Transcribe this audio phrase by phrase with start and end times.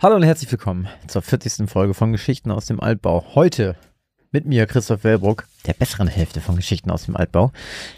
[0.00, 1.68] Hallo und herzlich willkommen zur 40.
[1.68, 3.34] Folge von Geschichten aus dem Altbau.
[3.34, 3.74] Heute
[4.30, 7.50] mit mir Christoph Wellbruck, der besseren Hälfte von Geschichten aus dem Altbau.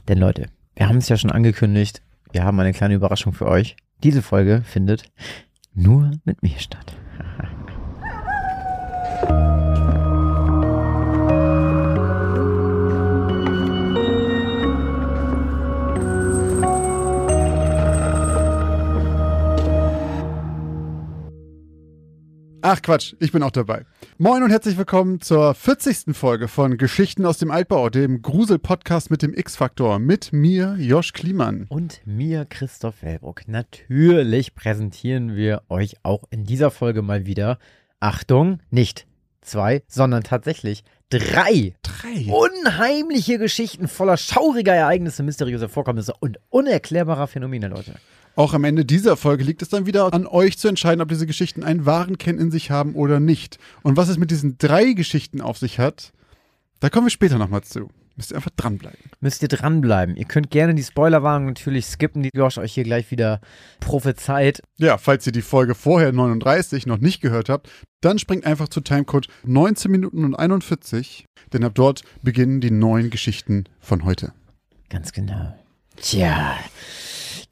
[0.08, 2.00] Denn Leute, wir haben es ja schon angekündigt,
[2.32, 3.76] wir haben eine kleine Überraschung für euch.
[4.02, 5.12] Diese Folge findet
[5.74, 6.96] nur mit mir statt.
[22.72, 23.84] Ach Quatsch, ich bin auch dabei.
[24.16, 26.16] Moin und herzlich willkommen zur 40.
[26.16, 29.98] Folge von Geschichten aus dem Altbau, dem Grusel-Podcast mit dem X-Faktor.
[29.98, 31.66] Mit mir, Josh Kliemann.
[31.68, 33.48] Und mir, Christoph Wellbruck.
[33.48, 37.58] Natürlich präsentieren wir euch auch in dieser Folge mal wieder,
[37.98, 39.08] Achtung, nicht
[39.40, 42.32] zwei, sondern tatsächlich drei, Drei.
[42.32, 47.94] unheimliche Geschichten voller schauriger Ereignisse, mysteriöser Vorkommnisse und unerklärbarer Phänomene, Leute.
[48.36, 51.26] Auch am Ende dieser Folge liegt es dann wieder an euch zu entscheiden, ob diese
[51.26, 53.58] Geschichten einen wahren Kern in sich haben oder nicht.
[53.82, 56.12] Und was es mit diesen drei Geschichten auf sich hat,
[56.80, 57.90] da kommen wir später nochmal zu.
[58.16, 58.98] Müsst ihr einfach dranbleiben.
[59.20, 60.14] Müsst ihr dranbleiben.
[60.14, 63.40] Ihr könnt gerne die Spoilerwarnung natürlich skippen, die Josh euch hier gleich wieder
[63.80, 64.60] prophezeit.
[64.78, 67.70] Ja, falls ihr die Folge vorher 39 noch nicht gehört habt,
[68.02, 73.08] dann springt einfach zu Timecode 19 Minuten und 41, denn ab dort beginnen die neuen
[73.08, 74.32] Geschichten von heute.
[74.90, 75.54] Ganz genau.
[75.96, 76.58] Tja,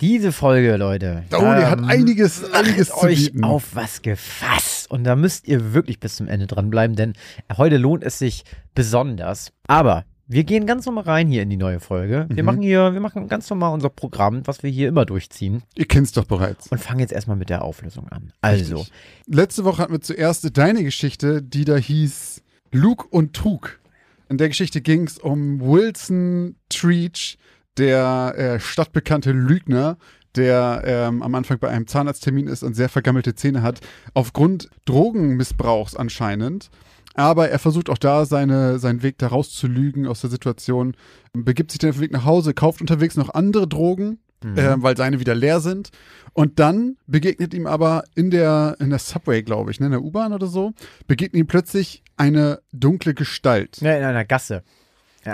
[0.00, 1.24] diese Folge, Leute.
[1.32, 3.44] Oh, die hat einiges- einiges zu euch bieten.
[3.44, 4.90] auf was gefasst.
[4.90, 7.12] Und da müsst ihr wirklich bis zum Ende dranbleiben, denn
[7.56, 9.52] heute lohnt es sich besonders.
[9.66, 12.26] Aber wir gehen ganz normal rein hier in die neue Folge.
[12.28, 12.46] Wir Mhm.
[12.46, 15.62] machen hier, wir machen ganz normal unser Programm, was wir hier immer durchziehen.
[15.74, 16.68] Ihr kennt's doch bereits.
[16.68, 18.32] Und fangen jetzt erstmal mit der Auflösung an.
[18.40, 18.92] Also, Richtig.
[19.26, 23.80] Letzte Woche hatten wir zuerst deine Geschichte, die da hieß Luke und Trug.
[24.28, 27.38] In der Geschichte ging es um Wilson Treach,
[27.78, 29.96] der äh, stadtbekannte Lügner,
[30.36, 33.80] der ähm, am Anfang bei einem Zahnarzttermin ist und sehr vergammelte Zähne hat,
[34.14, 36.70] aufgrund Drogenmissbrauchs anscheinend.
[37.14, 40.94] Aber er versucht auch da seine, seinen Weg da rauszulügen aus der Situation,
[41.32, 44.96] begibt sich dann auf den Weg nach Hause, kauft unterwegs noch andere Drogen, äh, weil
[44.96, 45.90] seine wieder leer sind.
[46.32, 50.02] Und dann begegnet ihm aber in der, in der Subway, glaube ich, ne, in der
[50.02, 50.74] U-Bahn oder so,
[51.08, 53.80] begegnet ihm plötzlich eine dunkle Gestalt.
[53.80, 54.62] ja, in einer Gasse.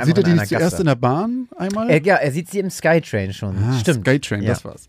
[0.00, 0.82] Ja, Sieht er die einer zuerst Gasse.
[0.82, 1.90] in der Bahn einmal?
[1.90, 3.56] Äh, ja, er sieht sie im Skytrain schon.
[3.58, 4.06] Ah, Stimmt.
[4.06, 4.50] Skytrain, Ja.
[4.50, 4.86] das war's.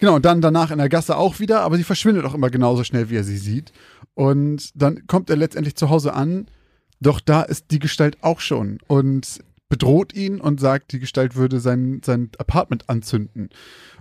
[0.00, 2.84] Genau, und dann danach in der Gasse auch wieder, aber sie verschwindet auch immer genauso
[2.84, 3.72] schnell, wie er sie sieht.
[4.14, 6.46] Und dann kommt er letztendlich zu Hause an,
[7.00, 11.60] doch da ist die Gestalt auch schon und bedroht ihn und sagt, die Gestalt würde
[11.60, 13.50] sein, sein Apartment anzünden.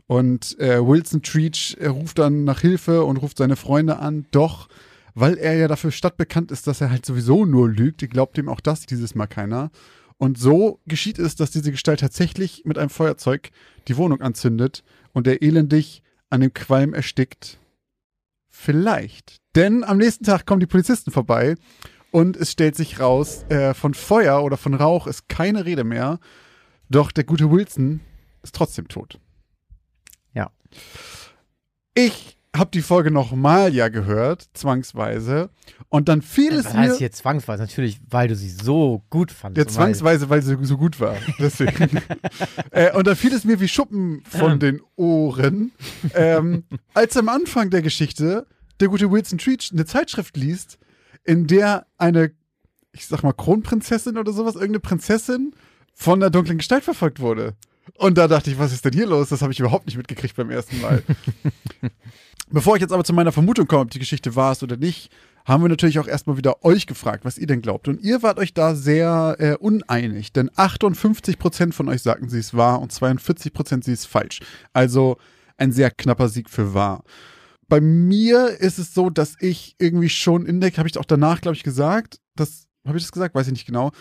[0.08, 4.70] Und äh, Wilson Treach er ruft dann nach Hilfe und ruft seine Freunde an, doch
[5.14, 8.62] weil er ja dafür stadtbekannt ist, dass er halt sowieso nur lügt, glaubt ihm auch
[8.62, 9.72] das dieses Mal keiner.
[10.18, 13.52] Und so geschieht es, dass diese Gestalt tatsächlich mit einem Feuerzeug
[13.88, 14.84] die Wohnung anzündet
[15.14, 17.60] und er elendig an dem Qualm erstickt.
[18.50, 19.38] Vielleicht.
[19.56, 21.56] Denn am nächsten Tag kommen die Polizisten vorbei
[22.12, 26.20] und es stellt sich raus, äh, von Feuer oder von Rauch ist keine Rede mehr.
[26.90, 28.00] Doch der gute Wilson
[28.42, 29.20] ist trotzdem tot.
[30.34, 30.52] Ja.
[31.94, 35.50] Ich habe die Folge nochmal ja gehört, zwangsweise.
[35.90, 36.80] Und dann fiel es Was mir.
[36.80, 37.64] heißt hier zwangsweise?
[37.64, 39.70] Natürlich, weil du sie so gut fandest.
[39.70, 41.16] Ja, zwangsweise, weil sie so gut war.
[41.40, 42.02] Deswegen.
[42.72, 45.72] äh, und da fiel es mir wie Schuppen von den Ohren,
[46.14, 46.64] ähm,
[46.94, 48.48] als am Anfang der Geschichte
[48.80, 50.78] der gute Wilson Treach eine Zeitschrift liest,
[51.24, 52.32] in der eine,
[52.92, 55.54] ich sag mal, Kronprinzessin oder sowas, irgendeine Prinzessin
[55.94, 57.56] von der dunklen Gestalt verfolgt wurde.
[57.96, 59.30] Und da dachte ich, was ist denn hier los?
[59.30, 61.04] Das habe ich überhaupt nicht mitgekriegt beim ersten Mal.
[62.50, 65.12] Bevor ich jetzt aber zu meiner Vermutung komme, ob die Geschichte wahr ist oder nicht,
[65.46, 67.88] haben wir natürlich auch erstmal wieder euch gefragt, was ihr denn glaubt.
[67.88, 72.56] Und ihr wart euch da sehr äh, uneinig, denn 58% von euch sagten, sie ist
[72.56, 74.42] wahr und 42% sie ist falsch.
[74.74, 75.18] Also
[75.58, 77.04] ein sehr knapper Sieg für wahr.
[77.70, 81.42] Bei mir ist es so, dass ich irgendwie schon in der, habe ich auch danach,
[81.42, 83.36] glaube ich, gesagt, das, habe ich das gesagt?
[83.36, 83.92] Weiß ich nicht genau.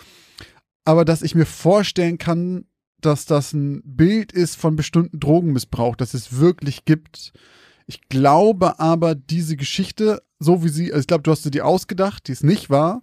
[0.85, 2.65] Aber dass ich mir vorstellen kann,
[3.01, 7.33] dass das ein Bild ist von bestimmten Drogenmissbrauch, dass es wirklich gibt.
[7.85, 11.65] Ich glaube aber, diese Geschichte, so wie sie, also ich glaube, du hast sie dir
[11.65, 13.01] ausgedacht, die ist nicht wahr,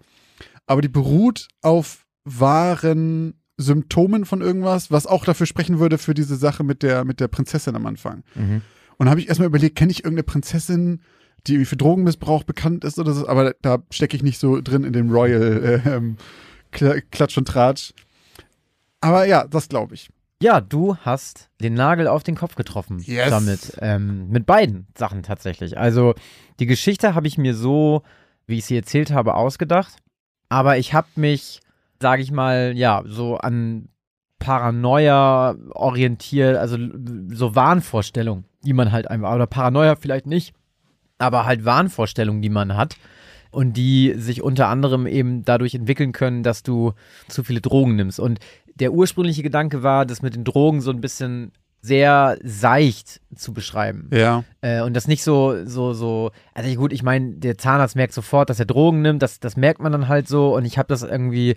[0.66, 6.36] aber die beruht auf wahren Symptomen von irgendwas, was auch dafür sprechen würde für diese
[6.36, 8.24] Sache mit der, mit der Prinzessin am Anfang.
[8.34, 8.62] Mhm.
[8.96, 11.02] Und habe ich erstmal überlegt, kenne ich irgendeine Prinzessin,
[11.46, 14.82] die irgendwie für Drogenmissbrauch bekannt ist oder so, aber da stecke ich nicht so drin
[14.84, 16.16] in dem Royal äh, ähm,
[16.72, 17.92] Kla- Klatsch und Tratsch.
[19.04, 20.08] Aber ja, das glaube ich.
[20.42, 23.30] Ja, du hast den Nagel auf den Kopf getroffen Yes.
[23.30, 23.72] damit.
[23.80, 25.78] Ähm, mit beiden Sachen tatsächlich.
[25.78, 26.14] Also
[26.58, 28.02] die Geschichte habe ich mir so,
[28.46, 29.96] wie ich sie erzählt habe, ausgedacht.
[30.48, 31.60] Aber ich habe mich,
[32.00, 33.88] sage ich mal, ja, so an
[34.38, 36.76] Paranoia orientiert, also
[37.28, 40.54] so Wahnvorstellungen, die man halt einfach, oder Paranoia vielleicht nicht,
[41.18, 42.96] aber halt Wahnvorstellungen, die man hat
[43.50, 46.92] und die sich unter anderem eben dadurch entwickeln können, dass du
[47.28, 48.20] zu viele Drogen nimmst.
[48.20, 48.38] Und
[48.74, 51.52] der ursprüngliche Gedanke war, das mit den Drogen so ein bisschen
[51.84, 54.08] sehr seicht zu beschreiben.
[54.10, 54.44] Ja.
[54.62, 58.48] Äh, und das nicht so, so, so, also gut, ich meine, der Zahnarzt merkt sofort,
[58.48, 61.02] dass er Drogen nimmt, das, das merkt man dann halt so und ich habe das
[61.02, 61.56] irgendwie,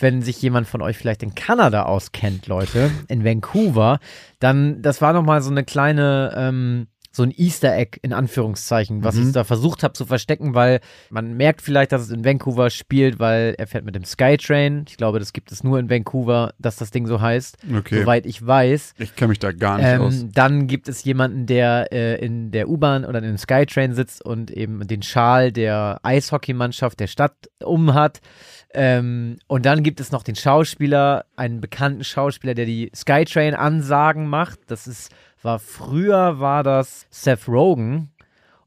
[0.00, 3.98] wenn sich jemand von euch vielleicht in Kanada auskennt, Leute, in Vancouver,
[4.38, 6.86] dann, das war nochmal so eine kleine, ähm,
[7.16, 9.28] so ein Easter Egg in Anführungszeichen, was Mhm.
[9.28, 10.80] ich da versucht habe zu verstecken, weil
[11.10, 14.84] man merkt vielleicht, dass es in Vancouver spielt, weil er fährt mit dem Skytrain.
[14.88, 18.00] Ich glaube, das gibt es nur in Vancouver, dass das Ding so heißt, Okay.
[18.02, 18.94] soweit ich weiß.
[18.98, 20.20] Ich kenne mich da gar nicht aus.
[20.20, 24.22] Ähm, dann gibt es jemanden, der äh, in der U-Bahn oder in dem Skytrain sitzt
[24.24, 27.34] und eben den Schal der Eishockeymannschaft der Stadt
[27.64, 28.20] umhat.
[28.74, 34.58] Ähm, und dann gibt es noch den Schauspieler, einen bekannten Schauspieler, der die Skytrain-Ansagen macht.
[34.66, 35.10] Das ist,
[35.42, 38.10] war früher war das Seth Rogen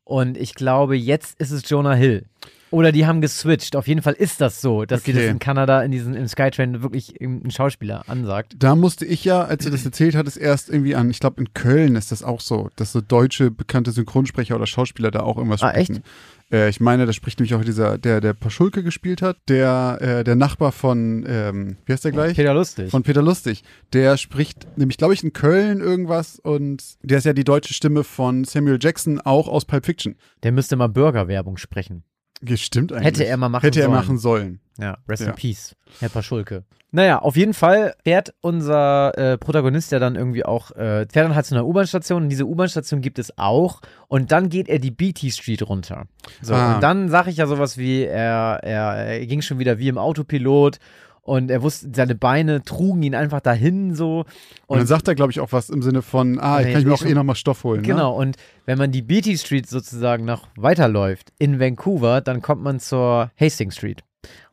[0.04, 2.26] und ich glaube, jetzt ist es Jonah Hill.
[2.72, 3.76] Oder die haben geswitcht.
[3.76, 5.32] Auf jeden Fall ist das so, dass sie das Okay.
[5.32, 8.56] in Kanada in diesem im Skytrain wirklich ein Schauspieler ansagt.
[8.60, 11.54] Da musste ich ja, als du das erzählt hattest, erst irgendwie an, ich glaube in
[11.54, 15.64] Köln ist das auch so, dass so deutsche bekannte Synchronsprecher oder Schauspieler da auch irgendwas
[15.64, 16.04] Ah, sprechen.
[16.52, 20.24] Äh, ich meine, da spricht nämlich auch dieser, der, der Paschulke gespielt hat, der, äh,
[20.24, 22.36] der Nachbar von, ähm, wie heißt der gleich?
[22.36, 22.92] Peter Lustig.
[22.92, 23.64] Von Peter Lustig.
[23.94, 28.04] Der spricht nämlich, glaube ich, in Köln irgendwas und der ist ja die deutsche Stimme
[28.04, 30.16] von Samuel Jackson, auch aus Pulp Fiction.
[30.44, 32.04] Der müsste mal Burgerwerbung sprechen.
[32.42, 33.06] Ja, Stimmt eigentlich.
[33.08, 33.96] Hätte er mal machen Hätte er sollen.
[33.98, 34.60] machen sollen.
[34.80, 35.30] Ja, rest Ja.
[35.30, 36.64] in peace, Herr Paschulke.
[36.92, 41.36] Naja, auf jeden Fall fährt unser äh, Protagonist ja dann irgendwie auch, äh, fährt dann
[41.36, 44.90] halt zu einer U-Bahn-Station und diese U-Bahn-Station gibt es auch und dann geht er die
[44.90, 46.06] BT Street runter.
[46.42, 46.76] So, Ah.
[46.76, 50.00] und dann sage ich ja sowas wie, er, er, er ging schon wieder wie im
[50.00, 50.80] Autopilot
[51.22, 54.26] und er wusste, seine Beine trugen ihn einfach dahin so.
[54.68, 56.88] Und, dann sagt er, glaube ich, auch was im Sinne von, ah, ich kann ich
[56.88, 57.82] mir auch eh nochmal Stoff holen.
[57.82, 57.88] Ne?
[57.88, 62.80] Genau, und wenn man die BT Street sozusagen noch weiterläuft in Vancouver, dann kommt man
[62.80, 64.04] zur Hastings Street.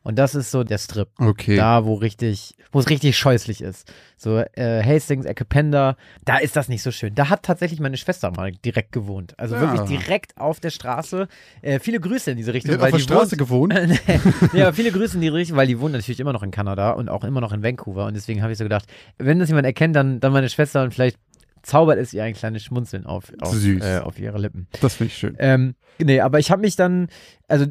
[0.03, 1.09] Und das ist so der Strip.
[1.19, 1.57] Okay.
[1.57, 3.91] Da, wo richtig, wo es richtig scheußlich ist.
[4.17, 7.13] So äh, Hastings, Ecke Pender, da ist das nicht so schön.
[7.13, 9.33] Da hat tatsächlich meine Schwester mal direkt gewohnt.
[9.37, 9.61] Also Ja.
[9.61, 11.27] wirklich direkt auf der Straße.
[11.61, 12.75] Äh, viele Grüße in diese Die Richtung.
[12.75, 13.99] hat auf der die Straße wohnt, gewohnt.
[14.53, 16.91] nee, aber viele Grüße in die Richtung, weil die wohnt natürlich immer noch in Kanada
[16.91, 18.05] und auch immer noch in Vancouver.
[18.05, 18.85] Und deswegen habe ich so gedacht,
[19.17, 21.17] wenn das jemand erkennt, dann, dann meine Schwester und vielleicht
[21.63, 24.67] zaubert es ihr ein kleines Schmunzeln auf, auf, äh, auf ihre Lippen.
[24.79, 25.35] Das finde ich schön.
[25.37, 27.09] Ähm, nee, aber ich habe mich dann,
[27.49, 27.65] also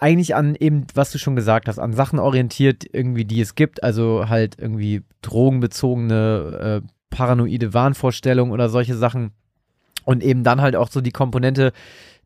[0.00, 3.82] eigentlich an eben, was du schon gesagt hast, an Sachen orientiert, irgendwie, die es gibt,
[3.82, 9.32] also halt irgendwie drogenbezogene, äh, paranoide Wahnvorstellungen oder solche Sachen.
[10.04, 11.72] Und eben dann halt auch so die Komponente,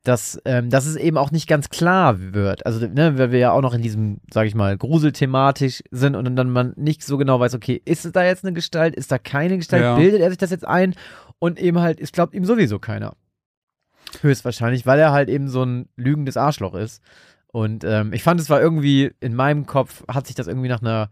[0.04, 2.64] dass, ähm, dass es eben auch nicht ganz klar wird.
[2.66, 6.36] Also, ne, weil wir ja auch noch in diesem, sag ich mal, Gruselthematisch sind und
[6.36, 9.18] dann man nicht so genau weiß, okay, ist es da jetzt eine Gestalt, ist da
[9.18, 9.96] keine Gestalt, Ja.
[9.96, 10.94] bildet er sich das jetzt ein?
[11.38, 13.14] Und eben halt, es glaubt ihm sowieso keiner.
[14.20, 17.02] Höchstwahrscheinlich, weil er halt eben so ein lügendes Arschloch ist.
[17.54, 20.82] Und ähm, ich fand, es war irgendwie, in meinem Kopf hat sich das irgendwie nach
[20.82, 21.08] einer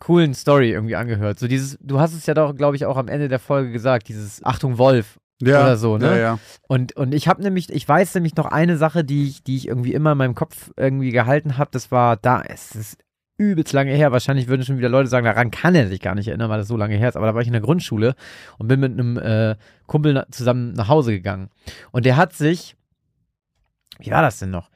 [0.00, 1.38] coolen Story irgendwie angehört.
[1.38, 4.08] So dieses, du hast es ja doch, glaube ich, auch am Ende der Folge gesagt,
[4.08, 6.06] dieses Achtung Wolf Ja, oder so, ne?
[6.06, 6.38] Ja, ja.
[6.66, 9.68] Und, und ich habe nämlich, ich weiß nämlich noch eine Sache, die ich, die ich
[9.68, 11.70] irgendwie immer in meinem Kopf irgendwie gehalten habe.
[11.70, 12.98] Das war da, es ist
[13.36, 14.10] übelst lange her.
[14.10, 16.66] Wahrscheinlich würden schon wieder Leute sagen, daran kann er sich gar nicht erinnern, weil das
[16.66, 17.16] so lange her ist.
[17.16, 18.16] Aber da war ich in der Grundschule
[18.58, 19.54] und bin mit einem äh,
[19.86, 21.50] Kumpel zusammen nach Hause gegangen.
[21.92, 22.74] Und der hat sich,
[24.00, 24.70] wie war das denn noch?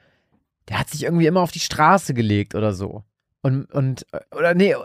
[0.69, 3.03] Der hat sich irgendwie immer auf die Straße gelegt oder so.
[3.41, 4.05] Und, und,
[4.35, 4.75] oder nee,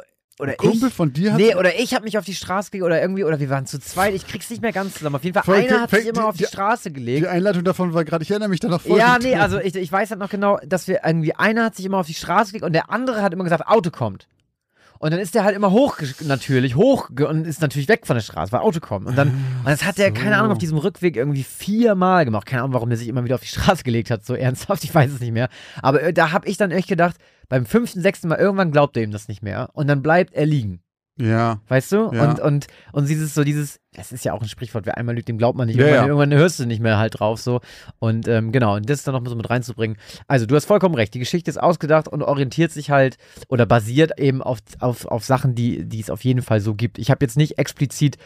[0.40, 0.94] oder Ein Kumpel ich.
[0.94, 3.40] von dir hat Nee, oder ich habe mich auf die Straße gelegt oder irgendwie, oder
[3.40, 5.16] wir waren zu zweit, ich krieg's nicht mehr ganz zusammen.
[5.16, 7.22] Auf jeden Fall, Voll- einer hat sich die- immer auf die die- Straße gelegt.
[7.24, 8.98] die Einleitung davon war gerade, ich erinnere mich da noch voll.
[8.98, 11.84] Ja, nee, also ich, ich weiß halt noch genau, dass wir irgendwie, einer hat sich
[11.86, 14.28] immer auf die Straße gelegt und der andere hat immer gesagt, Auto kommt.
[14.98, 18.22] Und dann ist der halt immer hoch, natürlich, hoch und ist natürlich weg von der
[18.22, 19.06] Straße, weil Auto kommt.
[19.06, 20.40] Und dann, und das hat der, keine so.
[20.40, 22.46] Ahnung, auf diesem Rückweg irgendwie viermal gemacht.
[22.46, 24.94] Keine Ahnung, warum der sich immer wieder auf die Straße gelegt hat, so ernsthaft, ich
[24.94, 25.48] weiß es nicht mehr.
[25.82, 27.16] Aber äh, da habe ich dann echt gedacht,
[27.48, 29.70] beim fünften, sechsten Mal, irgendwann glaubt er ihm das nicht mehr.
[29.72, 30.80] Und dann bleibt er liegen.
[31.18, 31.60] Ja.
[31.68, 32.10] Weißt du?
[32.12, 32.30] Ja.
[32.30, 35.28] Und, und, und dieses, so dieses, das ist ja auch ein Sprichwort, wer einmal lügt,
[35.28, 35.76] dem glaubt man nicht.
[35.76, 36.08] Ja, irgendwann, ja.
[36.08, 37.60] irgendwann hörst du nicht mehr halt drauf so.
[37.98, 39.96] Und ähm, genau, und das dann noch so mit reinzubringen.
[40.28, 41.14] Also, du hast vollkommen recht.
[41.14, 43.16] Die Geschichte ist ausgedacht und orientiert sich halt
[43.48, 46.98] oder basiert eben auf, auf, auf Sachen, die, die es auf jeden Fall so gibt.
[46.98, 48.16] Ich habe jetzt nicht explizit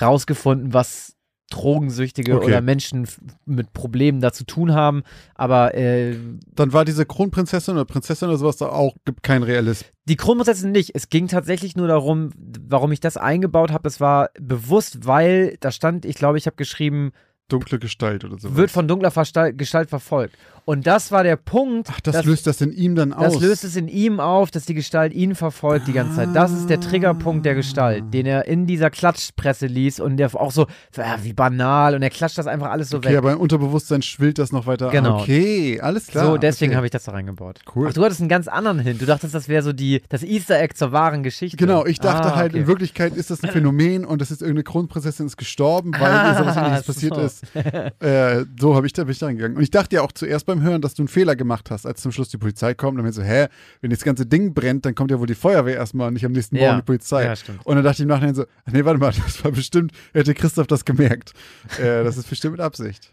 [0.00, 1.14] rausgefunden, was
[1.50, 2.46] Drogensüchtige Okay.
[2.46, 3.06] oder Menschen
[3.44, 5.02] mit Problemen da zu tun haben,
[5.34, 6.16] aber äh,
[6.54, 9.90] Dann war diese Kronprinzessin oder Prinzessin oder sowas da auch, gibt kein Realismus.
[10.06, 10.92] Die Kronprinzessin nicht.
[10.94, 12.30] Es ging tatsächlich nur darum,
[12.68, 13.82] warum ich das eingebaut habe.
[13.84, 17.12] Das war bewusst, weil da stand, ich glaube, ich habe geschrieben,
[17.48, 18.56] Dunkle Gestalt oder so.
[18.56, 20.36] wird von dunkler Verstal- Gestalt verfolgt.
[20.66, 21.88] Und das war der Punkt.
[21.90, 23.34] Ach, das dass- löst das in ihm dann aus.
[23.34, 26.28] das löst es in ihm auf, dass die Gestalt ihn verfolgt die ganze Zeit.
[26.34, 30.52] Das ist der Triggerpunkt der Gestalt, den er in dieser Klatschpresse liest und der auch
[30.52, 30.66] so,
[30.96, 33.18] ah, wie banal und er klatscht das einfach alles so Okay, weg.
[33.18, 34.90] aber im Unterbewusstsein schwillt das noch weiter.
[34.90, 35.20] Genau.
[35.20, 36.24] Okay, alles klar.
[36.26, 36.76] so, deswegen okay.
[36.76, 37.60] habe ich das da reingebaut.
[37.74, 37.88] Cool.
[37.90, 39.02] Ach, du hattest einen ganz anderen Hint.
[39.02, 41.56] Du dachtest, das wäre so die, das Easter Egg zur wahren Geschichte.
[41.58, 42.60] Genau, ich dachte ah, halt, okay.
[42.62, 46.30] in Wirklichkeit ist das ein Phänomen und das ist irgendeine Kronprinzessin ist gestorben, weil Ah,
[46.32, 46.92] ihr sowas ähnliches so.
[46.92, 47.44] passiert ist.
[48.00, 49.56] Äh, so habe ich da bin ich da reingegangen.
[49.56, 52.02] Und ich dachte ja auch zuerst beim Hören, dass du einen Fehler gemacht hast, als
[52.02, 52.98] zum Schluss die Polizei kommt.
[52.98, 53.46] Dann bin ich so, hä,
[53.80, 56.32] wenn das ganze Ding brennt, dann kommt ja wohl die Feuerwehr erstmal und nicht am
[56.32, 56.66] nächsten Ja.
[56.66, 57.24] Morgen die Polizei.
[57.24, 57.34] Ja.
[57.64, 60.66] Und dann dachte ich im Nachhinein so, nee, warte mal, das war bestimmt, hätte Christoph
[60.66, 61.32] das gemerkt.
[61.78, 63.12] Äh, das ist bestimmt mit Absicht.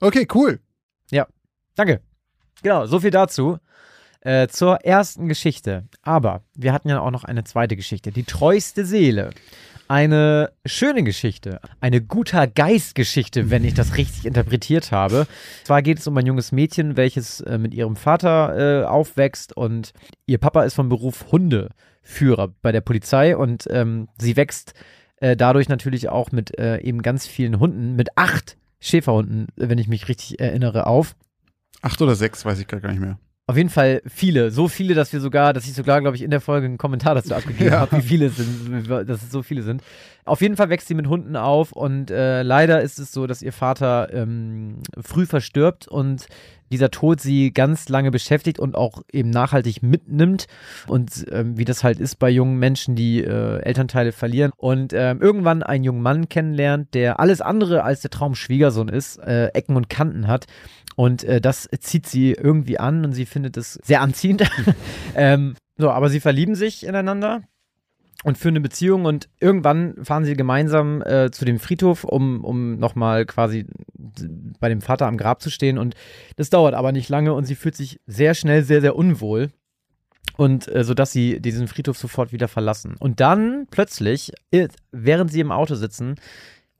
[0.00, 0.60] Okay, cool.
[1.80, 2.02] Danke.
[2.62, 3.58] Genau, so viel dazu.
[4.20, 5.88] Äh, zur ersten Geschichte.
[6.02, 8.12] Aber wir hatten ja auch noch eine zweite Geschichte.
[8.12, 9.30] Die treueste Seele.
[9.90, 11.60] Eine schöne Geschichte.
[11.80, 15.26] Eine guter Geist-Geschichte, wenn ich das richtig interpretiert habe.
[15.64, 19.92] Zwar geht es um ein junges Mädchen, welches äh, mit ihrem Vater äh, aufwächst und
[20.26, 24.74] ihr Papa ist vom Beruf Hundeführer bei der Polizei und ähm, sie wächst
[25.16, 29.88] äh, dadurch natürlich auch mit äh, eben ganz vielen Hunden, mit acht Schäferhunden, wenn ich
[29.88, 31.16] mich richtig erinnere, auf.
[31.82, 33.18] Acht oder sechs, weiß ich gar nicht mehr.
[33.50, 36.30] Auf jeden Fall viele, so viele, dass wir sogar, dass ich sogar, glaube ich, in
[36.30, 37.80] der Folge einen Kommentar dazu abgegeben Ja.
[37.80, 39.82] habe, wie viele es sind, dass es so viele sind.
[40.24, 43.42] Auf jeden Fall wächst sie mit Hunden auf und äh, leider ist es so, dass
[43.42, 46.26] ihr Vater ähm, früh verstirbt und
[46.70, 50.46] dieser Tod sie ganz lange beschäftigt und auch eben nachhaltig mitnimmt
[50.86, 55.20] und ähm, wie das halt ist bei jungen Menschen, die äh, Elternteile verlieren und ähm,
[55.20, 59.90] irgendwann einen jungen Mann kennenlernt, der alles andere als der Traumschwiegersohn ist, äh, Ecken und
[59.90, 60.46] Kanten hat
[61.00, 64.46] und äh, das zieht sie irgendwie an und sie findet es sehr anziehend.
[65.14, 67.40] ähm, so, aber sie verlieben sich ineinander
[68.22, 72.76] und führen eine Beziehung und irgendwann fahren sie gemeinsam äh, zu dem Friedhof, um, um
[72.76, 73.64] nochmal quasi
[74.60, 75.94] bei dem Vater am Grab zu stehen und
[76.36, 79.48] das dauert aber nicht lange und sie fühlt sich sehr schnell sehr, sehr unwohl
[80.36, 82.96] und äh, sodass sie diesen Friedhof sofort wieder verlassen.
[82.98, 86.16] Und dann plötzlich, äh, während sie im Auto sitzen,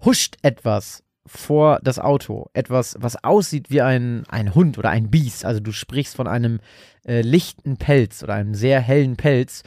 [0.05, 2.51] huscht etwas vor das Auto.
[2.55, 5.45] Etwas, was aussieht wie ein, ein Hund oder ein Biest.
[5.45, 6.59] Also du sprichst von einem
[7.07, 9.63] äh, lichten Pelz oder einem sehr hellen Pelz.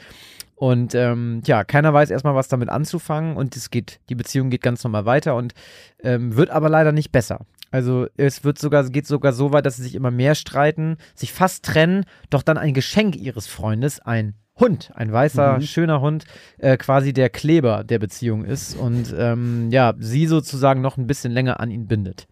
[0.56, 4.62] Und ähm, ja, keiner weiß erstmal, was damit anzufangen und es geht, die Beziehung geht
[4.62, 5.54] ganz normal weiter und
[6.02, 7.40] ähm, wird aber leider nicht besser.
[7.70, 11.32] Also es wird sogar, geht sogar so weit, dass sie sich immer mehr streiten, sich
[11.32, 15.62] fast trennen, doch dann ein Geschenk ihres Freundes, ein Hund, ein weißer, Mhm.
[15.62, 16.24] schöner Hund,
[16.58, 21.32] äh, quasi der Kleber der Beziehung ist und ähm, ja, sie sozusagen noch ein bisschen
[21.32, 22.26] länger an ihn bindet.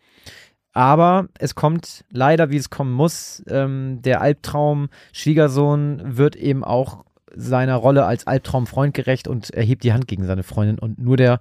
[0.72, 3.42] Aber es kommt leider, wie es kommen muss.
[3.48, 9.92] Ähm, der Albtraum Schwiegersohn wird eben auch seiner Rolle als Albtraumfreund gerecht und erhebt die
[9.92, 11.40] Hand gegen seine Freundin und nur der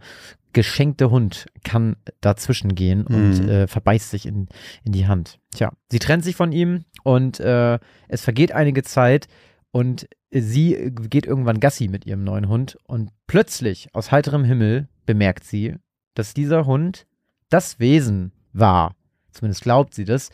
[0.53, 3.49] geschenkte Hund kann dazwischen gehen und Mhm.
[3.49, 4.47] äh, verbeißt sich in,
[4.83, 5.39] in die Hand.
[5.53, 9.27] Tja, sie trennt sich von ihm und äh, es vergeht einige Zeit
[9.71, 15.43] und sie geht irgendwann Gassi mit ihrem neuen Hund und plötzlich aus heiterem Himmel bemerkt
[15.43, 15.75] sie,
[16.13, 17.05] dass dieser Hund
[17.49, 18.95] das Wesen war,
[19.31, 20.29] zumindest glaubt sie das,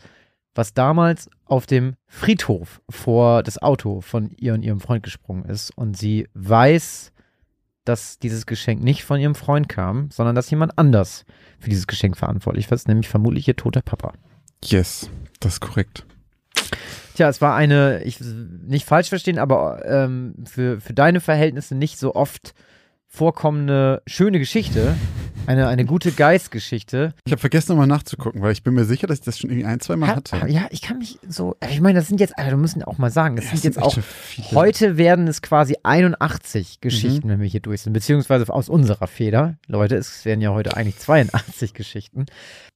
[0.54, 5.70] was damals auf dem Friedhof vor das Auto von ihr und ihrem Freund gesprungen ist.
[5.76, 7.12] Und sie weiß,
[7.84, 11.24] dass dieses Geschenk nicht von ihrem Freund kam, sondern dass jemand anders
[11.58, 14.12] für dieses Geschenk verantwortlich war, nämlich vermutlich ihr toter Papa.
[14.64, 15.08] Yes,
[15.40, 16.04] das ist korrekt.
[17.18, 21.98] Tja, es war eine, ich nicht falsch verstehen, aber ähm, für, für deine Verhältnisse nicht
[21.98, 22.54] so oft
[23.08, 24.94] vorkommende schöne Geschichte.
[25.46, 27.14] Eine, eine gute Geistgeschichte.
[27.24, 29.64] Ich habe vergessen, nochmal nachzugucken, weil ich bin mir sicher, dass ich das schon irgendwie
[29.66, 30.46] ein, zwei Mal hatte.
[30.46, 33.10] Ja, ich kann mich so, ich meine, das sind jetzt, also, wir müssen auch mal
[33.10, 33.96] sagen, das Ja, sind jetzt auch,
[34.52, 39.56] heute werden es quasi 81 Geschichten, wenn wir hier durch sind, beziehungsweise aus unserer Feder.
[39.68, 42.26] Leute, es werden ja heute eigentlich 82 Geschichten.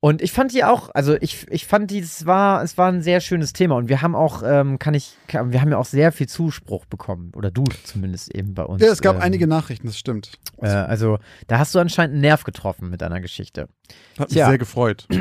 [0.01, 3.03] Und ich fand die auch, also ich, ich fand die, es war, es war ein
[3.03, 6.11] sehr schönes Thema und wir haben auch, ähm, kann ich, wir haben ja auch sehr
[6.11, 8.83] viel Zuspruch bekommen, oder du zumindest eben bei uns.
[8.83, 10.22] Ja, es gab ähm, einige Nachrichten, das stimmt.
[10.61, 13.69] Äh, also, da hast du anscheinend einen Nerv getroffen mit deiner Geschichte.
[14.19, 14.49] Hat mich Tja.
[14.49, 15.07] sehr gefreut.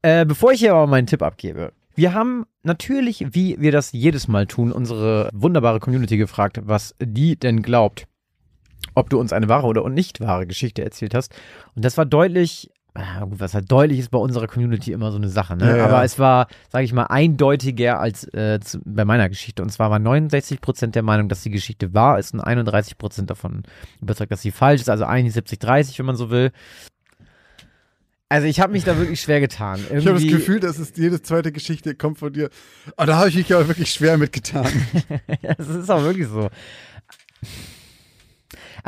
[0.00, 1.72] Äh, bevor ich hier aber meinen Tipp abgebe.
[1.96, 7.36] Wir haben natürlich, wie wir das jedes Mal tun, unsere wunderbare Community gefragt, was die
[7.36, 8.06] denn glaubt,
[8.94, 11.34] ob du uns eine wahre oder nicht wahre Geschichte erzählt hast.
[11.74, 12.70] Und das war deutlich,
[13.30, 15.68] was halt deutlich ist bei unserer Community immer so eine Sache, ne?
[15.68, 15.84] Ja, ja.
[15.86, 19.62] Aber es war, sage ich mal, eindeutiger als äh, zu, bei meiner Geschichte.
[19.62, 23.62] Und zwar waren 69% der Meinung, dass die Geschichte wahr ist und 31% davon
[24.00, 24.90] überzeugt, dass sie falsch ist.
[24.90, 26.50] Also 71, 30, wenn man so will.
[28.30, 29.80] Also ich habe mich da wirklich schwer getan.
[29.80, 32.50] Ich habe das Irgendwie- Gefühl, dass es jede zweite Geschichte kommt von dir.
[32.98, 34.66] Oh, da habe ich mich ja wirklich schwer mitgetan.
[35.56, 36.50] Das ist auch wirklich so.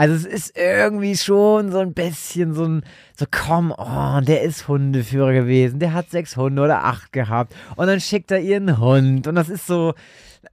[0.00, 2.83] Also es ist irgendwie schon so ein bisschen so ein,
[3.19, 7.87] so komm, oh, der ist Hundeführer gewesen, der hat sechs Hunde oder acht gehabt und
[7.87, 9.92] dann schickt er ihren Hund und das ist so,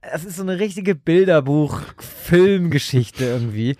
[0.02, 3.78] das ist so eine richtige Bilderbuch-Filmgeschichte irgendwie.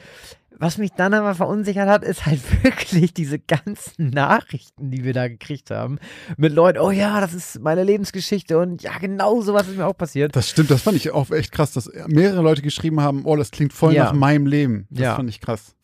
[0.60, 5.28] Was mich dann aber verunsichert hat, ist halt wirklich diese ganzen Nachrichten, die wir da
[5.28, 5.98] gekriegt haben.
[6.36, 9.96] Mit Leuten, oh ja, das ist meine Lebensgeschichte und ja, genau sowas ist mir auch
[9.96, 10.34] passiert.
[10.34, 13.52] Das stimmt, das fand ich auch echt krass, dass mehrere Leute geschrieben haben, oh, das
[13.52, 14.04] klingt voll Ja.
[14.04, 14.86] nach meinem Leben.
[14.90, 15.16] Das Ja.
[15.16, 15.76] fand ich krass.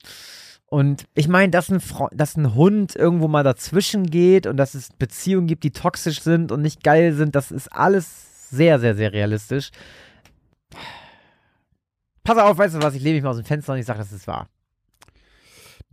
[0.66, 1.81] Und ich meine, dass ein,
[2.12, 6.50] dass ein Hund irgendwo mal dazwischen geht und dass es Beziehungen gibt, die toxisch sind
[6.50, 9.71] und nicht geil sind, das ist alles sehr, sehr, sehr realistisch.
[12.25, 13.99] Pass auf, weißt du was, ich lehne mich mal aus dem Fenster und ich sage,
[14.00, 14.49] das ist wahr.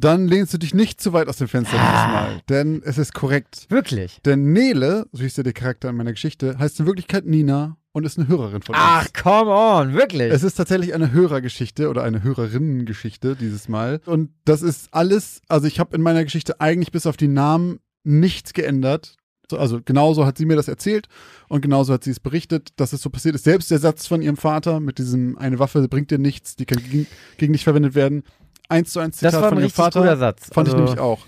[0.02, 1.80] Dann lehnst du dich nicht zu weit aus dem Fenster Ah.
[1.92, 3.66] dieses Mal, denn es ist korrekt.
[3.70, 4.20] Wirklich.
[4.26, 8.06] Denn Nele, so hieß ja der Charakter in meiner Geschichte, heißt in Wirklichkeit Nina und
[8.06, 9.14] ist eine Hörerin von Ach, uns.
[9.14, 10.32] come on, wirklich.
[10.32, 14.02] Es ist tatsächlich eine Hörergeschichte oder eine Hörerinnengeschichte dieses Mal.
[14.06, 17.80] Und das ist alles, also ich habe in meiner Geschichte eigentlich bis auf die Namen
[18.04, 19.16] nichts geändert.
[19.50, 21.08] So, Also genauso hat sie mir das erzählt
[21.50, 23.44] und genauso hat sie es berichtet, dass es so passiert ist.
[23.44, 26.82] Selbst der Satz von ihrem Vater mit diesem eine Waffe bringt dir nichts, die kann
[26.82, 27.06] gegen,
[27.38, 28.24] gegen dich verwendet werden.
[28.72, 30.00] Eins zu eins Zitat das war ein von ihrem Vater.
[30.02, 30.50] guter Satz.
[30.52, 31.20] Fand ich Also, nämlich auch.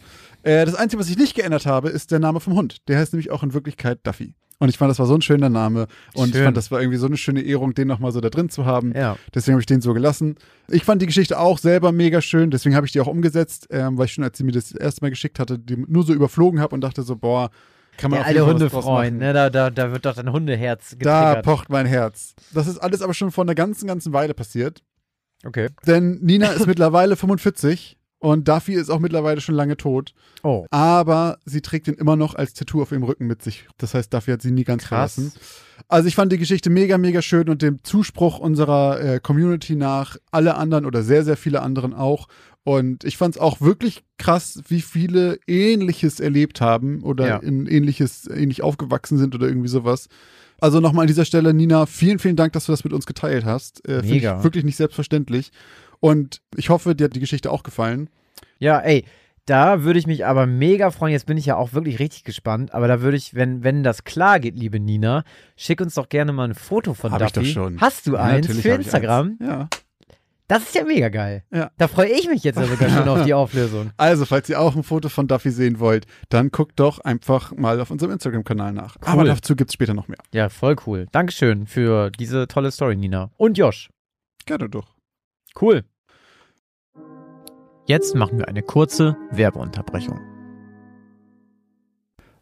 [0.43, 2.77] Äh, das Einzige, was ich nicht geändert habe, ist der Name vom Hund.
[2.87, 4.33] Der heißt nämlich auch in Wirklichkeit Duffy.
[4.59, 5.87] Und ich fand, das war so ein schöner Name.
[6.13, 6.45] Und ich Schön.
[6.45, 8.93] fand, das war irgendwie so eine schöne Ehrung, den nochmal so da drin zu haben.
[8.95, 9.17] Ja.
[9.35, 10.35] Deswegen habe ich den so gelassen.
[10.69, 13.97] Ich fand die Geschichte auch selber mega schön, deswegen habe ich die auch umgesetzt, ähm,
[13.97, 16.61] weil ich schon, als sie mir das erste Mal geschickt hatte, die nur so überflogen
[16.61, 17.49] habe und dachte so, boah,
[17.97, 19.17] kann man was draus Hundefreund, machen.
[19.17, 19.33] ne?
[19.33, 20.95] Da, da, da wird doch dein Hundeherz Da
[21.33, 21.45] getriggert.
[21.45, 22.33] pocht mein Herz.
[22.53, 24.81] Das ist alles aber schon vor einer ganzen, ganzen Weile passiert.
[25.45, 25.69] Okay.
[25.85, 30.13] Denn Nina ist mittlerweile 45 und Duffy ist auch mittlerweile schon lange tot.
[30.43, 33.67] Oh, Aber sie trägt ihn immer noch als Tattoo auf ihrem Rücken mit sich.
[33.77, 35.15] Das heißt, Duffy hat sie nie ganz krass.
[35.15, 35.33] verlassen.
[35.89, 40.15] Also ich fand die Geschichte mega, mega schön und dem Zuspruch unserer äh, Community nach,
[40.31, 42.27] alle anderen oder sehr, sehr viele anderen auch.
[42.63, 47.37] Und ich fand es auch wirklich krass, wie viele Ähnliches erlebt haben oder Ja.
[47.39, 50.07] in Ähnliches, ähnlich aufgewachsen sind oder irgendwie sowas.
[50.63, 53.43] Also nochmal an dieser Stelle, Nina, vielen, vielen Dank, dass du das mit uns geteilt
[53.43, 53.85] hast.
[53.85, 55.51] Äh, Finde ich wirklich nicht selbstverständlich.
[55.99, 58.09] Und ich hoffe, dir hat die Geschichte auch gefallen.
[58.59, 59.03] Ja, ey,
[59.45, 61.11] da würde ich mich aber mega freuen.
[61.11, 62.73] Jetzt bin ich ja auch wirklich richtig gespannt.
[62.73, 65.25] Aber da würde ich, wenn, wenn das klar geht, liebe Nina,
[65.57, 67.47] schick uns doch gerne mal ein Foto von Hab ich Duffy.
[67.47, 67.81] doch schon.
[67.81, 69.37] Hast du Ja, eins für ich Instagram?
[69.41, 69.49] eins.
[69.49, 69.67] Ja.
[70.53, 71.43] Das ist ja mega geil.
[71.51, 71.71] Ja.
[71.79, 73.89] Da freue ich mich jetzt ja sogar schon auf die Auflösung.
[73.97, 77.81] Also, falls ihr auch ein Foto von Duffy sehen wollt, dann guckt doch einfach mal
[77.81, 78.95] auf unserem Instagram-Kanal nach.
[79.01, 80.19] Aber dazu gibt es später noch mehr.
[80.31, 81.07] Ja, voll cool.
[81.11, 83.31] Dankeschön für diese tolle Story, Nina.
[83.35, 83.89] Und Josh.
[84.45, 84.93] Gerne doch.
[85.59, 85.85] Cool.
[87.87, 90.32] Jetzt machen wir eine kurze Werbeunterbrechung.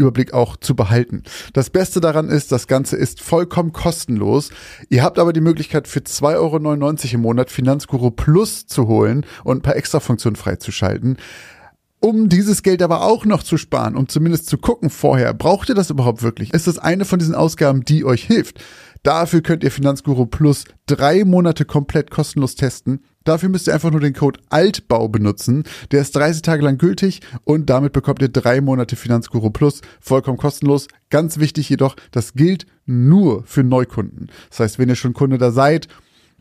[0.00, 1.22] Überblick auch zu behalten.
[1.52, 4.50] Das Beste daran ist, das Ganze ist vollkommen kostenlos.
[4.88, 9.58] Ihr habt aber die Möglichkeit für 2,99 Euro im Monat Finanzguru Plus zu holen und
[9.58, 11.18] ein paar Extrafunktionen freizuschalten.
[12.02, 15.74] Um dieses Geld aber auch noch zu sparen, um zumindest zu gucken vorher, braucht ihr
[15.74, 16.52] das überhaupt wirklich?
[16.54, 18.58] Ist das eine von diesen Ausgaben, die euch hilft?
[19.02, 23.04] Dafür könnt ihr Finanzguru Plus drei Monate komplett kostenlos testen.
[23.24, 25.64] Dafür müsst ihr einfach nur den Code Altbau benutzen.
[25.90, 30.38] Der ist 30 Tage lang gültig und damit bekommt ihr drei Monate Finanzguru Plus vollkommen
[30.38, 30.88] kostenlos.
[31.10, 34.30] Ganz wichtig jedoch, das gilt nur für Neukunden.
[34.48, 35.88] Das heißt, wenn ihr schon Kunde da seid,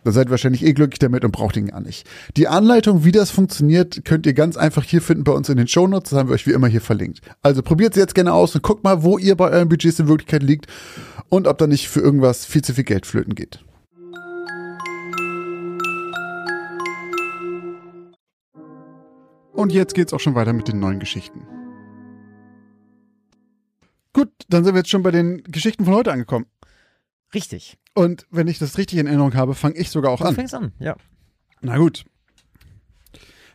[0.03, 2.07] dann seid ihr wahrscheinlich eh glücklich damit und braucht ihn gar nicht.
[2.38, 5.67] Die Anleitung, wie das funktioniert, könnt ihr ganz einfach hier finden bei uns in den
[5.67, 6.12] Shownotes.
[6.12, 7.21] Das haben wir euch wie immer hier verlinkt.
[7.41, 10.07] Also probiert es jetzt gerne aus und guckt mal, wo ihr bei euren Budgets in
[10.07, 10.67] Wirklichkeit liegt
[11.29, 13.59] und ob da nicht für irgendwas viel zu viel Geld flöten geht.
[19.53, 21.45] Und jetzt geht's auch schon weiter mit den neuen Geschichten.
[24.13, 26.45] Gut, dann sind wir jetzt schon bei den Geschichten von heute angekommen.
[27.33, 27.77] Richtig.
[27.93, 30.35] Und wenn ich das richtig in Erinnerung habe, fange ich sogar auch Du an.
[30.35, 30.95] fängst an, ja.
[31.61, 32.05] Na gut.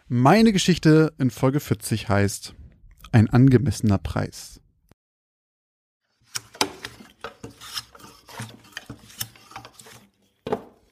[0.08, 2.54] Meine Geschichte in Folge 40 heißt
[3.12, 4.60] Ein angemessener Preis.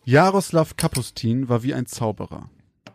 [0.04, 2.50] Jaroslav Kapustin war wie ein Zauberer.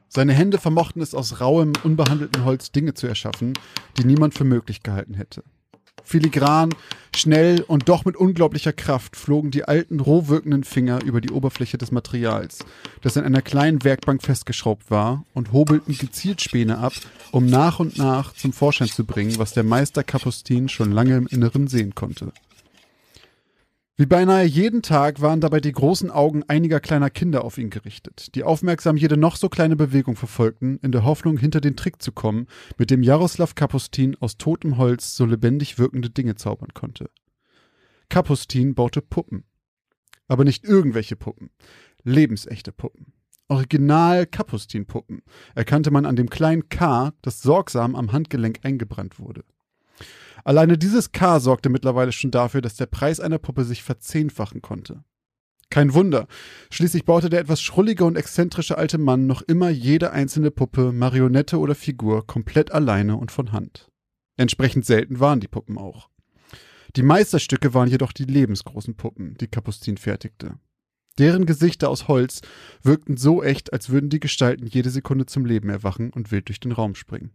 [0.09, 3.53] Seine Hände vermochten es aus rauem, unbehandeltem Holz Dinge zu erschaffen,
[3.97, 5.43] die niemand für möglich gehalten hätte.
[6.07, 6.73] Filigran,
[7.13, 11.77] schnell und doch mit unglaublicher Kraft flogen die alten, roh wirkenden Finger über die Oberfläche
[11.77, 12.59] des Materials,
[13.01, 16.93] das in einer kleinen Werkbank festgeschraubt war, und hobelten gezielt Späne ab,
[17.31, 21.27] um nach und nach zum Vorschein zu bringen, was der Meister Kapustin schon lange im
[21.27, 22.31] Inneren sehen konnte.
[23.99, 28.35] Wie beinahe jeden Tag waren dabei die großen Augen einiger kleiner Kinder auf ihn gerichtet,
[28.35, 32.11] die aufmerksam jede noch so kleine Bewegung verfolgten, in der Hoffnung, hinter den Trick zu
[32.11, 32.45] kommen,
[32.77, 37.09] mit dem Jaroslav Kapustin aus totem Holz so lebendig wirkende Dinge zaubern konnte.
[38.07, 39.45] Kapustin baute Puppen.
[40.27, 41.49] Aber nicht irgendwelche Puppen.
[42.03, 43.13] Lebensechte Puppen.
[43.47, 45.23] Original Kapustin-Puppen
[45.55, 49.43] erkannte man an dem kleinen K, das sorgsam am Handgelenk eingebrannt wurde.
[50.43, 55.03] Alleine dieses K sorgte mittlerweile schon dafür, dass der Preis einer Puppe sich verzehnfachen konnte.
[55.69, 56.27] Kein Wunder.
[56.71, 61.59] Schließlich baute der etwas schrullige und exzentrische alte Mann noch immer jede einzelne Puppe, Marionette
[61.59, 63.91] oder Figur komplett alleine und von Hand.
[64.37, 66.09] Entsprechend selten waren die Puppen auch.
[66.95, 70.57] Die Meisterstücke waren jedoch die lebensgroßen Puppen, die Kapustin fertigte.
[71.17, 72.41] Deren Gesichter aus Holz
[72.83, 76.59] wirkten so echt, als würden die Gestalten jede Sekunde zum Leben erwachen und wild durch
[76.59, 77.31] den Raum springen.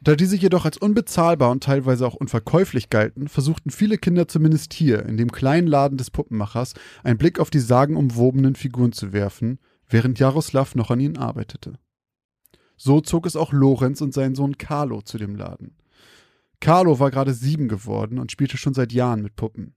[0.00, 5.04] Da diese jedoch als unbezahlbar und teilweise auch unverkäuflich galten, versuchten viele Kinder zumindest hier,
[5.06, 9.58] in dem kleinen Laden des Puppenmachers, einen Blick auf die sagenumwobenen Figuren zu werfen,
[9.88, 11.78] während Jaroslav noch an ihnen arbeitete.
[12.76, 15.74] So zog es auch Lorenz und sein Sohn Carlo zu dem Laden.
[16.60, 19.74] Carlo war gerade sieben geworden und spielte schon seit Jahren mit Puppen.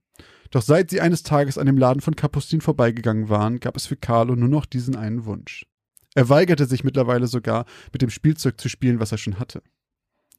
[0.50, 3.96] Doch seit sie eines Tages an dem Laden von Kapustin vorbeigegangen waren, gab es für
[3.96, 5.66] Carlo nur noch diesen einen Wunsch.
[6.14, 9.62] Er weigerte sich mittlerweile sogar, mit dem Spielzeug zu spielen, was er schon hatte.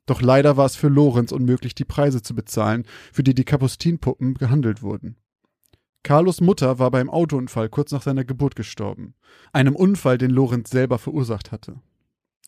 [0.05, 4.33] Doch leider war es für Lorenz unmöglich, die Preise zu bezahlen, für die die Kapustinpuppen
[4.33, 5.15] gehandelt wurden.
[6.03, 9.15] Carlos Mutter war beim Autounfall kurz nach seiner Geburt gestorben.
[9.53, 11.79] Einem Unfall, den Lorenz selber verursacht hatte.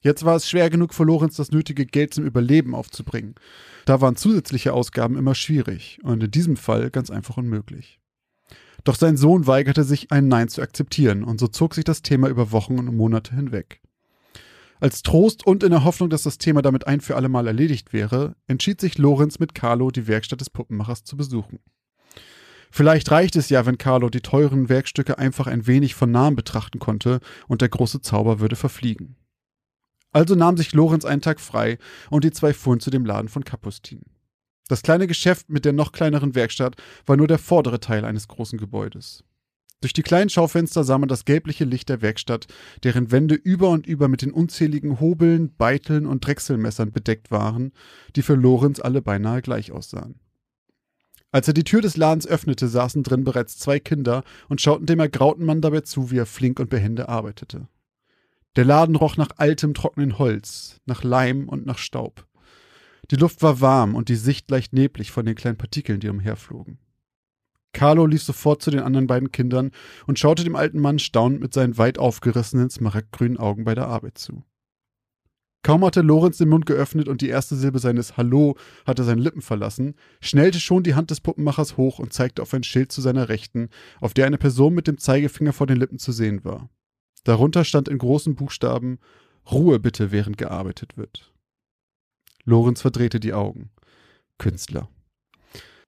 [0.02, 3.36] Jetzt war es schwer genug für Lorenz, das nötige Geld zum Überleben aufzubringen.
[3.86, 8.00] Da waren zusätzliche Ausgaben immer schwierig und in diesem Fall ganz einfach unmöglich.
[8.84, 12.28] Doch sein Sohn weigerte sich, ein Nein zu akzeptieren, und so zog sich das Thema
[12.28, 13.82] über Wochen und Monate hinweg.
[14.80, 17.94] Als Trost und in der Hoffnung, dass das Thema damit ein für alle Mal erledigt
[17.94, 21.60] wäre, entschied sich Lorenz mit Carlo, die Werkstatt des Puppenmachers zu besuchen.
[22.72, 26.80] Vielleicht reicht es ja, wenn Carlo die teuren Werkstücke einfach ein wenig von nahem betrachten
[26.80, 29.16] konnte und der große Zauber würde verfliegen.
[30.16, 31.78] Also nahm sich Lorenz einen Tag frei
[32.10, 34.02] und die zwei fuhren zu dem Laden von Kapustin.
[34.70, 38.58] Das kleine Geschäft mit der noch kleineren Werkstatt war nur der vordere Teil eines großen
[38.58, 39.25] Gebäudes.
[39.86, 42.48] Durch die kleinen Schaufenster sah man das gelbliche Licht der Werkstatt,
[42.84, 47.71] deren Wände über und über mit den unzähligen Hobeln, Beiteln und Drechselmessern bedeckt waren,
[48.15, 50.15] die für Lorenz alle beinahe gleich aussahen.
[51.32, 55.00] Als er die Tür des Ladens öffnete, saßen drin bereits zwei Kinder und schauten dem
[55.00, 57.67] ergrauten Mann dabei zu, wie er flink und behende arbeitete.
[58.56, 62.26] Der Laden roch nach altem, trockenen Holz, nach Leim und nach Staub.
[63.12, 66.80] Die Luft war warm und die Sicht leicht neblig von den kleinen Partikeln, die umherflogen.
[67.76, 69.72] Carlo lief sofort zu den anderen beiden Kindern
[70.08, 74.18] und schaute dem alten Mann staunend mit seinen weit aufgerissenen, smaragdgrünen Augen bei der Arbeit
[74.18, 74.44] zu.
[75.62, 79.42] Kaum hatte Lorenz den Mund geöffnet und die erste Silbe seines Hallo hatte seine Lippen
[79.42, 83.28] verlassen, schnellte schon die Hand des Puppenmachers hoch und zeigte auf ein Schild zu seiner
[83.28, 83.68] Rechten,
[84.00, 86.70] auf der eine Person mit dem Zeigefinger vor den Lippen zu sehen war.
[87.26, 89.00] Darunter stand in großen Buchstaben
[89.52, 91.34] Ruhe bitte, während gearbeitet wird.
[92.46, 93.70] Lorenz verdrehte die Augen.
[94.38, 94.88] Künstler.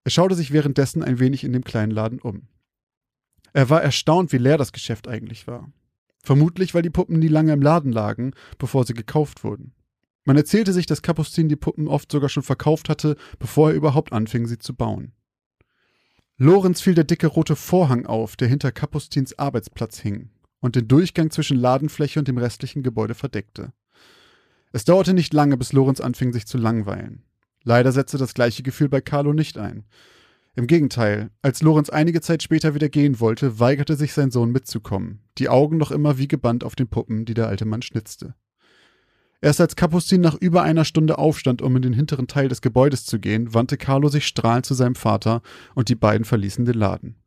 [0.07, 2.47] Er schaute sich währenddessen ein wenig in dem kleinen Laden um.
[3.51, 5.69] Er war erstaunt, wie leer das Geschäft eigentlich war.
[6.23, 9.73] Vermutlich, weil die Puppen nie lange im Laden lagen, bevor sie gekauft wurden.
[10.23, 14.13] Man erzählte sich, dass Kapustin die Puppen oft sogar schon verkauft hatte, bevor er überhaupt
[14.13, 15.11] anfing, sie zu bauen.
[16.37, 20.29] Lorenz fiel der dicke rote Vorhang auf, der hinter Kapustins Arbeitsplatz hing
[20.61, 23.73] und den Durchgang zwischen Ladenfläche und dem restlichen Gebäude verdeckte.
[24.71, 27.25] Es dauerte nicht lange, bis Lorenz anfing, sich zu langweilen.
[27.67, 29.83] Leider setzte das gleiche Gefühl bei Carlo nicht ein.
[30.55, 35.19] Im Gegenteil, als Lorenz einige Zeit später wieder gehen wollte, weigerte sich sein Sohn mitzukommen,
[35.37, 38.35] die Augen noch immer wie gebannt auf den Puppen, die der alte Mann schnitzte.
[39.41, 43.05] Erst als Kapustin nach über einer Stunde aufstand, um in den hinteren Teil des Gebäudes
[43.05, 45.41] zu gehen, wandte Carlo sich strahlend zu seinem Vater
[45.75, 47.17] und die beiden verließen den Laden.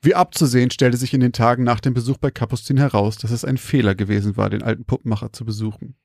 [0.00, 3.44] Wie abzusehen, stellte sich in den Tagen nach dem Besuch bei Kapustin heraus, dass es
[3.44, 5.96] ein Fehler gewesen war, den alten Puppenmacher zu besuchen.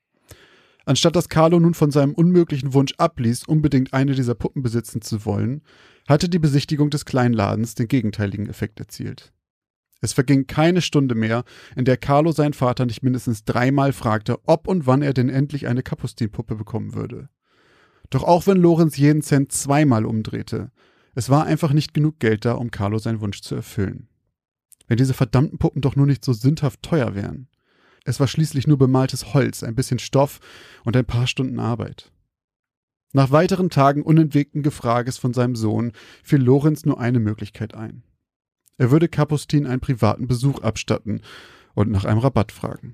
[0.86, 5.26] Anstatt dass Carlo nun von seinem unmöglichen Wunsch abließ, unbedingt eine dieser Puppen besitzen zu
[5.26, 5.64] wollen,
[6.08, 9.34] hatte die Besichtigung des Kleinladens den gegenteiligen Effekt erzielt.
[10.02, 11.44] Es verging keine Stunde mehr,
[11.76, 15.68] in der Carlo seinen Vater nicht mindestens dreimal fragte, ob und wann er denn endlich
[15.68, 17.30] eine Kapustinpuppe bekommen würde.
[18.12, 20.72] Doch auch wenn Lorenz jeden Cent zweimal umdrehte,
[21.16, 24.10] es war einfach nicht genug Geld da, um Carlo seinen Wunsch zu erfüllen.
[24.88, 27.48] Wenn diese verdammten Puppen doch nur nicht so sündhaft teuer wären.
[28.06, 30.40] Es war schließlich nur bemaltes Holz, ein bisschen Stoff
[30.86, 32.12] und ein paar Stunden Arbeit.
[33.14, 35.92] Nach weiteren Tagen unentwegten Gefrages von seinem Sohn
[36.24, 38.04] fiel Lorenz nur eine Möglichkeit ein.
[38.78, 41.22] Er würde Kapustin einen privaten Besuch abstatten
[41.74, 42.94] und nach einem Rabatt fragen.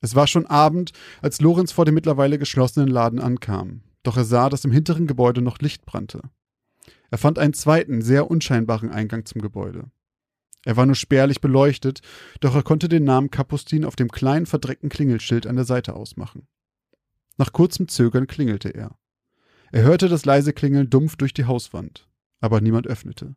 [0.00, 4.48] Es war schon Abend, als Lorenz vor dem mittlerweile geschlossenen Laden ankam, doch er sah,
[4.48, 6.22] dass im hinteren Gebäude noch Licht brannte.
[7.10, 9.90] Er fand einen zweiten, sehr unscheinbaren Eingang zum Gebäude.
[10.64, 12.00] Er war nur spärlich beleuchtet,
[12.40, 16.46] doch er konnte den Namen Kapustin auf dem kleinen verdreckten Klingelschild an der Seite ausmachen.
[17.38, 18.98] Nach kurzem Zögern klingelte er.
[19.72, 22.08] Er hörte das leise Klingeln dumpf durch die Hauswand,
[22.40, 23.36] aber niemand öffnete.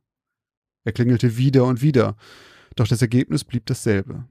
[0.83, 2.17] Er klingelte wieder und wieder,
[2.75, 4.27] doch das Ergebnis blieb dasselbe.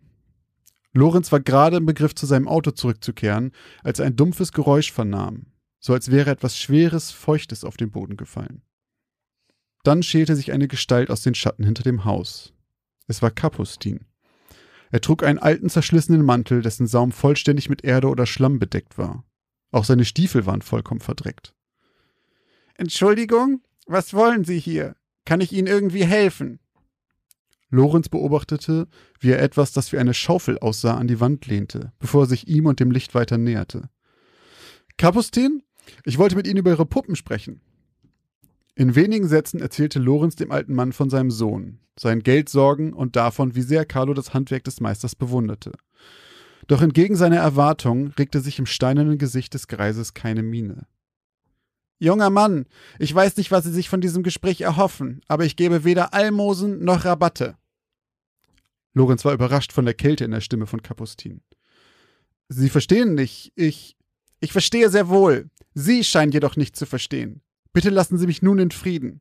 [0.92, 3.52] Lorenz war gerade im Begriff, zu seinem Auto zurückzukehren,
[3.82, 5.46] als er ein dumpfes Geräusch vernahm,
[5.80, 8.62] so als wäre etwas Schweres, Feuchtes auf den Boden gefallen.
[9.84, 12.52] Dann schälte sich eine Gestalt aus den Schatten hinter dem Haus.
[13.06, 14.06] Es war Kapustin.
[14.90, 19.24] Er trug einen alten, zerschlissenen Mantel, dessen Saum vollständig mit Erde oder Schlamm bedeckt war.
[19.70, 21.54] Auch seine Stiefel waren vollkommen verdreckt.
[22.74, 24.96] Entschuldigung, was wollen Sie hier?
[25.24, 26.60] Kann ich Ihnen irgendwie helfen?
[27.70, 28.86] Lorenz beobachtete,
[29.18, 32.46] wie er etwas, das wie eine Schaufel aussah, an die Wand lehnte, bevor er sich
[32.46, 33.88] ihm und dem Licht weiter näherte.
[34.98, 35.62] Kapustin,
[36.04, 37.62] ich wollte mit Ihnen über Ihre Puppen sprechen.
[38.74, 43.54] In wenigen Sätzen erzählte Lorenz dem alten Mann von seinem Sohn, seinen Geldsorgen und davon,
[43.54, 45.72] wie sehr Carlo das Handwerk des Meisters bewunderte.
[46.68, 50.86] Doch entgegen seiner Erwartungen regte sich im steinernen Gesicht des Greises keine Miene.
[51.98, 52.66] Junger Mann,
[52.98, 56.82] ich weiß nicht, was Sie sich von diesem Gespräch erhoffen, aber ich gebe weder Almosen
[56.82, 57.56] noch Rabatte.
[58.94, 61.42] Lorenz war überrascht von der Kälte in der Stimme von Kapustin.
[62.48, 63.96] Sie verstehen nicht, ich.
[64.40, 65.50] Ich verstehe sehr wohl.
[65.74, 67.42] Sie scheinen jedoch nicht zu verstehen.
[67.72, 69.20] Bitte lassen Sie mich nun in Frieden.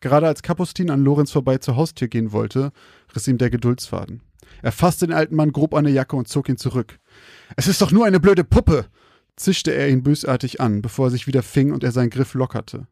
[0.00, 2.72] Gerade als Kapustin an Lorenz vorbei zur Haustür gehen wollte,
[3.14, 4.22] riss ihm der Geduldsfaden.
[4.62, 7.00] Er fasste den alten Mann grob an der Jacke und zog ihn zurück.
[7.56, 8.86] Es ist doch nur eine blöde Puppe,
[9.36, 12.86] zischte er ihn bösartig an, bevor er sich wieder fing und er seinen Griff lockerte.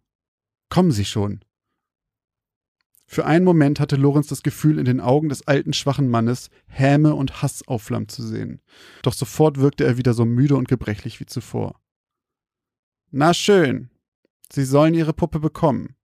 [0.69, 1.41] Kommen Sie schon.
[3.09, 7.15] Für einen Moment hatte Lorenz das Gefühl, in den Augen des alten, schwachen Mannes Häme
[7.15, 8.61] und Hass aufflammen zu sehen.
[9.03, 11.81] Doch sofort wirkte er wieder so müde und gebrechlich wie zuvor.
[13.13, 13.91] Na schön.
[14.51, 15.97] Sie sollen Ihre Puppe bekommen.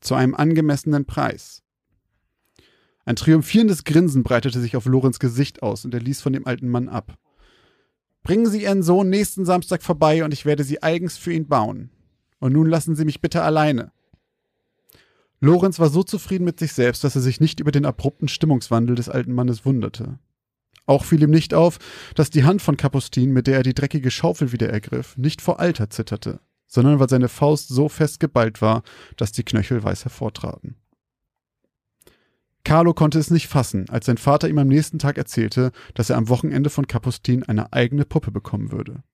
[0.00, 1.62] Zu einem angemessenen Preis.
[3.04, 6.68] Ein triumphierendes Grinsen breitete sich auf Lorenz Gesicht aus und er ließ von dem alten
[6.68, 7.16] Mann ab.
[8.22, 11.90] Bringen Sie Ihren Sohn nächsten Samstag vorbei und ich werde sie eigens für ihn bauen.
[12.40, 13.92] Und nun lassen Sie mich bitte alleine.
[15.40, 18.96] Lorenz war so zufrieden mit sich selbst, dass er sich nicht über den abrupten Stimmungswandel
[18.96, 20.18] des alten Mannes wunderte.
[20.86, 21.78] Auch fiel ihm nicht auf,
[22.14, 25.60] dass die Hand von Kapustin, mit der er die dreckige Schaufel wieder ergriff, nicht vor
[25.60, 28.82] Alter zitterte, sondern weil seine Faust so fest geballt war,
[29.16, 30.76] dass die Knöchel weiß hervortraten.
[32.64, 36.16] Carlo konnte es nicht fassen, als sein Vater ihm am nächsten Tag erzählte, dass er
[36.16, 39.04] am Wochenende von Kapustin eine eigene Puppe bekommen würde.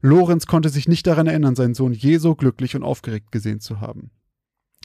[0.00, 3.80] Lorenz konnte sich nicht daran erinnern, seinen Sohn je so glücklich und aufgeregt gesehen zu
[3.80, 4.12] haben.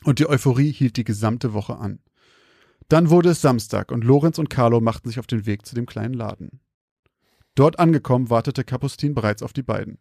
[0.03, 1.99] Und die Euphorie hielt die gesamte Woche an.
[2.89, 5.85] Dann wurde es Samstag und Lorenz und Carlo machten sich auf den Weg zu dem
[5.85, 6.59] kleinen Laden.
[7.55, 9.99] Dort angekommen wartete Kapustin bereits auf die beiden.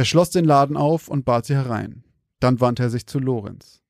[0.00, 2.04] Er schloss den Laden auf und bat sie herein.
[2.38, 3.82] Dann wandte er sich zu Lorenz.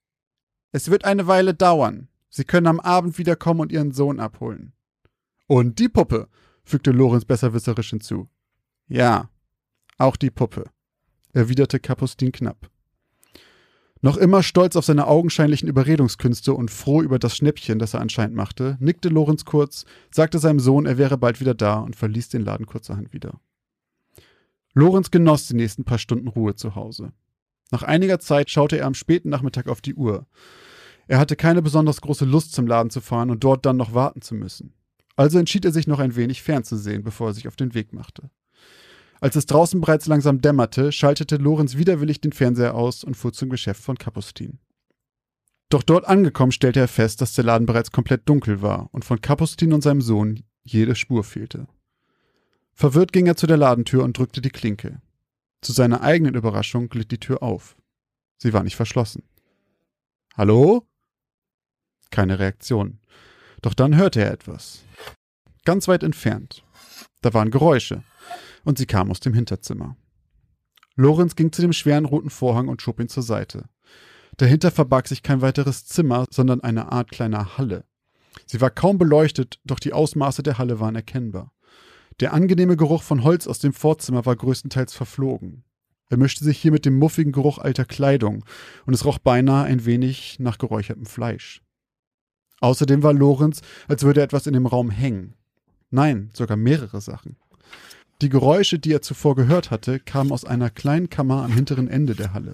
[0.72, 4.72] Es wird eine Weile dauern, Sie können am Abend wiederkommen und Ihren Sohn abholen.
[5.46, 6.26] Und die Puppe,
[6.64, 8.28] fügte Lorenz besserwisserisch hinzu.
[8.88, 9.30] Ja,
[9.98, 10.64] auch die Puppe,
[11.32, 12.68] erwiderte Kapustin knapp.
[14.00, 18.34] Noch immer stolz auf seine augenscheinlichen Überredungskünste und froh über das Schnäppchen, das er anscheinend
[18.34, 22.44] machte, nickte Lorenz kurz, sagte seinem Sohn, er wäre bald wieder da und verließ den
[22.44, 23.40] Laden kurzerhand wieder.
[24.74, 27.12] Lorenz genoss die nächsten paar Stunden Ruhe zu Hause.
[27.70, 30.26] Nach einiger Zeit schaute er am späten Nachmittag auf die Uhr.
[31.08, 34.22] Er hatte keine besonders große Lust, zum Laden zu fahren und dort dann noch warten
[34.22, 34.74] zu müssen.
[35.16, 38.30] Also entschied er sich noch ein wenig fernzusehen, bevor er sich auf den Weg machte.
[39.20, 43.50] Als es draußen bereits langsam dämmerte, schaltete Lorenz widerwillig den Fernseher aus und fuhr zum
[43.50, 44.60] Geschäft von Kapustin.
[45.68, 49.20] Doch dort angekommen stellte er fest, dass der Laden bereits komplett dunkel war und von
[49.20, 51.68] Kapustin und seinem Sohn jede Spur fehlte.
[52.80, 55.02] Verwirrt ging er zu der Ladentür und drückte die Klinke.
[55.60, 57.76] Zu seiner eigenen Überraschung glitt die Tür auf.
[58.38, 59.22] Sie war nicht verschlossen.
[60.34, 60.86] Hallo?
[62.10, 62.98] Keine Reaktion.
[63.60, 64.82] Doch dann hörte er etwas.
[65.66, 66.64] Ganz weit entfernt.
[67.20, 68.02] Da waren Geräusche.
[68.64, 69.98] Und sie kam aus dem Hinterzimmer.
[70.96, 73.68] Lorenz ging zu dem schweren roten Vorhang und schob ihn zur Seite.
[74.38, 77.84] Dahinter verbarg sich kein weiteres Zimmer, sondern eine Art kleiner Halle.
[78.46, 81.52] Sie war kaum beleuchtet, doch die Ausmaße der Halle waren erkennbar.
[82.20, 85.64] Der angenehme Geruch von Holz aus dem Vorzimmer war größtenteils verflogen.
[86.10, 88.44] Er mischte sich hier mit dem muffigen Geruch alter Kleidung,
[88.84, 91.62] und es roch beinahe ein wenig nach geräuchertem Fleisch.
[92.60, 95.34] Außerdem war Lorenz, als würde etwas in dem Raum hängen.
[95.90, 97.36] Nein, sogar mehrere Sachen.
[98.20, 102.14] Die Geräusche, die er zuvor gehört hatte, kamen aus einer kleinen Kammer am hinteren Ende
[102.14, 102.52] der Halle.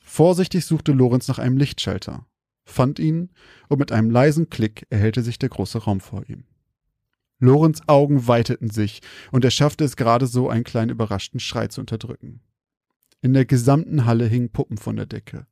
[0.00, 2.26] Vorsichtig suchte Lorenz nach einem Lichtschalter,
[2.66, 3.30] fand ihn
[3.68, 6.44] und mit einem leisen Klick erhellte sich der große Raum vor ihm.
[7.38, 9.00] Lorenz Augen weiteten sich
[9.32, 12.40] und er schaffte es gerade so, einen kleinen überraschten Schrei zu unterdrücken.
[13.20, 15.46] In der gesamten Halle hingen Puppen von der Decke.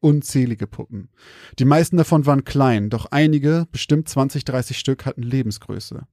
[0.00, 1.10] Unzählige Puppen.
[1.58, 6.06] Die meisten davon waren klein, doch einige, bestimmt 20, 30 Stück, hatten Lebensgröße.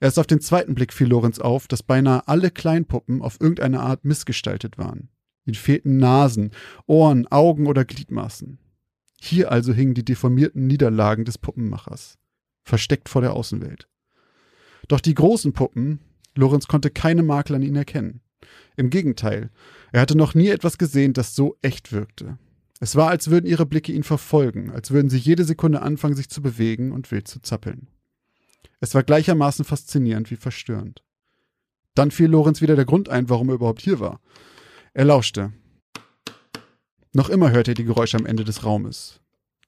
[0.00, 4.04] Erst auf den zweiten Blick fiel Lorenz auf, dass beinahe alle Kleinpuppen auf irgendeine Art
[4.04, 5.08] missgestaltet waren.
[5.46, 6.50] Ihnen fehlten Nasen,
[6.86, 8.58] Ohren, Augen oder Gliedmaßen.
[9.20, 12.18] Hier also hingen die deformierten Niederlagen des Puppenmachers,
[12.64, 13.88] versteckt vor der Außenwelt.
[14.88, 16.00] Doch die großen Puppen,
[16.34, 18.20] Lorenz konnte keine Makel an ihnen erkennen.
[18.76, 19.50] Im Gegenteil,
[19.92, 22.38] er hatte noch nie etwas gesehen, das so echt wirkte.
[22.80, 26.28] Es war, als würden ihre Blicke ihn verfolgen, als würden sie jede Sekunde anfangen, sich
[26.28, 27.86] zu bewegen und wild zu zappeln.
[28.80, 31.04] Es war gleichermaßen faszinierend wie verstörend.
[31.94, 34.20] Dann fiel Lorenz wieder der Grund ein, warum er überhaupt hier war.
[34.94, 35.52] Er lauschte.
[37.12, 39.20] Noch immer hörte er die Geräusche am Ende des Raumes.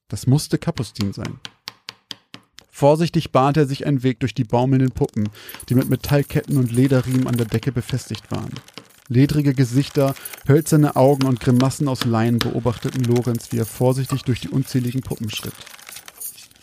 [0.07, 1.39] Das musste Kapustin sein.
[2.77, 5.29] Vorsichtig bahnte er sich einen Weg durch die baumelnden Puppen,
[5.69, 8.51] die mit Metallketten und Lederriemen an der Decke befestigt waren.
[9.07, 10.13] Ledrige Gesichter,
[10.45, 15.29] hölzerne Augen und Grimassen aus Leinen beobachteten Lorenz, wie er vorsichtig durch die unzähligen Puppen
[15.29, 15.53] schritt.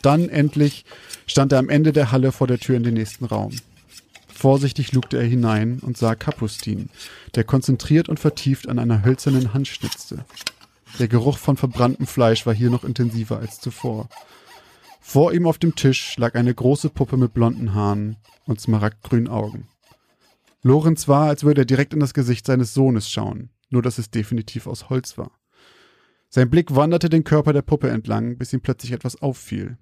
[0.03, 0.85] Dann endlich
[1.27, 3.57] stand er am Ende der Halle vor der Tür in den nächsten Raum.
[4.29, 6.91] Vorsichtig lugte er hinein und sah Kapustin,
[7.37, 10.27] der konzentriert und vertieft an einer hölzernen Hand schnitzte.
[10.99, 14.11] Der Geruch von verbranntem Fleisch war hier noch intensiver als zuvor.
[15.05, 19.69] Vor ihm auf dem Tisch lag eine große Puppe mit blonden Haaren und smaragdgrünen Augen.
[20.63, 24.11] Lorenz war, als würde er direkt in das Gesicht seines Sohnes schauen, nur dass es
[24.11, 25.33] definitiv aus Holz war.
[26.29, 29.77] Sein Blick wanderte den Körper der Puppe entlang, bis ihm plötzlich etwas auffiel.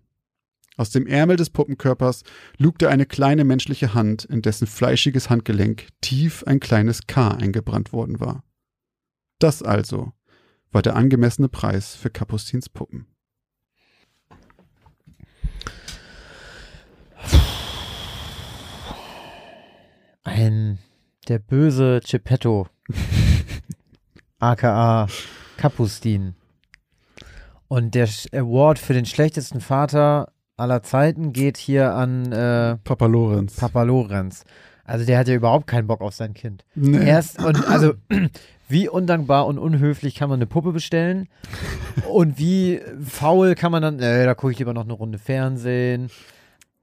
[0.76, 2.24] Aus dem Ärmel des Puppenkörpers
[2.56, 8.20] lugte eine kleine menschliche Hand, in dessen fleischiges Handgelenk tief ein kleines K eingebrannt worden
[8.20, 8.42] war.
[9.38, 10.12] Das also
[10.72, 13.06] war der angemessene Preis für Kapustins Puppen.
[20.24, 20.78] Ein
[21.28, 22.66] der böse Geppetto.
[24.38, 25.06] aka
[25.56, 26.35] Kapustin.
[27.68, 33.56] Und der Award für den schlechtesten Vater aller Zeiten geht hier an äh, Papa Lorenz.
[33.56, 34.44] Papa Lorenz.
[34.85, 36.64] Also der hat ja überhaupt keinen Bock auf sein Kind.
[36.74, 37.06] Nee.
[37.06, 37.94] Erst und also
[38.68, 41.28] wie undankbar und unhöflich kann man eine Puppe bestellen
[42.09, 46.11] und wie faul kann man dann, äh, da gucke ich lieber noch eine Runde Fernsehen.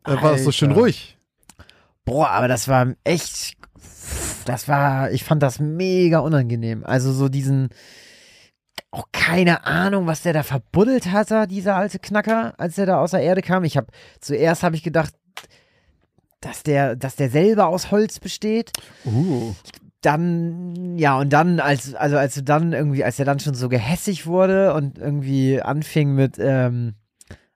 [0.03, 1.16] Da war es so schön ruhig.
[2.07, 3.57] Boah, aber das war echt,
[4.45, 6.85] das war, ich fand das mega unangenehm.
[6.85, 7.67] Also so diesen,
[8.91, 13.01] auch keine Ahnung, was der da verbuddelt hat, da, dieser alte Knacker, als der da
[13.01, 13.65] aus der Erde kam.
[13.65, 13.87] Ich habe,
[14.21, 15.13] zuerst habe ich gedacht,
[16.39, 18.71] dass der, dass der selber aus Holz besteht.
[19.05, 19.53] Uh.
[19.99, 23.67] Dann, ja, und dann, als, also als du dann irgendwie, als er dann schon so
[23.67, 26.95] gehässig wurde und irgendwie anfing mit, ähm,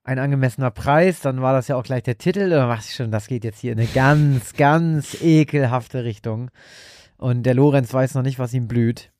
[0.04, 2.50] ein angemessener Preis, dann war das ja auch gleich der Titel.
[2.50, 6.50] Da dachte ich schon, das geht jetzt hier in eine ganz, ganz ekelhafte Richtung.
[7.18, 9.12] Und der Lorenz weiß noch nicht, was ihm blüht.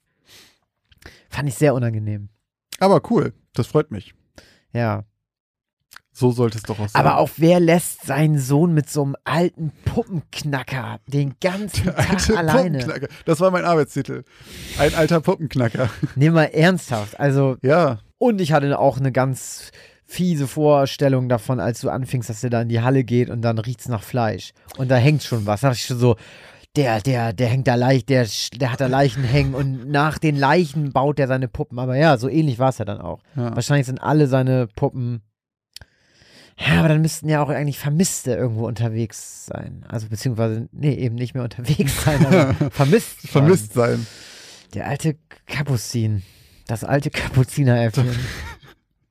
[1.30, 2.30] Fand ich sehr unangenehm.
[2.80, 4.16] Aber cool, das freut mich.
[4.74, 5.04] Ja.
[6.14, 7.00] So sollte es doch auch sein.
[7.00, 12.38] Aber auch wer lässt seinen Sohn mit so einem alten Puppenknacker den ganzen Tag Alte
[12.38, 12.80] alleine?
[12.80, 13.08] Puppenknacker.
[13.26, 14.24] Das war mein Arbeitstitel.
[14.78, 15.90] Ein alter Puppenknacker.
[16.16, 17.20] Nimm mal ernsthaft.
[17.20, 18.00] Also, Ja.
[18.18, 19.72] und ich hatte auch eine ganz
[20.12, 23.58] fiese Vorstellung davon, als du anfingst, dass der da in die Halle geht und dann
[23.58, 24.52] riecht's nach Fleisch.
[24.78, 25.62] Und da hängt schon was.
[25.62, 26.18] Da dachte ich schon so,
[26.76, 28.28] der, der, der hängt da leicht, der,
[28.60, 31.80] der hat da Leichen hängen und nach den Leichen baut er seine Puppen.
[31.80, 33.22] Aber ja, so ähnlich war es ja dann auch.
[33.36, 33.56] ja.
[33.56, 35.22] Wahrscheinlich sind alle seine Puppen.
[36.58, 39.86] Ja, aber dann müssten ja auch eigentlich Vermisste irgendwo unterwegs sein.
[39.88, 43.22] Also beziehungsweise, nee, eben nicht mehr unterwegs sein, aber vermisst.
[43.22, 43.32] sein.
[43.32, 44.06] Vermisst sein.
[44.74, 46.22] Der alte Kapuzin.
[46.68, 48.10] Das alte Kapuzineräffchen.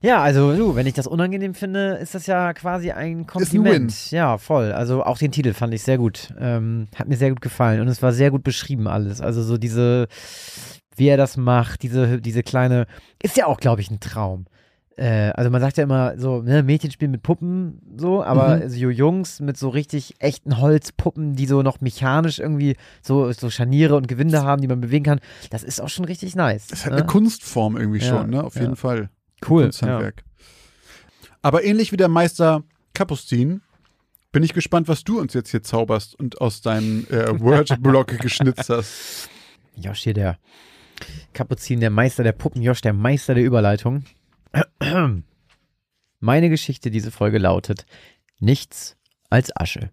[0.03, 4.11] ja, also du, wenn ich das unangenehm finde, ist das ja quasi ein Kompliment.
[4.11, 4.73] Ja, voll.
[4.73, 6.33] Also auch den Titel fand ich sehr gut.
[6.39, 9.21] Ähm, hat mir sehr gut gefallen und es war sehr gut beschrieben alles.
[9.21, 10.09] Also so diese,
[10.97, 12.87] wie er das macht, diese, diese kleine,
[13.23, 14.47] ist ja auch, glaube ich, ein Traum.
[14.97, 18.69] Äh, also man sagt ja immer so, ne, Mädchen spielen mit Puppen so, aber Mhm.
[18.71, 23.97] so Jungs mit so richtig echten Holzpuppen, die so noch mechanisch irgendwie so, so Scharniere
[23.97, 26.69] und Gewinde haben, die man bewegen kann, das ist auch schon richtig nice.
[26.73, 26.99] Es hat ne?
[26.99, 28.43] eine Kunstform irgendwie Ja, schon, ne?
[28.45, 28.63] Auf ja.
[28.63, 29.11] jeden Fall.
[29.47, 29.63] Cool.
[29.63, 29.67] Ja.
[29.69, 30.25] Kunsthandwerk.
[31.43, 32.63] Aber ähnlich wie der Meister
[32.95, 33.63] Kapustin
[34.33, 38.69] bin ich gespannt, was du uns jetzt hier zauberst und aus deinem äh, Word-Block geschnitzt
[38.69, 39.29] hast.
[39.77, 40.39] Josh hier, der
[41.33, 44.05] Kapuzin, der Meister der Puppen, Josh, der Meister der Überleitung.
[46.21, 47.87] Meine Geschichte diese Folge lautet
[48.39, 48.97] Nichts
[49.31, 49.91] als Asche.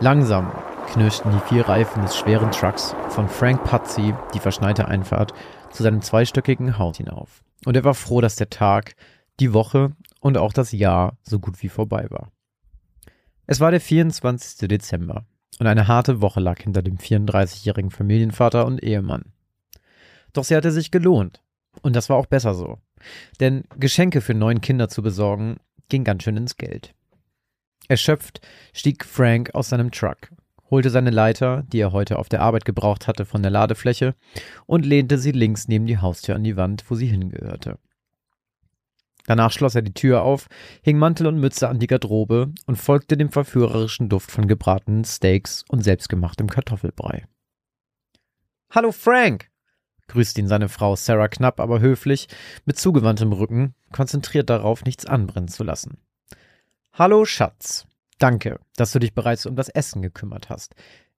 [0.00, 0.52] Langsam
[0.90, 5.32] knirschten die vier Reifen des schweren Trucks von Frank Pazzi die verschneite Einfahrt
[5.70, 7.44] zu seinem zweistöckigen Haus hinauf.
[7.64, 8.94] Und er war froh, dass der Tag,
[9.38, 12.32] die Woche und auch das Jahr so gut wie vorbei war.
[13.46, 14.68] Es war der 24.
[14.68, 15.24] Dezember
[15.60, 19.32] und eine harte Woche lag hinter dem 34-jährigen Familienvater und Ehemann.
[20.32, 21.42] Doch sie hatte sich gelohnt.
[21.82, 22.78] Und das war auch besser so.
[23.38, 26.94] Denn Geschenke für neun Kinder zu besorgen, ging ganz schön ins Geld.
[27.88, 28.40] Erschöpft
[28.72, 30.30] stieg Frank aus seinem Truck,
[30.70, 34.14] holte seine Leiter, die er heute auf der Arbeit gebraucht hatte, von der Ladefläche
[34.66, 37.78] und lehnte sie links neben die Haustür an die Wand, wo sie hingehörte.
[39.26, 40.48] Danach schloss er die Tür auf,
[40.82, 45.64] hing Mantel und Mütze an die Garderobe und folgte dem verführerischen Duft von gebratenen Steaks
[45.68, 47.26] und selbstgemachtem Kartoffelbrei.
[48.70, 49.50] Hallo Frank,
[50.08, 52.28] grüßte ihn seine Frau Sarah knapp, aber höflich,
[52.64, 55.98] mit zugewandtem Rücken, konzentriert darauf, nichts anbrennen zu lassen.
[56.92, 57.86] Hallo Schatz,
[58.20, 60.74] danke, dass du dich bereits um das Essen gekümmert hast.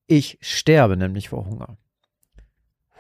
[0.07, 1.77] Ich sterbe nämlich vor Hunger.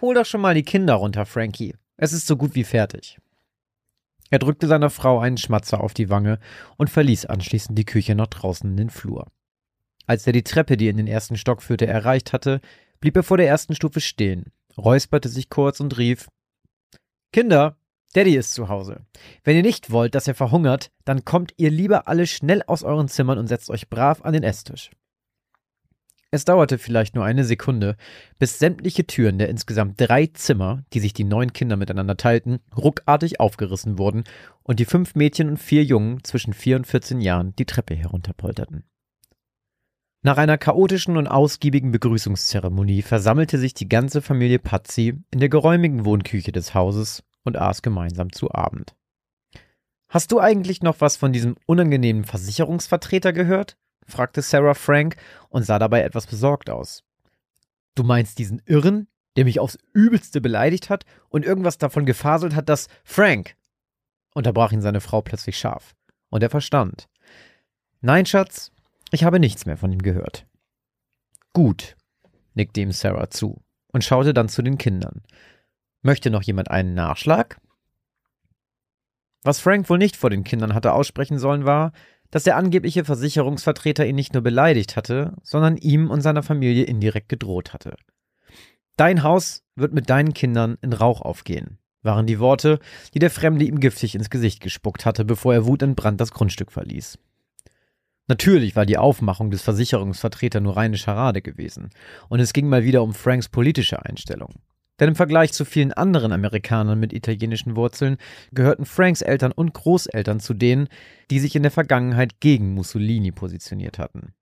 [0.01, 1.75] Hol doch schon mal die Kinder runter, Frankie.
[1.97, 3.19] Es ist so gut wie fertig.
[4.31, 6.39] Er drückte seiner Frau einen Schmatzer auf die Wange
[6.77, 9.27] und verließ anschließend die Küche nach draußen in den Flur.
[10.07, 12.61] Als er die Treppe, die in den ersten Stock führte, erreicht hatte,
[13.01, 14.47] blieb er vor der ersten Stufe stehen,
[14.77, 16.29] räusperte sich kurz und rief
[17.33, 17.77] Kinder,
[18.15, 19.07] Daddy ist zu Hause.
[19.43, 23.09] Wenn ihr nicht wollt, dass er verhungert, dann kommt ihr lieber alle schnell aus euren
[23.09, 24.91] Zimmern und setzt euch brav an den Esstisch.
[26.35, 27.97] Es dauerte vielleicht nur eine Sekunde,
[28.39, 33.39] bis sämtliche Türen der insgesamt drei Zimmer, die sich die neun Kinder miteinander teilten, ruckartig
[33.39, 34.25] aufgerissen wurden
[34.63, 38.85] und die fünf Mädchen und vier Jungen zwischen vier und vierzehn Jahren die Treppe herunterpolterten.
[40.23, 46.07] Nach einer chaotischen und ausgiebigen Begrüßungszeremonie versammelte sich die ganze Familie Pazzi in der geräumigen
[46.07, 48.95] Wohnküche des Hauses und aß gemeinsam zu Abend.
[50.09, 53.76] Hast du eigentlich noch was von diesem unangenehmen Versicherungsvertreter gehört?
[54.07, 55.16] fragte Sarah Frank
[55.49, 57.03] und sah dabei etwas besorgt aus.
[57.95, 62.68] Du meinst diesen Irren, der mich aufs Übelste beleidigt hat und irgendwas davon gefaselt hat,
[62.68, 63.57] dass Frank.
[64.34, 65.95] unterbrach ihn seine Frau plötzlich scharf.
[66.30, 67.09] Und er verstand.
[68.01, 68.72] Nein, Schatz,
[69.11, 70.47] ich habe nichts mehr von ihm gehört.
[71.53, 71.97] Gut,
[72.55, 73.62] nickte ihm Sarah zu
[73.93, 75.22] und schaute dann zu den Kindern.
[76.03, 77.61] Möchte noch jemand einen Nachschlag?
[79.45, 81.93] Was Frank wohl nicht vor den Kindern hatte aussprechen sollen, war,
[82.31, 87.29] dass der angebliche Versicherungsvertreter ihn nicht nur beleidigt hatte, sondern ihm und seiner Familie indirekt
[87.29, 87.97] gedroht hatte.
[88.97, 92.79] Dein Haus wird mit deinen Kindern in Rauch aufgehen, waren die Worte,
[93.15, 97.19] die der Fremde ihm giftig ins Gesicht gespuckt hatte, bevor er wutentbrannt das Grundstück verließ.
[98.29, 101.91] Natürlich war die Aufmachung des Versicherungsvertreters nur reine Scharade gewesen,
[102.29, 104.55] und es ging mal wieder um Franks politische Einstellung.
[105.03, 108.19] Denn im Vergleich zu vielen anderen Amerikanern mit italienischen Wurzeln
[108.53, 110.89] gehörten Franks Eltern und Großeltern zu denen,
[111.29, 114.33] die sich in der Vergangenheit gegen Mussolini positioniert hatten.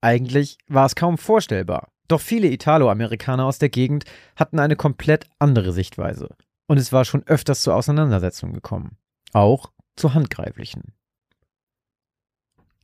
[0.00, 5.72] Eigentlich war es kaum vorstellbar, doch viele Italo-Amerikaner aus der Gegend hatten eine komplett andere
[5.72, 6.34] Sichtweise.
[6.66, 8.98] Und es war schon öfters zu Auseinandersetzungen gekommen.
[9.34, 10.94] Auch zu handgreiflichen.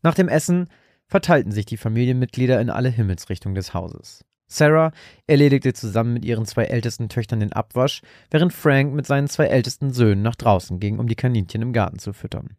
[0.03, 0.69] Nach dem Essen
[1.09, 4.25] verteilten sich die Familienmitglieder in alle Himmelsrichtungen des Hauses.
[4.53, 4.93] Sarah
[5.27, 9.93] erledigte zusammen mit ihren zwei ältesten Töchtern den Abwasch, während Frank mit seinen zwei ältesten
[9.93, 12.57] Söhnen nach draußen ging, um die Kaninchen im Garten zu füttern.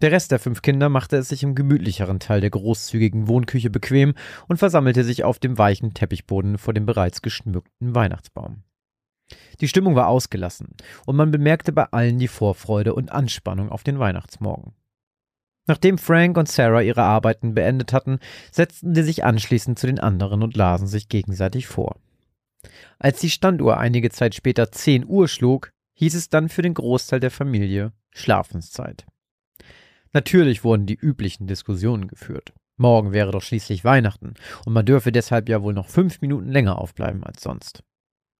[0.00, 4.14] Der Rest der fünf Kinder machte es sich im gemütlicheren Teil der großzügigen Wohnküche bequem
[4.46, 8.62] und versammelte sich auf dem weichen Teppichboden vor dem bereits geschmückten Weihnachtsbaum.
[9.60, 10.68] Die Stimmung war ausgelassen
[11.04, 14.72] und man bemerkte bei allen die Vorfreude und Anspannung auf den Weihnachtsmorgen.
[15.68, 18.18] Nachdem Frank und Sarah ihre Arbeiten beendet hatten,
[18.50, 21.96] setzten sie sich anschließend zu den anderen und lasen sich gegenseitig vor.
[22.98, 27.20] Als die Standuhr einige Zeit später 10 Uhr schlug, hieß es dann für den Großteil
[27.20, 29.06] der Familie Schlafenszeit.
[30.12, 32.54] Natürlich wurden die üblichen Diskussionen geführt.
[32.78, 36.78] Morgen wäre doch schließlich Weihnachten und man dürfe deshalb ja wohl noch fünf Minuten länger
[36.78, 37.82] aufbleiben als sonst.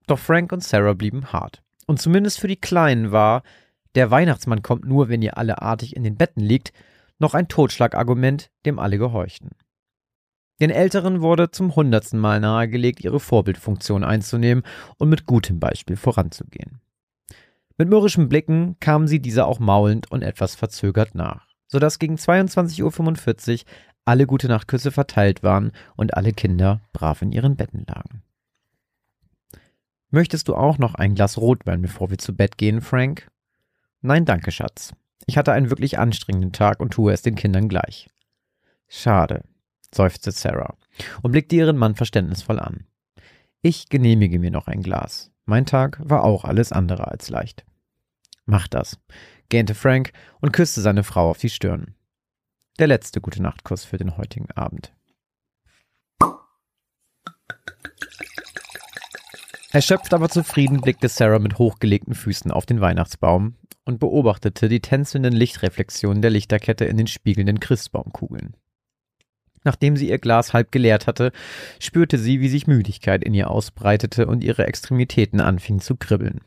[0.07, 1.61] Doch Frank und Sarah blieben hart.
[1.85, 3.43] Und zumindest für die Kleinen war,
[3.93, 6.73] der Weihnachtsmann kommt nur, wenn ihr alle artig in den Betten liegt,
[7.19, 9.51] noch ein Totschlagargument, dem alle gehorchten.
[10.59, 14.63] Den Älteren wurde zum hundertsten Mal nahegelegt, ihre Vorbildfunktion einzunehmen
[14.97, 16.81] und mit gutem Beispiel voranzugehen.
[17.77, 23.61] Mit mürrischen Blicken kamen sie dieser auch maulend und etwas verzögert nach, sodass gegen 22.45
[23.61, 23.65] Uhr
[24.03, 28.23] alle gute Nachtküsse verteilt waren und alle Kinder brav in ihren Betten lagen.
[30.09, 33.29] Möchtest du auch noch ein Glas Rotwein, bevor wir zu Bett gehen, Frank?
[34.01, 34.93] Nein, danke, Schatz.
[35.25, 38.09] Ich hatte einen wirklich anstrengenden Tag und tue es den Kindern gleich.
[38.87, 39.43] Schade,
[39.93, 40.75] seufzte Sarah
[41.21, 42.85] und blickte ihren Mann verständnisvoll an.
[43.61, 45.31] Ich genehmige mir noch ein Glas.
[45.45, 47.65] Mein Tag war auch alles andere als leicht.
[48.45, 48.99] Mach das,
[49.49, 51.95] gähnte Frank und küsste seine Frau auf die Stirn.
[52.79, 54.93] Der letzte gute Nachtkuss für den heutigen Abend.
[59.71, 63.55] Erschöpft aber zufrieden blickte Sarah mit hochgelegten Füßen auf den Weihnachtsbaum
[63.85, 68.55] und beobachtete die tänzelnden Lichtreflexionen der Lichterkette in den spiegelnden Christbaumkugeln.
[69.63, 71.31] Nachdem sie ihr Glas halb geleert hatte,
[71.79, 76.41] spürte sie, wie sich Müdigkeit in ihr ausbreitete und ihre Extremitäten anfingen zu kribbeln.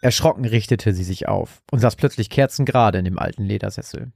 [0.00, 4.12] Erschrocken richtete sie sich auf und saß plötzlich kerzengerade in dem alten Ledersessel.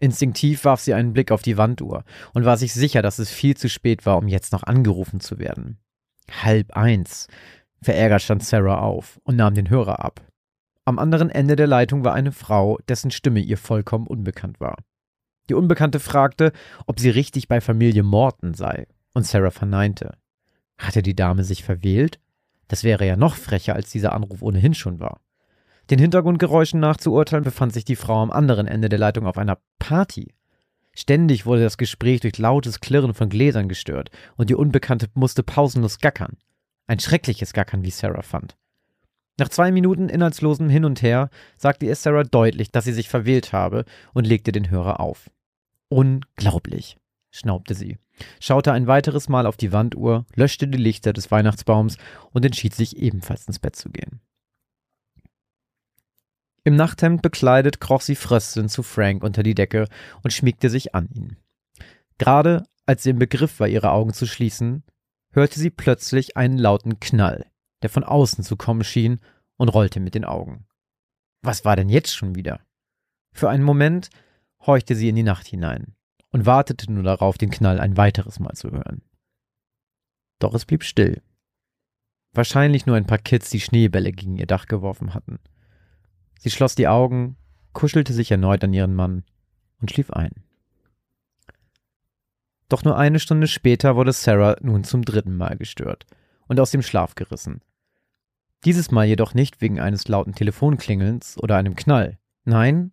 [0.00, 3.56] Instinktiv warf sie einen Blick auf die Wanduhr und war sich sicher, dass es viel
[3.56, 5.78] zu spät war, um jetzt noch angerufen zu werden.
[6.30, 7.26] Halb eins.
[7.82, 10.20] Verärgert stand Sarah auf und nahm den Hörer ab.
[10.84, 14.76] Am anderen Ende der Leitung war eine Frau, dessen Stimme ihr vollkommen unbekannt war.
[15.48, 16.52] Die Unbekannte fragte,
[16.86, 20.16] ob sie richtig bei Familie Morton sei, und Sarah verneinte.
[20.78, 22.20] Hatte die Dame sich verwählt?
[22.68, 25.20] Das wäre ja noch frecher, als dieser Anruf ohnehin schon war.
[25.90, 30.34] Den Hintergrundgeräuschen nachzuurteilen befand sich die Frau am anderen Ende der Leitung auf einer Party.
[30.94, 35.98] Ständig wurde das Gespräch durch lautes Klirren von Gläsern gestört und die Unbekannte musste pausenlos
[36.00, 36.36] gackern.
[36.86, 38.56] Ein schreckliches Gackern, wie Sarah fand.
[39.38, 43.52] Nach zwei Minuten inhaltslosem Hin und Her sagte ihr Sarah deutlich, dass sie sich verwählt
[43.52, 45.30] habe und legte den Hörer auf.
[45.88, 46.98] Unglaublich,
[47.30, 47.98] schnaubte sie,
[48.40, 51.96] schaute ein weiteres Mal auf die Wanduhr, löschte die Lichter des Weihnachtsbaums
[52.32, 54.20] und entschied sich ebenfalls ins Bett zu gehen.
[56.68, 59.88] Im Nachthemd bekleidet kroch sie fröstelnd zu Frank unter die Decke
[60.22, 61.38] und schmiegte sich an ihn.
[62.18, 64.82] Gerade als sie im Begriff war, ihre Augen zu schließen,
[65.32, 67.46] hörte sie plötzlich einen lauten Knall,
[67.80, 69.18] der von außen zu kommen schien,
[69.56, 70.66] und rollte mit den Augen.
[71.40, 72.60] Was war denn jetzt schon wieder?
[73.32, 74.10] Für einen Moment
[74.60, 75.94] horchte sie in die Nacht hinein
[76.32, 79.00] und wartete nur darauf, den Knall ein weiteres Mal zu hören.
[80.38, 81.22] Doch es blieb still.
[82.34, 85.38] Wahrscheinlich nur ein paar Kids, die Schneebälle gegen ihr Dach geworfen hatten.
[86.38, 87.36] Sie schloss die Augen,
[87.72, 89.24] kuschelte sich erneut an ihren Mann
[89.80, 90.32] und schlief ein.
[92.68, 96.06] Doch nur eine Stunde später wurde Sarah nun zum dritten Mal gestört
[96.46, 97.60] und aus dem Schlaf gerissen.
[98.64, 102.18] Dieses Mal jedoch nicht wegen eines lauten Telefonklingelns oder einem Knall.
[102.44, 102.92] Nein,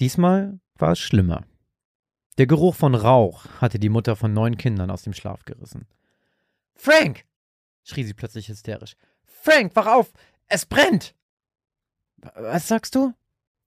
[0.00, 1.44] diesmal war es schlimmer.
[2.38, 5.86] Der Geruch von Rauch hatte die Mutter von neun Kindern aus dem Schlaf gerissen.
[6.74, 7.24] Frank!
[7.84, 8.96] schrie sie plötzlich hysterisch.
[9.24, 10.12] Frank, wach auf!
[10.48, 11.14] Es brennt!
[12.36, 13.12] Was sagst du?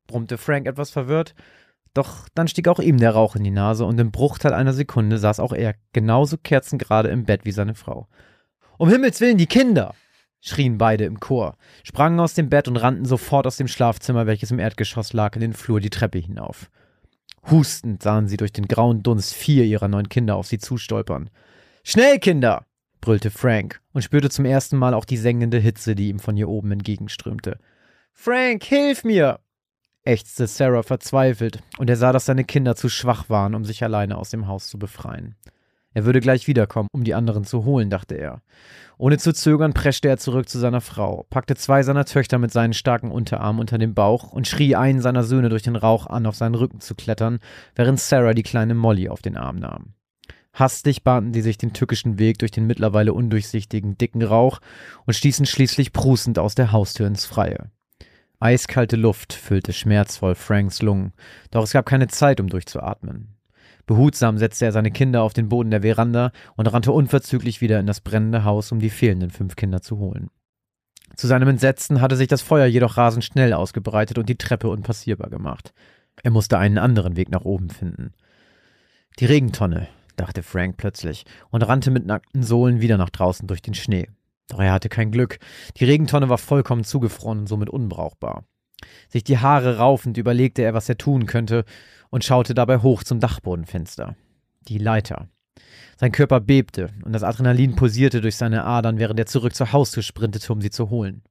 [0.08, 1.36] brummte Frank etwas verwirrt.
[1.94, 5.18] Doch dann stieg auch ihm der Rauch in die Nase und im Bruchteil einer Sekunde
[5.18, 8.08] saß auch er genauso kerzengerade im Bett wie seine Frau.
[8.78, 9.96] Um Himmels willen, die Kinder!
[10.40, 14.52] schrien beide im Chor, sprangen aus dem Bett und rannten sofort aus dem Schlafzimmer, welches
[14.52, 16.70] im Erdgeschoss lag, in den Flur die Treppe hinauf.
[17.50, 21.30] Hustend sahen sie durch den grauen Dunst vier ihrer neun Kinder auf sie zustolpern.
[21.84, 22.66] Schnell, Kinder!
[23.02, 26.50] brüllte Frank und spürte zum ersten Mal auch die sengende Hitze, die ihm von hier
[26.50, 27.58] oben entgegenströmte.
[28.20, 29.40] Frank, hilf mir!
[30.04, 34.18] ächzte Sarah verzweifelt, und er sah, dass seine Kinder zu schwach waren, um sich alleine
[34.18, 35.36] aus dem Haus zu befreien.
[35.94, 38.42] Er würde gleich wiederkommen, um die anderen zu holen, dachte er.
[38.98, 42.74] Ohne zu zögern preschte er zurück zu seiner Frau, packte zwei seiner Töchter mit seinen
[42.74, 46.36] starken Unterarmen unter den Bauch und schrie einen seiner Söhne durch den Rauch an, auf
[46.36, 47.40] seinen Rücken zu klettern,
[47.76, 49.94] während Sarah die kleine Molly auf den Arm nahm.
[50.54, 54.60] Hastig bahnten sie sich den tückischen Weg durch den mittlerweile undurchsichtigen, dicken Rauch
[55.06, 57.70] und stießen schließlich prustend aus der Haustür ins Freie.
[58.40, 61.14] Eiskalte Luft füllte schmerzvoll Franks Lungen,
[61.50, 63.36] doch es gab keine Zeit, um durchzuatmen.
[63.88, 67.88] Behutsam setzte er seine Kinder auf den Boden der Veranda und rannte unverzüglich wieder in
[67.88, 70.30] das brennende Haus, um die fehlenden fünf Kinder zu holen.
[71.16, 75.30] Zu seinem Entsetzen hatte sich das Feuer jedoch rasend schnell ausgebreitet und die Treppe unpassierbar
[75.30, 75.74] gemacht.
[76.22, 78.14] Er musste einen anderen Weg nach oben finden.
[79.20, 83.74] Die Regentonne, dachte Frank plötzlich und rannte mit nackten Sohlen wieder nach draußen durch den
[83.74, 84.10] Schnee.
[84.48, 85.40] Doch er hatte kein Glück.
[85.78, 88.46] Die Regentonne war vollkommen zugefroren und somit unbrauchbar.
[89.10, 91.66] Sich die Haare raufend überlegte er, was er tun könnte,
[92.10, 94.16] und schaute dabei hoch zum Dachbodenfenster.
[94.68, 95.28] Die Leiter.
[95.98, 100.04] Sein Körper bebte und das Adrenalin pulsierte durch seine Adern, während er zurück zur Haustür
[100.04, 101.24] sprintete, um sie zu holen.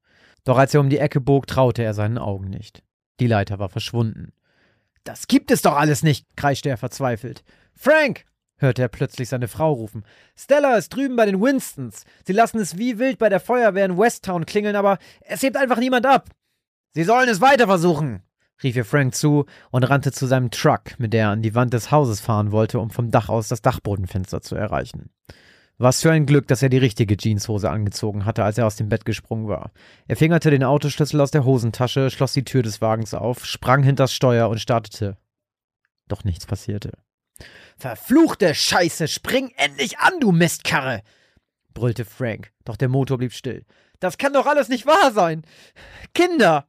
[0.43, 2.83] Doch als er um die Ecke bog, traute er seinen Augen nicht.
[3.19, 4.33] Die Leiter war verschwunden.
[5.03, 7.43] Das gibt es doch alles nicht, kreischte er verzweifelt.
[7.73, 8.25] Frank!
[8.57, 10.03] Hörte er plötzlich seine Frau rufen.
[10.35, 12.03] Stella ist drüben bei den Winstons.
[12.25, 15.77] Sie lassen es wie wild bei der Feuerwehr in Westtown klingeln, aber es hebt einfach
[15.77, 16.29] niemand ab.
[16.93, 18.23] Sie sollen es weiter versuchen,
[18.63, 21.73] rief ihr Frank zu und rannte zu seinem Truck, mit der er an die Wand
[21.73, 25.11] des Hauses fahren wollte, um vom Dach aus das Dachbodenfenster zu erreichen.
[25.79, 28.89] Was für ein Glück, dass er die richtige Jeanshose angezogen hatte, als er aus dem
[28.89, 29.71] Bett gesprungen war.
[30.07, 34.11] Er fingerte den Autoschlüssel aus der Hosentasche, schloss die Tür des Wagens auf, sprang hinters
[34.11, 35.17] Steuer und startete.
[36.07, 36.93] Doch nichts passierte.
[37.77, 41.03] Verfluchte Scheiße, spring endlich an, du Mistkarre!
[41.75, 43.63] brüllte Frank, doch der Motor blieb still.
[43.99, 45.43] Das kann doch alles nicht wahr sein!
[46.15, 46.65] Kinder!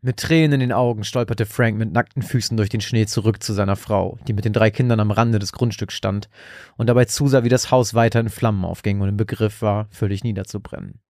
[0.00, 3.52] Mit Tränen in den Augen stolperte Frank mit nackten Füßen durch den Schnee zurück zu
[3.52, 6.30] seiner Frau, die mit den drei Kindern am Rande des Grundstücks stand
[6.76, 10.22] und dabei zusah, wie das Haus weiter in Flammen aufging und im Begriff war, völlig
[10.22, 11.00] niederzubrennen.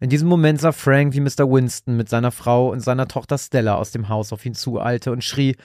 [0.00, 1.50] In diesem Moment sah Frank, wie Mr.
[1.50, 5.24] Winston mit seiner Frau und seiner Tochter Stella aus dem Haus auf ihn zueilte und
[5.24, 5.56] schrie: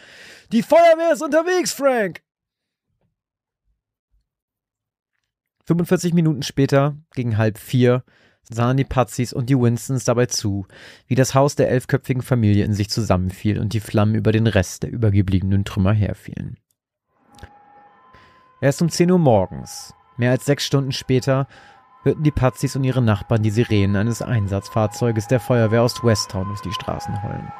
[0.51, 2.21] Die Feuerwehr ist unterwegs, Frank!
[5.65, 8.03] 45 Minuten später, gegen halb vier,
[8.49, 10.67] sahen die Patzis und die Winstons dabei zu,
[11.07, 14.84] wie das Haus der elfköpfigen Familie in sich zusammenfiel und die Flammen über den Rest
[14.84, 16.57] der übergebliebenen Trümmer herfielen.
[18.59, 21.47] Erst um 10 Uhr morgens, mehr als sechs Stunden später,
[22.04, 26.62] hörten die Patzis und ihre Nachbarn die Sirenen eines Einsatzfahrzeuges der Feuerwehr aus Westtown durch
[26.62, 27.51] die Straßen heulen.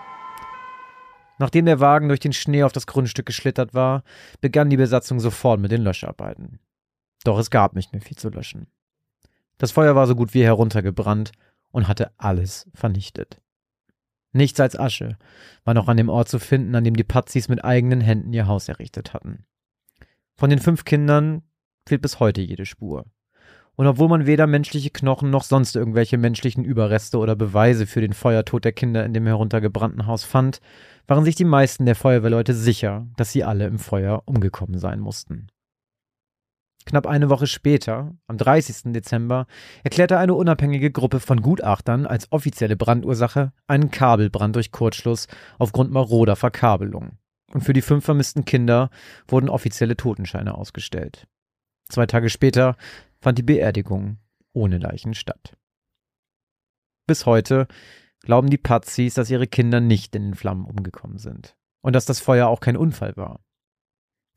[1.40, 4.04] Nachdem der Wagen durch den Schnee auf das Grundstück geschlittert war,
[4.42, 6.60] begann die Besatzung sofort mit den Löscharbeiten.
[7.24, 8.68] Doch es gab nicht mehr viel zu löschen.
[9.58, 11.32] Das Feuer war so gut wie heruntergebrannt
[11.72, 13.42] und hatte alles vernichtet.
[14.32, 15.18] Nichts als Asche
[15.64, 18.48] war noch an dem Ort zu finden, an dem die Patzis mit eigenen Händen ihr
[18.48, 19.46] Haus errichtet hatten.
[20.36, 21.44] Von den fünf Kindern
[21.88, 23.06] fehlt bis heute jede Spur.
[23.76, 28.14] Und obwohl man weder menschliche Knochen noch sonst irgendwelche menschlichen Überreste oder Beweise für den
[28.14, 30.60] Feuertod der Kinder in dem heruntergebrannten Haus fand,
[31.08, 35.48] waren sich die meisten der Feuerwehrleute sicher, dass sie alle im Feuer umgekommen sein mussten.
[36.86, 38.94] Knapp eine Woche später, am 30.
[38.94, 39.48] Dezember,
[39.84, 46.36] erklärte eine unabhängige Gruppe von Gutachtern als offizielle Brandursache einen Kabelbrand durch Kurzschluss aufgrund maroder
[46.36, 47.18] Verkabelung.
[47.54, 48.90] Und für die fünf vermissten Kinder
[49.28, 51.28] wurden offizielle Totenscheine ausgestellt.
[51.90, 52.76] Zwei Tage später
[53.24, 54.18] fand die Beerdigung
[54.52, 55.58] ohne Leichen statt.
[57.08, 57.68] Bis heute
[58.20, 62.20] glauben die Patzis, dass ihre Kinder nicht in den Flammen umgekommen sind und dass das
[62.20, 63.40] Feuer auch kein Unfall war.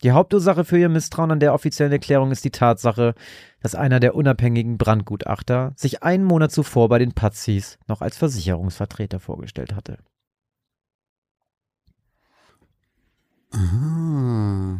[0.03, 3.15] Die Hauptursache für ihr Misstrauen an der offiziellen Erklärung ist die Tatsache,
[3.61, 9.21] dass einer der unabhängigen Brandgutachter sich einen Monat zuvor bei den Patzis noch als Versicherungsvertreter
[9.21, 9.99] vorgestellt hatte.
[13.53, 14.79] Ah.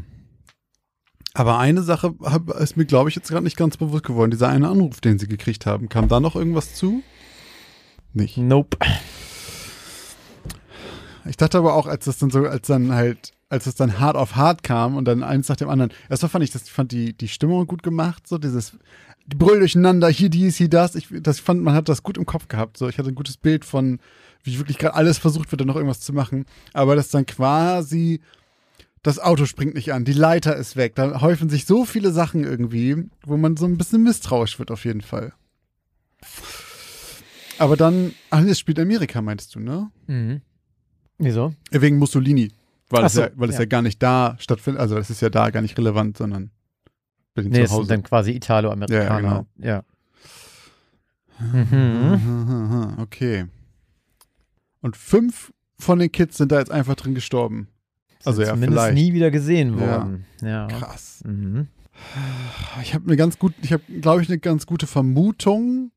[1.37, 4.31] Aber eine Sache hab, ist mir, glaube ich, jetzt gerade nicht ganz bewusst geworden.
[4.31, 7.03] Dieser eine Anruf, den sie gekriegt haben, kam da noch irgendwas zu?
[8.15, 8.39] Nicht.
[8.39, 8.79] Nope.
[11.29, 14.17] Ich dachte aber auch, als das dann so, als dann halt als es dann hart
[14.17, 15.93] auf hart kam und dann eins nach dem anderen.
[16.09, 18.77] Erstmal fand ich, das fand die, die Stimmung gut gemacht, so dieses
[19.29, 20.95] Brüll durcheinander, hier dies, hier das.
[20.95, 22.77] Ich das fand, man hat das gut im Kopf gehabt.
[22.77, 24.01] So, ich hatte ein gutes Bild von,
[24.43, 26.47] wie wirklich gerade alles versucht wird, da noch irgendwas zu machen.
[26.73, 28.21] Aber das dann quasi,
[29.07, 30.95] das Auto springt nicht an, die Leiter ist weg.
[30.97, 34.85] Da häufen sich so viele Sachen irgendwie, wo man so ein bisschen misstrauisch wird, auf
[34.85, 35.33] jeden Fall.
[37.59, 39.91] Aber dann, alles spielt Amerika, meinst du, ne?
[40.09, 40.41] Mhm.
[41.19, 41.55] Wieso?
[41.71, 42.51] Wegen Mussolini.
[42.91, 43.61] Weil, Ach es, so, ja, weil es ja.
[43.63, 46.51] ja gar nicht da stattfindet, also es ist ja da gar nicht relevant, sondern
[47.35, 47.89] bei den Nee, es zu sind Hause.
[47.89, 49.47] dann quasi Italo-Amerikaner.
[49.59, 49.83] Ja,
[51.39, 52.95] Mhm.
[52.99, 53.47] Okay.
[54.81, 57.69] Und fünf von den Kids sind da jetzt einfach drin gestorben.
[58.27, 58.95] Also ja, zumindest vielleicht.
[58.95, 59.87] nie wieder gesehen Ja.
[60.01, 60.27] worden.
[60.43, 60.67] Ja.
[60.67, 61.23] Krass.
[61.27, 61.69] Mhm.
[62.83, 65.91] Ich habe eine ganz gut, ich habe, glaube ich, eine ganz gute Vermutung.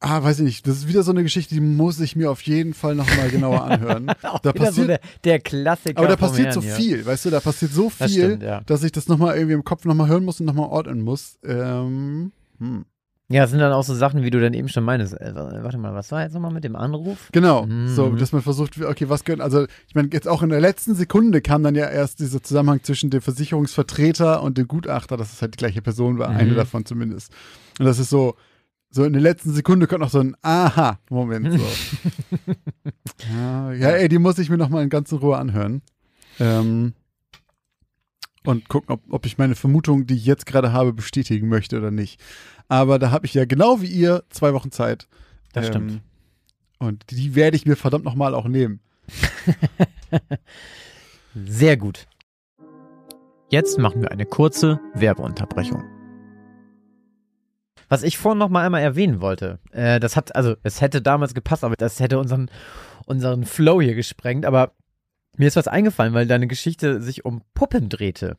[0.00, 0.66] Ah, weiß ich nicht.
[0.66, 3.62] Das ist wieder so eine Geschichte, die muss ich mir auf jeden Fall nochmal genauer
[3.70, 4.06] anhören.
[4.42, 5.98] Da wieder so passiert- der, der Klassiker.
[5.98, 8.60] Aber da passiert Herrn so viel, weißt du, da passiert so viel, Das stimmt, ja.
[8.62, 11.38] dass ich das nochmal irgendwie im Kopf nochmal hören muss und nochmal ordnen muss.
[11.44, 12.84] Ähm, hm.
[13.28, 15.14] Ja, es sind dann auch so Sachen, wie du dann eben schon meinst.
[15.18, 17.30] Äh, warte mal, was war jetzt nochmal mit dem Anruf?
[17.32, 17.88] Genau, Mhm.
[17.88, 20.94] so, dass man versucht, okay, was können, also ich meine, jetzt auch in der letzten
[20.94, 25.40] Sekunde kam dann ja erst dieser Zusammenhang zwischen dem Versicherungsvertreter und dem Gutachter, dass es
[25.40, 26.36] halt die gleiche Person war, Mhm.
[26.36, 27.32] eine davon zumindest.
[27.78, 28.36] Und das ist so,
[28.90, 31.52] so in der letzten Sekunde kommt noch so ein Aha-Moment.
[31.58, 31.66] So.
[33.32, 35.80] ja, ja, ey, die muss ich mir nochmal in ganzer Ruhe anhören.
[36.38, 36.92] Ähm,
[38.44, 41.90] und gucken, ob, ob ich meine Vermutung, die ich jetzt gerade habe, bestätigen möchte oder
[41.92, 42.20] nicht.
[42.72, 45.06] Aber da habe ich ja genau wie ihr zwei Wochen Zeit.
[45.52, 46.02] Das Ähm, stimmt.
[46.78, 48.80] Und die werde ich mir verdammt nochmal auch nehmen.
[51.34, 52.06] Sehr gut.
[53.50, 55.84] Jetzt machen wir eine kurze Werbeunterbrechung.
[57.90, 61.34] Was ich vorhin noch mal einmal erwähnen wollte, äh, das hat, also es hätte damals
[61.34, 62.50] gepasst, aber das hätte unseren,
[63.04, 64.72] unseren Flow hier gesprengt, aber
[65.36, 68.38] mir ist was eingefallen, weil deine Geschichte sich um Puppen drehte.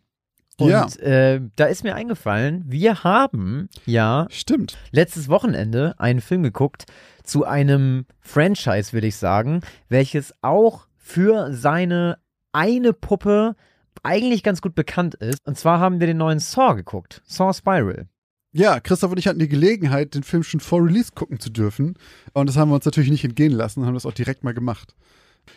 [0.57, 0.85] Und Ja.
[0.99, 4.77] äh, da ist mir eingefallen, wir haben ja Stimmt.
[4.91, 6.85] letztes Wochenende einen Film geguckt
[7.23, 12.17] zu einem Franchise, will ich sagen, welches auch für seine
[12.51, 13.55] eine Puppe
[14.03, 15.39] eigentlich ganz gut bekannt ist.
[15.45, 17.21] Und zwar haben wir den neuen Saw geguckt.
[17.25, 18.07] Saw Spiral.
[18.51, 21.95] Ja, Christoph und ich hatten die Gelegenheit, den Film schon vor Release gucken zu dürfen.
[22.33, 24.53] Und das haben wir uns natürlich nicht entgehen lassen und haben das auch direkt mal
[24.53, 24.93] gemacht.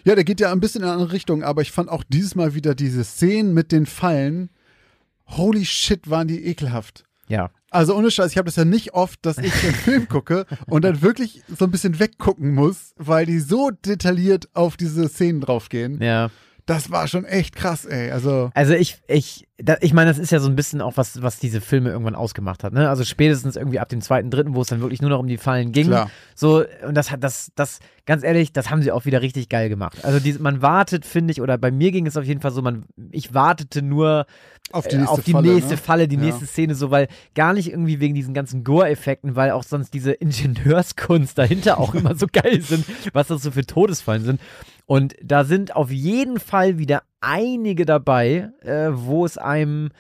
[0.05, 2.35] Ja, der geht ja ein bisschen in eine andere Richtung, aber ich fand auch dieses
[2.35, 4.49] Mal wieder diese Szenen mit den Fallen.
[5.29, 7.05] Holy shit, waren die ekelhaft.
[7.29, 7.51] Ja.
[7.71, 10.85] Also ohne Scheiß, ich habe das ja nicht oft, dass ich einen Film gucke und
[10.85, 16.01] dann wirklich so ein bisschen weggucken muss, weil die so detailliert auf diese Szenen draufgehen.
[16.01, 16.31] Ja.
[16.65, 18.11] Das war schon echt krass, ey.
[18.11, 21.23] Also Also ich, ich, da, ich meine, das ist ja so ein bisschen auch was,
[21.23, 22.89] was diese Filme irgendwann ausgemacht hat, ne?
[22.89, 25.37] Also spätestens irgendwie ab dem zweiten, dritten, wo es dann wirklich nur noch um die
[25.37, 25.87] Fallen ging.
[25.87, 26.11] Klar.
[26.35, 29.69] So, und das hat, das, das, ganz ehrlich, das haben sie auch wieder richtig geil
[29.69, 30.05] gemacht.
[30.05, 32.63] Also die, man wartet, finde ich, oder bei mir ging es auf jeden Fall so,
[32.63, 34.27] man, ich wartete nur
[34.73, 35.53] auf die äh, nächste auf die Falle.
[35.55, 35.77] nächste ne?
[35.77, 36.23] Falle, die Ja.
[36.23, 40.13] nächste Szene, so, weil gar nicht irgendwie wegen diesen ganzen Gore-Effekten, weil auch sonst diese
[40.13, 44.41] Ingenieurskunst dahinter auch immer so geil sind, was das so für Todesfallen sind.
[44.87, 49.91] Und da sind auf jeden Fall wieder einige dabei, äh, wo es einem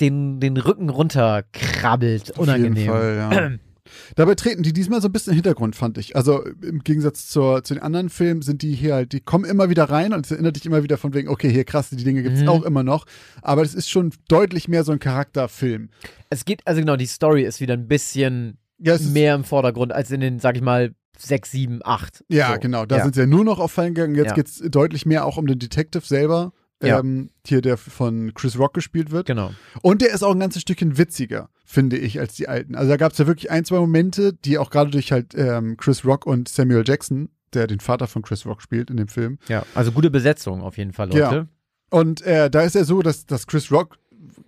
[0.00, 2.38] den, den Rücken runterkrabbelt.
[2.38, 2.72] Unangenehm.
[2.72, 3.50] Auf jeden Fall, ja.
[4.16, 6.14] Dabei treten die diesmal so ein bisschen in den Hintergrund, fand ich.
[6.16, 9.70] Also im Gegensatz zur, zu den anderen Filmen sind die hier halt, die kommen immer
[9.70, 12.22] wieder rein und es erinnert dich immer wieder von wegen, okay, hier krass, die Dinge
[12.22, 12.48] gibt es Mhm.
[12.48, 13.06] auch immer noch.
[13.42, 15.88] Aber es ist schon deutlich mehr so ein Charakterfilm.
[16.30, 20.10] Es geht, also genau, die Story ist wieder ein bisschen Ja, mehr im Vordergrund als
[20.10, 22.24] in den, sag ich mal, sechs, sieben, acht.
[22.28, 22.60] ja so.
[22.60, 22.86] genau.
[22.86, 23.02] Da ja.
[23.04, 24.16] sind sie ja nur noch auf Fallen gegangen.
[24.16, 24.34] Jetzt Ja.
[24.34, 26.52] geht es deutlich mehr auch um den Detective selber.
[26.86, 27.00] Ja.
[27.00, 29.26] Ähm, hier, der von Chris Rock gespielt wird.
[29.26, 29.52] Genau.
[29.82, 32.74] Und der ist auch ein ganzes Stückchen witziger, finde ich, als die alten.
[32.74, 35.76] Also da gab es ja wirklich ein, zwei Momente, die auch gerade durch halt ähm,
[35.76, 39.38] Chris Rock und Samuel Jackson, der den Vater von Chris Rock spielt in dem Film.
[39.48, 41.20] Ja, also gute Besetzung auf jeden Fall, Leute.
[41.20, 41.46] Ja.
[41.90, 43.98] Und äh, da ist ja so, dass, dass Chris Rock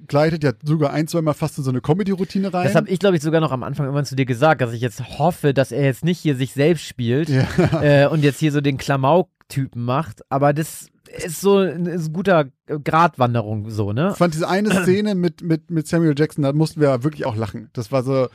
[0.09, 2.65] gleitet ja sogar ein, zweimal fast in so eine Comedy-Routine rein.
[2.65, 4.81] Das habe ich, glaube ich, sogar noch am Anfang irgendwann zu dir gesagt, dass ich
[4.81, 7.47] jetzt hoffe, dass er jetzt nicht hier sich selbst spielt ja.
[7.83, 10.21] äh, und jetzt hier so den Klamauk-Typen macht.
[10.31, 10.89] Aber das
[11.25, 14.11] ist so ein, ist ein guter Gratwanderung, so, ne?
[14.13, 17.37] Ich fand diese eine Szene mit, mit, mit Samuel Jackson, da mussten wir wirklich auch
[17.37, 17.71] lachen.
[17.73, 18.29] Das war so,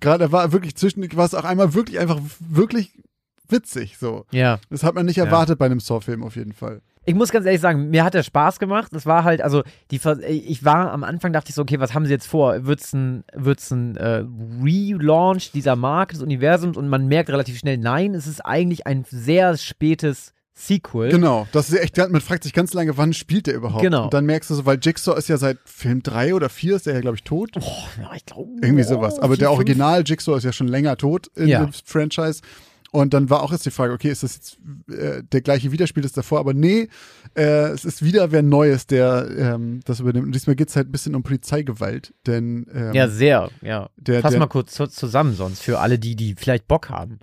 [0.00, 2.92] gerade, da war wirklich zwischen, war es auch einmal wirklich einfach wirklich
[3.48, 4.24] witzig, so.
[4.30, 4.58] Ja.
[4.70, 5.24] Das hat man nicht Ja.
[5.24, 6.80] erwartet bei einem Saw-Film auf jeden Fall.
[7.06, 8.88] Ich muss ganz ehrlich sagen, mir hat der Spaß gemacht.
[8.92, 12.06] Das war halt, also, die, ich war am Anfang, dachte ich so, okay, was haben
[12.06, 12.64] sie jetzt vor?
[12.64, 14.24] Wird's ein, wird's ein äh,
[14.62, 16.76] Relaunch dieser Marke, des Universums?
[16.76, 21.10] Und man merkt relativ schnell, nein, es ist eigentlich ein sehr spätes Sequel.
[21.10, 23.82] Genau, das ist echt, man fragt sich ganz lange, wann spielt der überhaupt?
[23.82, 24.04] Genau.
[24.04, 26.86] Und dann merkst du so, weil Jigsaw ist ja seit Film 3 oder 4 ist
[26.86, 27.50] der ja, glaube ich, tot.
[27.60, 27.62] Oh,
[28.00, 28.50] ja, ich glaube.
[28.62, 29.18] Irgendwie sowas.
[29.18, 31.64] Aber der Original Jigsaw ist ja schon länger tot in Ja.
[31.64, 32.40] dem Franchise.
[32.94, 36.04] Und dann war auch jetzt die Frage, okay, ist das jetzt äh, der gleiche Widerspiel
[36.04, 36.38] das davor?
[36.38, 36.88] Aber nee,
[37.36, 40.26] äh, es ist wieder wer Neues, der ähm, das übernimmt.
[40.26, 42.14] Und diesmal geht es halt ein bisschen um Polizeigewalt.
[42.24, 43.90] Denn ähm, Ja, sehr, ja.
[43.96, 47.18] der, Fass der, mal kurz zu, zusammen sonst für alle, die, die vielleicht Bock haben.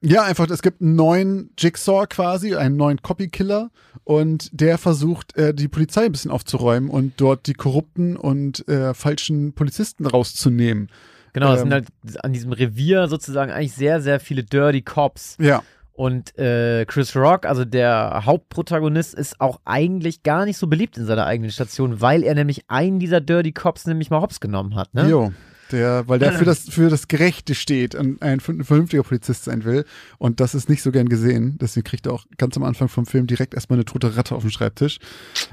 [0.00, 3.70] Ja, einfach, es gibt einen neuen Jigsaw quasi, einen neuen Copy-Killer
[4.04, 8.94] und der versucht, äh, die Polizei ein bisschen aufzuräumen und dort die korrupten und äh,
[8.94, 10.88] falschen Polizisten rauszunehmen.
[11.32, 11.70] Genau, es Ähm.
[11.70, 15.36] sind halt an diesem Revier sozusagen eigentlich sehr, sehr viele Dirty Cops.
[15.40, 15.62] Ja,
[15.92, 21.04] Und äh, Chris Rock, also der Hauptprotagonist, ist auch eigentlich gar nicht so beliebt in
[21.04, 24.94] seiner eigenen Station, weil er nämlich einen dieser Dirty Cops nämlich mal hops genommen hat.
[24.94, 25.08] Ne?
[25.08, 25.32] jo.
[25.72, 29.64] Der, weil der für das, für das Gerechte steht und ein vern- vernünftiger Polizist sein
[29.64, 29.84] will.
[30.18, 31.56] Und das ist nicht so gern gesehen.
[31.60, 34.42] Deswegen kriegt er auch ganz am Anfang vom Film direkt erstmal eine tote Ratte auf
[34.42, 34.98] dem Schreibtisch.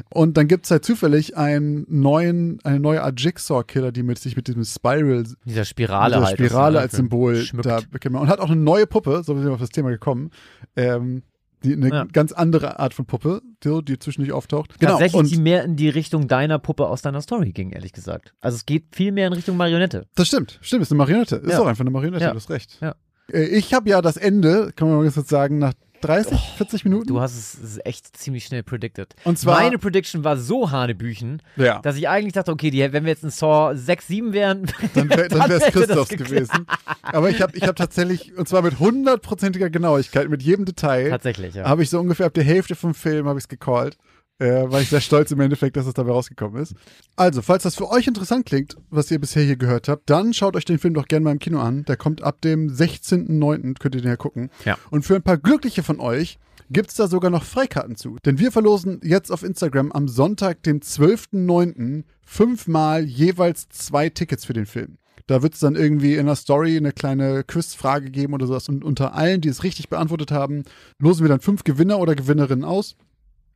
[0.10, 4.36] Und dann gibt es halt zufällig einen neuen, eine neue Art Jigsaw-Killer, die mit sich
[4.36, 6.38] mit diesem Spiral Dieser Spirale Diese halt.
[6.38, 7.66] Spirale das als Symbol schmückt.
[7.66, 8.24] da kennt man.
[8.24, 10.32] Und hat auch eine neue Puppe, so sind wir auf das Thema gekommen.
[10.76, 11.24] Ähm,
[11.64, 12.04] die, eine Ja.
[12.06, 14.80] ganz andere Art von Puppe, die, die zwischendurch auftaucht.
[14.80, 14.92] Genau.
[14.94, 18.34] Tatsächlich, Und die mehr in die Richtung deiner Puppe aus deiner Story ging, ehrlich gesagt.
[18.42, 20.06] Also es geht viel mehr in Richtung Marionette.
[20.16, 21.38] das stimmt, stimmt, ist eine Marionette.
[21.38, 21.60] Ist Ja.
[21.62, 22.32] auch einfach eine Marionette, Ja.
[22.32, 22.78] du hast recht.
[22.82, 22.96] Ja.
[23.32, 26.84] Äh, Ich habe ja das Ende, kann man mal ganz kurz sagen, nach 30, 40
[26.86, 27.08] Minuten.
[27.08, 29.16] Du hast es, echt ziemlich schnell predicted.
[29.24, 31.80] Und zwar- Meine Prediction war so hanebüchen, ja.
[31.80, 35.10] dass ich eigentlich dachte, okay, die, wenn wir jetzt in Saw 6, 7 wären, Dann,
[35.10, 36.66] wär, dann wäre es Christophs gewesen.
[37.02, 41.56] Aber ich habe ich hab tatsächlich, und zwar mit hundertprozentiger Genauigkeit, mit jedem Detail, Tatsächlich,
[41.56, 41.66] ja.
[41.68, 43.98] habe ich so ungefähr ab der Hälfte vom Film habe ich es gecallt.
[44.40, 46.76] Äh, war ich sehr stolz im Endeffekt, dass es dabei rausgekommen ist.
[47.16, 50.56] Also, falls das für euch interessant klingt, was ihr bisher hier gehört habt, dann schaut
[50.56, 51.86] euch den Film doch gerne mal im Kino an.
[51.86, 54.52] Der kommt ab dem 16.09., könnt ihr den ja gucken.
[54.64, 54.78] Ja.
[54.92, 56.38] Und für ein paar Glückliche von euch
[56.70, 58.18] gibt es da sogar noch Freikarten zu.
[58.26, 64.54] Denn wir verlosen jetzt auf Instagram am Sonntag, dem 12.09., fünfmal jeweils zwei Tickets für
[64.54, 64.98] den Film.
[65.28, 68.70] Da wird es dann irgendwie in der Story eine kleine Quizfrage geben oder sowas.
[68.70, 70.64] Und unter allen, die es richtig beantwortet haben,
[71.00, 72.96] losen wir dann fünf Gewinner oder Gewinnerinnen aus.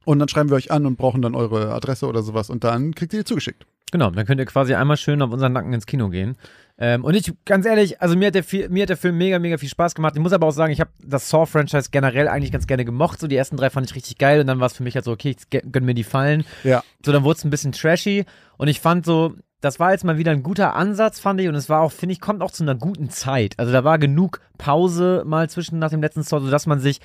[0.06, 2.50] Und dann schreiben wir euch an und brauchen dann eure Adresse oder sowas.
[2.50, 3.66] Und dann kriegt ihr die zugeschickt.
[3.92, 6.38] Genau, dann könnt ihr quasi einmal schön auf unseren Nacken ins Kino gehen.
[6.78, 9.38] Ähm, und ich, ganz ehrlich, also mir hat, der, viel- mir hat der Film mega,
[9.38, 10.14] mega viel Spaß gemacht.
[10.16, 13.20] Ich muss aber auch sagen, ich habe das Saw-Franchise generell eigentlich ganz gerne gemocht.
[13.20, 15.06] So die ersten drei fand ich richtig geil und dann war es für mich halt
[15.06, 16.46] so, okay, ich ge- gönn mir die Fallen.
[16.64, 16.84] Ja.
[17.06, 18.26] So, dann wurde es ein bisschen trashy
[18.58, 21.48] und ich fand so, das war jetzt mal wieder ein guter Ansatz, fand ich.
[21.50, 23.60] Und es war auch, finde ich, kommt auch zu einer guten Zeit.
[23.60, 27.00] Also da war genug Pause mal zwischen nach dem letzten Saw, sodass man sich,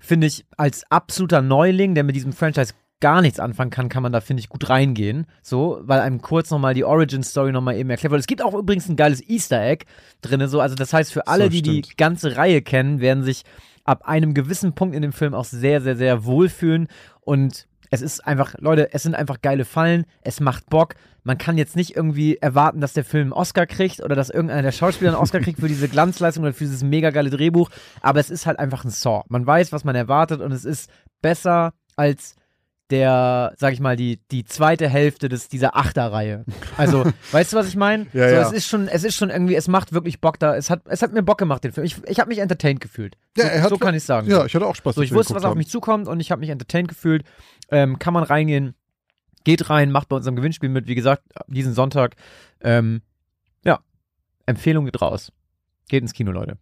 [0.00, 4.12] finde ich, als absoluter Neuling, der mit diesem Franchise gar nichts anfangen kann, kann man
[4.12, 5.26] da, finde ich, gut reingehen.
[5.42, 8.20] So, weil einem kurz nochmal die Origin-Story nochmal eben erklärt wird.
[8.20, 9.84] Es gibt auch übrigens ein geiles Easter Egg
[10.20, 10.46] drin.
[10.48, 10.60] So.
[10.60, 13.44] Also, das heißt, für alle, so, die die ganze Reihe kennen, werden sich
[13.84, 16.88] ab einem gewissen Punkt in dem Film auch sehr, sehr, sehr wohlfühlen.
[17.20, 20.04] Und es ist einfach, Leute, es sind einfach geile Fallen.
[20.22, 20.94] Es macht Bock.
[21.24, 24.62] Man kann jetzt nicht irgendwie erwarten, dass der Film einen Oscar kriegt oder dass irgendeiner
[24.62, 27.70] der Schauspieler einen Oscar kriegt für diese Glanzleistung oder für dieses mega geile Drehbuch.
[28.00, 29.24] Aber es ist halt einfach ein Saw.
[29.28, 32.34] Man weiß, was man erwartet und es ist besser als
[32.90, 36.44] der, sag ich mal, die, die zweite Hälfte des, dieser Achterreihe.
[36.76, 38.06] Also, weißt du, was ich meine?
[38.12, 38.42] Ja, so, ja.
[38.42, 40.56] Es ist schon, es ist schon irgendwie, es macht wirklich Bock da.
[40.56, 41.84] Es hat, es hat mir Bock gemacht, den Film.
[41.84, 43.16] Ich, ich habe mich entertained gefühlt.
[43.36, 44.30] So, ja, er hat, so kann ich sagen.
[44.30, 44.94] Ja, ich hatte auch Spaß.
[44.94, 47.24] So, ich wusste, was auf mich zukommt und ich habe mich entertained gefühlt.
[47.70, 48.74] Ähm, kann man reingehen.
[49.44, 50.86] Geht rein, macht bei unserem Gewinnspiel mit.
[50.86, 52.16] Wie gesagt, diesen Sonntag.
[52.60, 53.02] Ähm,
[53.64, 53.80] ja,
[54.46, 55.32] Empfehlung geht raus.
[55.88, 56.58] Geht ins Kino, Leute.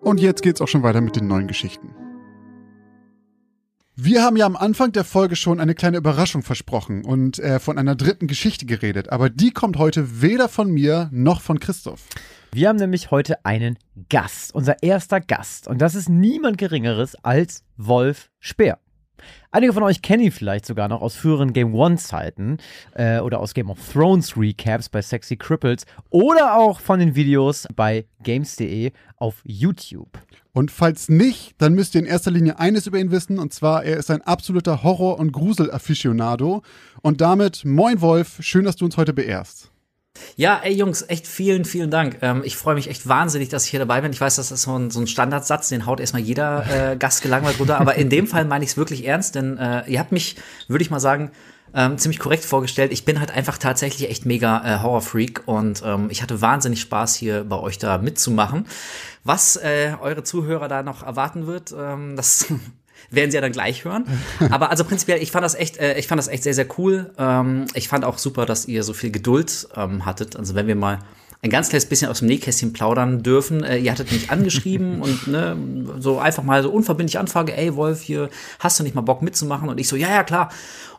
[0.00, 1.94] Und jetzt geht's auch schon weiter mit den neuen Geschichten.
[3.96, 7.76] Wir haben ja am Anfang der Folge schon eine kleine Überraschung versprochen und äh, von
[7.76, 12.06] einer dritten Geschichte geredet, aber die kommt heute weder von mir noch von Christoph.
[12.52, 13.76] Wir haben nämlich heute einen
[14.08, 15.68] Gast, unser erster Gast.
[15.68, 18.78] Und das ist niemand Geringeres als Wolf Speer.
[19.50, 22.58] Einige von euch kennen ihn vielleicht sogar noch aus früheren Game One-Zeiten
[22.94, 27.66] äh, oder aus Game of Thrones Recaps bei Sexy Cripples oder auch von den Videos
[27.74, 30.18] bei Games.de auf YouTube.
[30.52, 33.84] Und falls nicht, dann müsst ihr in erster Linie eines über ihn wissen, und zwar,
[33.84, 36.62] er ist ein absoluter Horror- und Grusel-Afficionado.
[37.02, 39.70] Und damit, moin Wolf, schön, dass du uns heute beehrst.
[40.40, 42.16] Ja, ey Jungs, echt vielen, vielen Dank.
[42.22, 44.10] Ähm, ich freue mich echt wahnsinnig, dass ich hier dabei bin.
[44.10, 47.20] Ich weiß, das ist so ein, so ein Standardsatz, den haut erstmal jeder äh, Gast
[47.22, 47.78] gelangweilt runter.
[47.78, 50.36] Aber in dem Fall meine ich es wirklich ernst, denn äh, ihr habt mich,
[50.66, 51.30] würde ich mal sagen,
[51.74, 52.90] ähm, ziemlich korrekt vorgestellt.
[52.90, 57.14] Ich bin halt einfach tatsächlich echt mega äh, Horrorfreak und ähm, ich hatte wahnsinnig Spaß,
[57.16, 58.66] hier bei euch da mitzumachen.
[59.24, 62.46] Was äh, eure Zuhörer da noch erwarten wird, ähm, das
[63.10, 64.04] werden sie ja dann gleich hören.
[64.50, 67.10] Aber also prinzipiell, ich fand das echt, äh, ich fand das echt sehr, sehr cool.
[67.18, 70.36] Ähm, ich fand auch super, dass ihr so viel Geduld ähm, hattet.
[70.36, 70.98] Also wenn wir mal
[71.42, 73.64] ein ganz kleines bisschen aus dem Nähkästchen plaudern dürfen.
[73.64, 75.56] Äh, ihr hattet mich angeschrieben und ne,
[75.98, 78.28] so einfach mal so unverbindlich anfrage, ey Wolf, hier
[78.58, 79.68] hast du nicht mal Bock mitzumachen?
[79.68, 80.50] Und ich so, ja, ja, klar.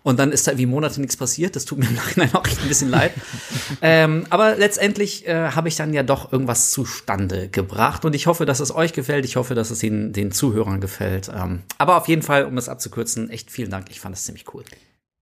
[0.03, 1.55] Und dann ist da wie Monate nichts passiert.
[1.55, 3.13] Das tut mir im Nachhinein auch echt ein bisschen leid.
[3.83, 8.03] ähm, aber letztendlich äh, habe ich dann ja doch irgendwas zustande gebracht.
[8.03, 9.25] Und ich hoffe, dass es euch gefällt.
[9.25, 11.29] Ich hoffe, dass es den, den Zuhörern gefällt.
[11.31, 13.91] Ähm, aber auf jeden Fall, um es abzukürzen, echt vielen Dank.
[13.91, 14.63] Ich fand es ziemlich cool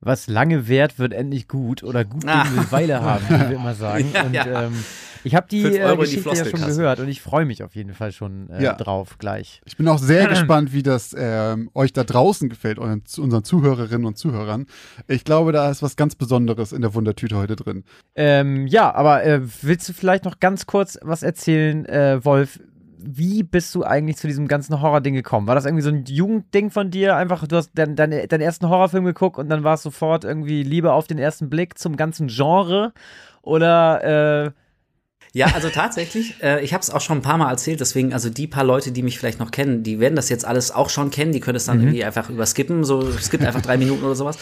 [0.01, 2.45] was lange währt, wird endlich gut oder gut ah.
[2.53, 4.11] will Weile haben, wie wir immer sagen.
[4.13, 4.63] ja, und ja.
[4.63, 4.83] Ähm,
[5.23, 7.93] ich habe die äh, Geschichte die ja schon gehört und ich freue mich auf jeden
[7.93, 8.73] Fall schon äh, ja.
[8.73, 9.61] drauf gleich.
[9.65, 14.05] Ich bin auch sehr gespannt, wie das äh, euch da draußen gefällt, euren, unseren Zuhörerinnen
[14.05, 14.65] und Zuhörern.
[15.07, 17.83] Ich glaube, da ist was ganz Besonderes in der Wundertüte heute drin.
[18.15, 22.59] Ähm, ja, aber äh, willst du vielleicht noch ganz kurz was erzählen, äh, Wolf?
[23.01, 25.47] wie bist du eigentlich zu diesem ganzen Horror-Ding gekommen?
[25.47, 27.15] War das irgendwie so ein Jugendding von dir?
[27.15, 30.63] Einfach, du hast deinen dein, dein ersten Horrorfilm geguckt und dann war es sofort irgendwie
[30.63, 32.93] Liebe auf den ersten Blick zum ganzen Genre?
[33.41, 34.51] Oder äh,
[35.31, 38.29] ja, also tatsächlich, äh, ich habe es auch schon ein paar Mal erzählt, deswegen, also
[38.29, 41.11] die paar Leute, die mich vielleicht noch kennen, die werden das jetzt alles auch schon
[41.11, 41.83] kennen, die können es dann mhm.
[41.83, 44.39] irgendwie einfach überskippen, so es gibt einfach drei Minuten oder sowas.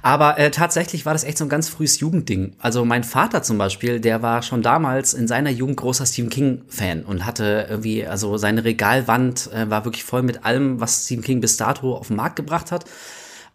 [0.00, 2.54] Aber äh, tatsächlich war das echt so ein ganz frühes Jugendding.
[2.60, 7.02] Also mein Vater zum Beispiel, der war schon damals in seiner Jugend großer Stephen King-Fan
[7.02, 11.40] und hatte irgendwie, also seine Regalwand äh, war wirklich voll mit allem, was Stephen King
[11.40, 12.84] bis dato auf den Markt gebracht hat.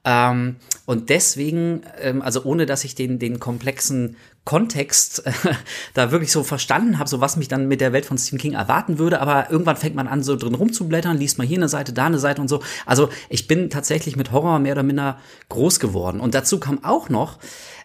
[0.06, 5.32] Ähm, und deswegen, ähm, also ohne dass ich den, den komplexen Kontext äh,
[5.93, 8.54] da wirklich so verstanden habe, so was mich dann mit der Welt von Stephen King
[8.54, 11.93] erwarten würde, aber irgendwann fängt man an, so drin rumzublättern, liest mal hier eine Seite,
[11.93, 12.62] da eine Seite und so.
[12.86, 16.20] Also ich bin tatsächlich mit Horror mehr oder minder groß geworden.
[16.20, 17.39] Und dazu kam auch noch,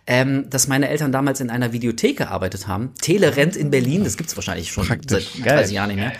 [0.08, 2.94] ähm, dass meine Eltern damals in einer Videothek gearbeitet haben.
[3.00, 5.34] Telerent in Berlin, das gibt's wahrscheinlich schon Praktisch.
[5.36, 6.12] seit 30 Jahren nicht mehr.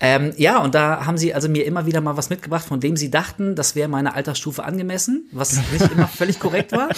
[0.00, 2.96] Ähm, ja, und da haben sie also mir immer wieder mal was mitgebracht, von dem
[2.96, 6.88] sie dachten, das wäre meine Altersstufe angemessen, was nicht immer völlig korrekt war.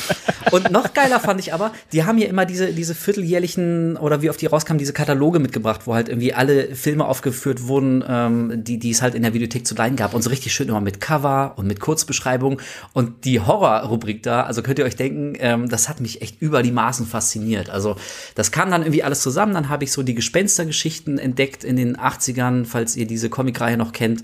[0.51, 4.31] Und noch geiler fand ich aber, die haben mir immer diese, diese vierteljährlichen oder wie
[4.31, 8.79] oft die rauskamen, diese Kataloge mitgebracht, wo halt irgendwie alle Filme aufgeführt wurden, ähm, die,
[8.79, 10.15] die es halt in der Videothek zu leihen gab.
[10.15, 12.63] Und so richtig schön immer mit Cover und mit Kurzbeschreibung.
[12.95, 16.43] Und die Horror-Rubrik da, also könnt ihr euch denken, ähm, das hat mich echt echt
[16.43, 17.71] über die Maßen fasziniert.
[17.71, 17.97] Also
[18.35, 19.55] das kam dann irgendwie alles zusammen.
[19.55, 23.93] Dann habe ich so die Gespenstergeschichten entdeckt in den 80ern, falls ihr diese Comicreihe noch
[23.93, 24.23] kennt.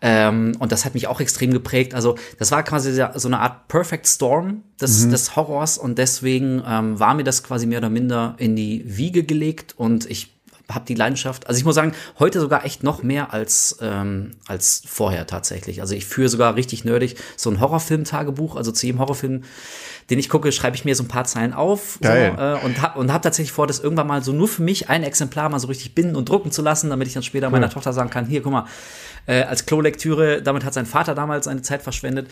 [0.00, 1.94] Ähm, und das hat mich auch extrem geprägt.
[1.94, 5.10] Also das war quasi so eine Art Perfect Storm des, mhm.
[5.10, 9.24] des Horrors und deswegen ähm, war mir das quasi mehr oder minder in die Wiege
[9.24, 10.38] gelegt und ich
[10.70, 11.48] habe die Leidenschaft.
[11.48, 15.80] Also ich muss sagen, heute sogar echt noch mehr als, ähm, als vorher tatsächlich.
[15.80, 18.54] Also ich führe sogar richtig nerdig so ein Horrorfilm-Tagebuch.
[18.54, 19.44] Also zu jedem Horrorfilm,
[20.10, 21.98] den ich gucke, schreibe ich mir so ein paar Zeilen auf.
[22.02, 24.88] So, äh, und habe und hab tatsächlich vor, das irgendwann mal so nur für mich
[24.88, 27.70] ein Exemplar mal so richtig binden und drucken zu lassen, damit ich dann später meiner
[27.70, 28.66] Tochter sagen kann, hier, guck mal,
[29.26, 32.28] äh, als Klolektüre, damit hat sein Vater damals seine Zeit verschwendet.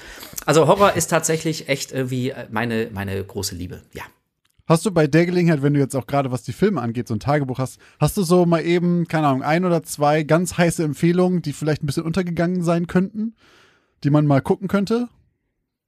[0.46, 4.02] Also Horror ist tatsächlich echt irgendwie meine, meine große Liebe, ja.
[4.68, 7.14] Hast du bei der Gelegenheit, wenn du jetzt auch gerade was die Filme angeht, so
[7.14, 10.82] ein Tagebuch hast, hast du so mal eben, keine Ahnung, ein oder zwei ganz heiße
[10.82, 13.36] Empfehlungen, die vielleicht ein bisschen untergegangen sein könnten,
[14.02, 15.08] die man mal gucken könnte?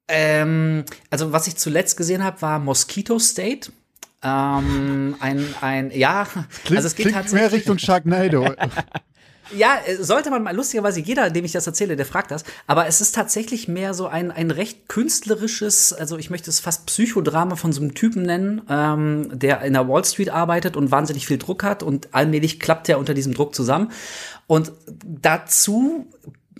[0.09, 3.71] Ähm, also was ich zuletzt gesehen habe, war Mosquito State.
[4.23, 6.27] Ähm, ein, ein, ja,
[6.65, 7.41] Klingt, also es geht klingt tatsächlich.
[7.41, 8.53] mehr Richtung Sharknado.
[9.57, 12.45] Ja, äh, sollte man mal, lustigerweise jeder, dem ich das erzähle, der fragt das.
[12.67, 16.87] Aber es ist tatsächlich mehr so ein, ein recht künstlerisches, also ich möchte es fast
[16.87, 21.27] Psychodrama von so einem Typen nennen, ähm, der in der Wall Street arbeitet und wahnsinnig
[21.27, 23.91] viel Druck hat und allmählich klappt er unter diesem Druck zusammen.
[24.47, 24.73] Und
[25.05, 26.07] dazu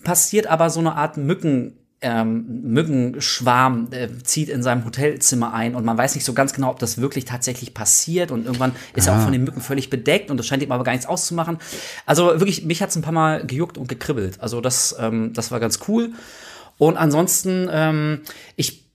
[0.05, 5.85] passiert aber so eine Art Mücken, ähm, Mückenschwarm äh, zieht in seinem Hotelzimmer ein und
[5.85, 9.17] man weiß nicht so ganz genau, ob das wirklich tatsächlich passiert und irgendwann ist er
[9.17, 11.59] auch von den Mücken völlig bedeckt und das scheint ihm aber gar nichts auszumachen.
[12.07, 14.41] Also wirklich, mich hat's ein paar Mal gejuckt und gekribbelt.
[14.41, 16.13] Also das, ähm, das war ganz cool.
[16.77, 18.21] Und ansonsten, ähm,
[18.55, 18.89] ich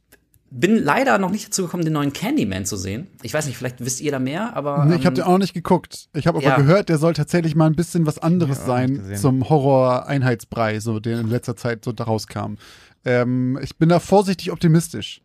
[0.56, 3.08] bin leider noch nicht dazu gekommen, den neuen Candyman zu sehen.
[3.24, 4.86] Ich weiß nicht, vielleicht wisst ihr da mehr, aber.
[4.86, 6.10] Nee, ich habe ähm, den auch noch nicht geguckt.
[6.14, 6.56] Ich habe aber ja.
[6.56, 11.28] gehört, der soll tatsächlich mal ein bisschen was anderes sein zum Horror-Einheitsbrei, so der in
[11.28, 12.58] letzter Zeit so daraus kam.
[13.06, 15.22] Ähm, ich bin da vorsichtig optimistisch.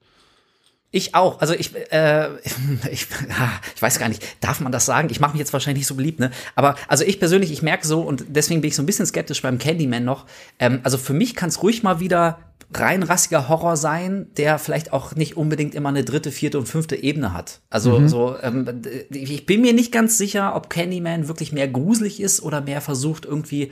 [0.90, 1.40] Ich auch.
[1.40, 2.28] Also ich, äh,
[2.90, 5.08] ich, ah, ich weiß gar nicht, darf man das sagen?
[5.10, 6.30] Ich mache mich jetzt wahrscheinlich nicht so beliebt, ne?
[6.54, 9.42] Aber also ich persönlich, ich merke so und deswegen bin ich so ein bisschen skeptisch
[9.42, 10.26] beim Candyman noch.
[10.58, 12.38] Ähm, also für mich kann es ruhig mal wieder
[12.74, 16.96] rein rassiger Horror sein, der vielleicht auch nicht unbedingt immer eine dritte, vierte und fünfte
[16.96, 17.60] Ebene hat.
[17.70, 22.42] Also so, ähm, ich bin mir nicht ganz sicher, ob Candyman wirklich mehr gruselig ist
[22.42, 23.70] oder mehr versucht irgendwie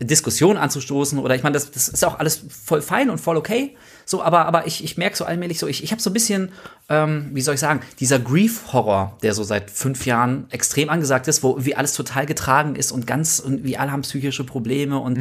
[0.00, 3.76] Diskussion anzustoßen oder ich meine, das, das ist auch alles voll fein und voll okay.
[4.10, 6.48] So, aber, aber ich, ich merke so allmählich so, ich, ich habe so ein bisschen,
[6.88, 11.44] ähm, wie soll ich sagen, dieser Grief-Horror, der so seit fünf Jahren extrem angesagt ist,
[11.44, 15.16] wo wie alles total getragen ist und ganz, und wie alle haben psychische Probleme und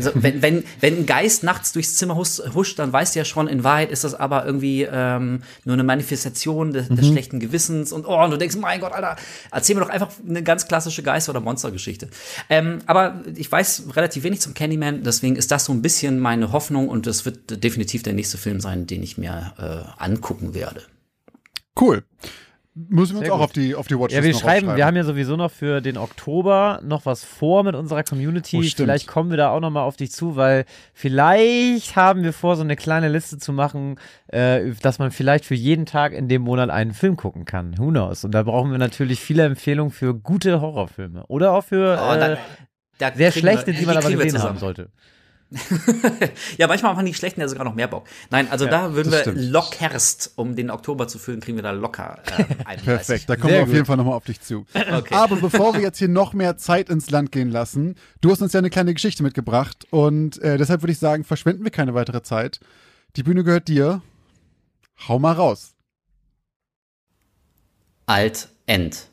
[0.00, 3.24] so, wenn, wenn, wenn ein Geist nachts durchs Zimmer hus- huscht, dann weißt du ja
[3.24, 7.92] schon, in Wahrheit ist das aber irgendwie ähm, nur eine Manifestation des, des schlechten Gewissens
[7.92, 9.14] und oh, und du denkst, mein Gott, Alter,
[9.52, 12.08] erzähl mir doch einfach eine ganz klassische Geister- oder Monstergeschichte.
[12.50, 16.50] Ähm, aber ich weiß relativ wenig zum Candyman, deswegen ist das so ein bisschen meine
[16.50, 20.82] Hoffnung und das wird definitiv der nächste Film sein, den ich mir äh, angucken werde.
[21.78, 22.04] Cool.
[22.76, 23.44] Müssen wir uns Sehr auch gut.
[23.44, 25.80] auf die, auf die Watchlist Ja, wir noch schreiben, wir haben ja sowieso noch für
[25.80, 28.56] den Oktober noch was vor mit unserer Community.
[28.58, 32.32] Oh, vielleicht kommen wir da auch noch mal auf dich zu, weil vielleicht haben wir
[32.32, 36.26] vor, so eine kleine Liste zu machen, äh, dass man vielleicht für jeden Tag in
[36.28, 37.78] dem Monat einen Film gucken kann.
[37.78, 38.24] Who knows?
[38.24, 42.18] Und da brauchen wir natürlich viele Empfehlungen für gute Horrorfilme oder auch für Oh, äh,
[42.18, 42.38] da-
[43.10, 44.88] Da sehr schlechte, wir- die man aber gesehen haben sollte.
[46.58, 48.06] Ja, manchmal machen die schlechten ja sogar noch mehr Bock.
[48.30, 49.40] Nein, also da würden wir stimmt.
[49.40, 52.84] lockerst, um den Oktober zu füllen, kriegen wir da locker äh, 31.
[52.84, 53.74] Perfekt, da kommen Sehr wir auf gut.
[53.74, 54.66] jeden Fall nochmal auf dich zu.
[54.94, 55.14] Okay.
[55.14, 58.52] Aber bevor wir jetzt hier noch mehr Zeit ins Land gehen lassen, du hast uns
[58.52, 62.22] ja eine kleine Geschichte mitgebracht und äh, deshalb würde ich sagen, verschwenden wir keine weitere
[62.22, 62.60] Zeit.
[63.16, 64.02] Die Bühne gehört dir.
[65.08, 65.74] Hau mal raus.
[68.06, 69.08] Alt End.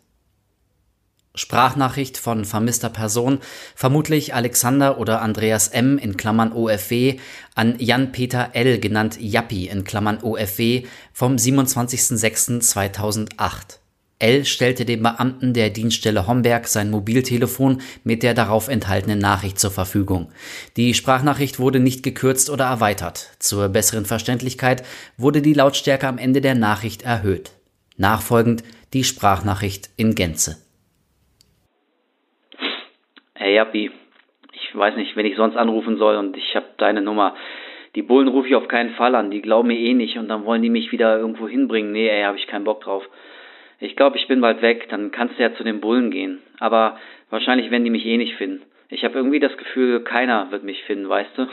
[1.34, 3.40] Sprachnachricht von vermisster Person,
[3.74, 5.98] vermutlich Alexander oder Andreas M.
[5.98, 7.20] in Klammern OFW
[7.56, 8.80] an Jan-Peter L.
[8.80, 13.78] genannt Jappi in Klammern OFW vom 27.06.2008.
[14.20, 14.44] L.
[14.46, 20.32] stellte dem Beamten der Dienststelle Homberg sein Mobiltelefon mit der darauf enthaltenen Nachricht zur Verfügung.
[20.78, 23.32] Die Sprachnachricht wurde nicht gekürzt oder erweitert.
[23.40, 24.84] Zur besseren Verständlichkeit
[25.18, 27.54] wurde die Lautstärke am Ende der Nachricht erhöht.
[27.98, 28.64] Nachfolgend
[28.94, 30.58] die Sprachnachricht in Gänze.
[33.42, 33.90] Hey Jappi,
[34.54, 37.36] ich weiß nicht, wenn ich sonst anrufen soll und ich habe deine Nummer.
[37.96, 40.46] Die Bullen rufe ich auf keinen Fall an, die glauben mir eh nicht und dann
[40.46, 41.92] wollen die mich wieder irgendwo hinbringen.
[41.92, 43.04] Nee, ey, habe ich keinen Bock drauf.
[43.80, 46.44] Ich glaube, ich bin bald weg, dann kannst du ja zu den Bullen gehen.
[46.60, 47.00] Aber
[47.32, 48.62] wahrscheinlich werden die mich eh nicht finden.
[48.90, 51.48] Ich habe irgendwie das Gefühl, keiner wird mich finden, weißt du?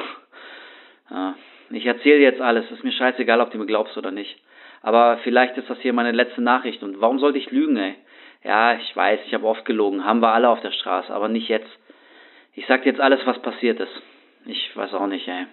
[1.11, 1.37] Ja,
[1.71, 4.39] ich erzähle jetzt alles, ist mir scheißegal, ob du mir glaubst oder nicht.
[4.83, 7.95] Aber vielleicht ist das hier meine letzte Nachricht und warum sollte ich lügen, ey?
[8.45, 11.49] Ja, ich weiß, ich habe oft gelogen, haben wir alle auf der Straße, aber nicht
[11.49, 11.71] jetzt.
[12.55, 14.03] Ich sag jetzt alles, was passiert ist.
[14.47, 15.47] Ich weiß auch nicht, ey.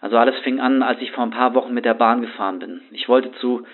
[0.00, 2.82] Also alles fing an, als ich vor ein paar Wochen mit der Bahn gefahren bin.
[2.90, 3.66] Ich wollte zu,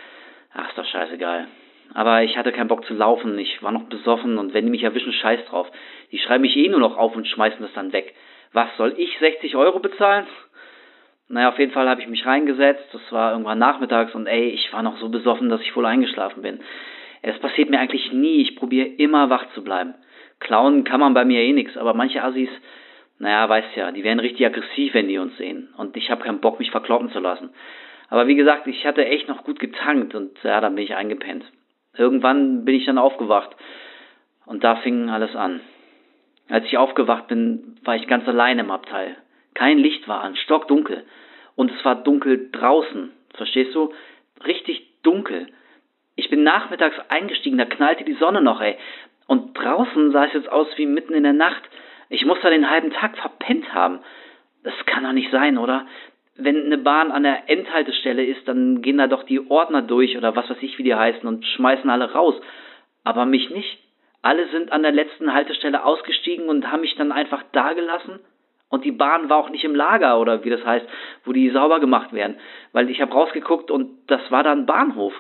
[0.54, 1.48] ach, ist doch scheißegal.
[1.92, 4.84] Aber ich hatte keinen Bock zu laufen, ich war noch besoffen und wenn die mich
[4.84, 5.68] erwischen, scheiß drauf.
[6.12, 8.14] Die schreiben mich eh nur noch auf und schmeißen das dann weg.
[8.52, 10.26] Was, soll ich 60 Euro bezahlen?
[11.28, 14.72] Naja, auf jeden Fall habe ich mich reingesetzt, das war irgendwann nachmittags und ey, ich
[14.72, 16.60] war noch so besoffen, dass ich voll eingeschlafen bin.
[17.22, 19.94] Es passiert mir eigentlich nie, ich probiere immer wach zu bleiben.
[20.38, 22.48] Klauen kann man bei mir eh nix, aber manche Assis,
[23.18, 25.68] naja, weißt ja, die werden richtig aggressiv, wenn die uns sehen.
[25.76, 27.50] Und ich habe keinen Bock, mich verkloppen zu lassen.
[28.08, 31.44] Aber wie gesagt, ich hatte echt noch gut getankt und ja, dann bin ich eingepennt.
[31.96, 33.54] Irgendwann bin ich dann aufgewacht
[34.46, 35.60] und da fing alles an.
[36.48, 39.16] Als ich aufgewacht bin, war ich ganz allein im Abteil.
[39.54, 41.04] Kein Licht war an, stockdunkel.
[41.54, 43.12] Und es war dunkel draußen.
[43.34, 43.92] Verstehst du?
[44.44, 45.46] Richtig dunkel.
[46.16, 48.76] Ich bin nachmittags eingestiegen, da knallte die Sonne noch, ey.
[49.26, 51.62] Und draußen sah es jetzt aus wie mitten in der Nacht.
[52.08, 54.00] Ich muss da den halben Tag verpennt haben.
[54.64, 55.86] Das kann doch nicht sein, oder?
[56.36, 60.34] Wenn eine Bahn an der Endhaltestelle ist, dann gehen da doch die Ordner durch oder
[60.34, 62.34] was weiß ich, wie die heißen und schmeißen alle raus.
[63.04, 63.78] Aber mich nicht.
[64.22, 68.20] Alle sind an der letzten Haltestelle ausgestiegen und haben mich dann einfach da gelassen.
[68.68, 70.86] Und die Bahn war auch nicht im Lager oder wie das heißt,
[71.24, 72.36] wo die sauber gemacht werden.
[72.72, 75.12] Weil ich habe rausgeguckt und das war dann Bahnhof.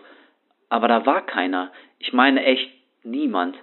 [0.70, 1.70] Aber da war keiner.
[1.98, 2.70] Ich meine echt
[3.02, 3.56] niemand.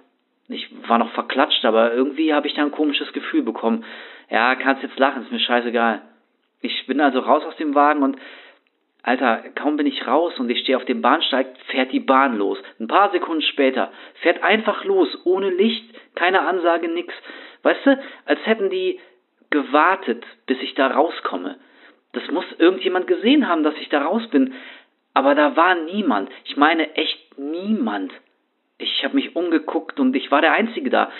[0.48, 3.84] Ich war noch verklatscht, aber irgendwie habe ich da ein komisches Gefühl bekommen.
[4.30, 6.02] Ja, kannst jetzt lachen, ist mir scheißegal.
[6.60, 8.18] Ich bin also raus aus dem Wagen und
[9.02, 12.58] Alter, kaum bin ich raus und ich stehe auf dem Bahnsteig, fährt die Bahn los.
[12.78, 13.90] Ein paar Sekunden später
[14.20, 15.84] fährt einfach los, ohne Licht,
[16.14, 17.14] keine Ansage, nix.
[17.62, 19.00] Weißt du, als hätten die
[19.50, 21.56] gewartet, bis ich da rauskomme.
[22.12, 24.54] Das muss irgendjemand gesehen haben, dass ich da raus bin.
[25.18, 26.30] Aber da war niemand.
[26.44, 28.12] Ich meine echt niemand.
[28.78, 31.10] Ich habe mich umgeguckt und ich war der Einzige da.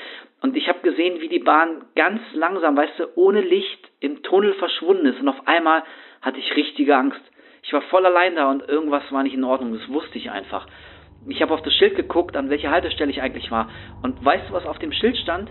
[0.40, 4.54] Und ich habe gesehen, wie die Bahn ganz langsam, weißt du, ohne Licht im Tunnel
[4.54, 5.18] verschwunden ist.
[5.18, 5.82] Und auf einmal
[6.22, 7.20] hatte ich richtige Angst.
[7.64, 9.72] Ich war voll allein da und irgendwas war nicht in Ordnung.
[9.76, 10.68] Das wusste ich einfach.
[11.26, 13.68] Ich habe auf das Schild geguckt, an welcher Haltestelle ich eigentlich war.
[14.04, 15.50] Und weißt du, was auf dem Schild stand?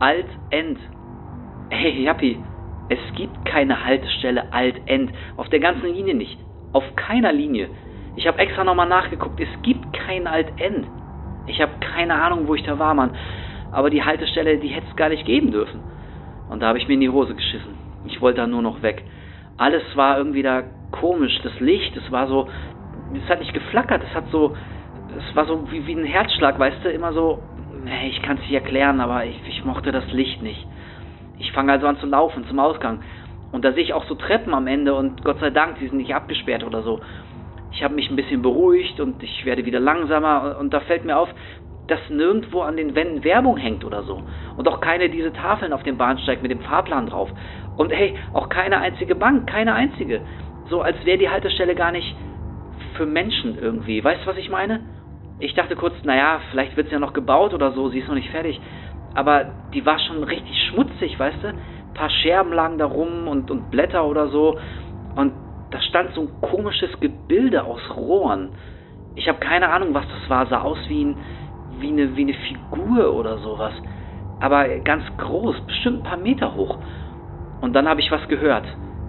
[0.00, 0.78] Alt-End.
[1.68, 2.42] Hey, Jappi,
[2.88, 5.12] es gibt keine Haltestelle Alt-End.
[5.36, 6.38] Auf der ganzen Linie nicht.
[6.72, 7.68] Auf keiner Linie.
[8.16, 9.40] Ich habe extra nochmal nachgeguckt.
[9.40, 10.86] Es gibt kein Alt-End.
[11.46, 13.10] Ich habe keine Ahnung, wo ich da war, Mann.
[13.70, 15.80] Aber die Haltestelle, die hätte es gar nicht geben dürfen.
[16.50, 17.74] Und da habe ich mir in die Hose geschissen.
[18.06, 19.02] Ich wollte da nur noch weg.
[19.56, 21.40] Alles war irgendwie da komisch.
[21.42, 22.48] Das Licht, es war so,
[23.14, 24.56] es hat nicht geflackert, es hat so,
[25.16, 27.42] es war so wie, wie ein Herzschlag, weißt du, immer so,
[27.84, 30.66] nee, ich kann es nicht erklären, aber ich, ich mochte das Licht nicht.
[31.38, 33.00] Ich fange also an zu laufen zum Ausgang.
[33.52, 35.98] Und da sehe ich auch so Treppen am Ende und Gott sei Dank, die sind
[35.98, 37.00] nicht abgesperrt oder so.
[37.70, 41.18] Ich habe mich ein bisschen beruhigt und ich werde wieder langsamer und da fällt mir
[41.18, 41.28] auf,
[41.86, 44.22] dass nirgendwo an den Wänden Werbung hängt oder so.
[44.56, 47.30] Und auch keine diese Tafeln auf dem Bahnsteig mit dem Fahrplan drauf.
[47.76, 50.22] Und hey, auch keine einzige Bank, keine einzige.
[50.70, 52.14] So als wäre die Haltestelle gar nicht
[52.94, 54.02] für Menschen irgendwie.
[54.02, 54.80] Weißt du, was ich meine?
[55.38, 58.14] Ich dachte kurz, naja, vielleicht wird sie ja noch gebaut oder so, sie ist noch
[58.14, 58.60] nicht fertig.
[59.14, 61.54] Aber die war schon richtig schmutzig, weißt du?
[61.94, 64.58] Paar Scherben lagen da rum und, und Blätter oder so.
[65.14, 65.32] Und
[65.70, 68.50] da stand so ein komisches Gebilde aus Rohren.
[69.14, 70.46] Ich habe keine Ahnung, was das war.
[70.46, 71.16] Sah aus wie, ein,
[71.78, 73.72] wie, eine, wie eine Figur oder sowas.
[74.40, 76.78] Aber ganz groß, bestimmt ein paar Meter hoch.
[77.60, 78.66] Und dann habe ich was gehört.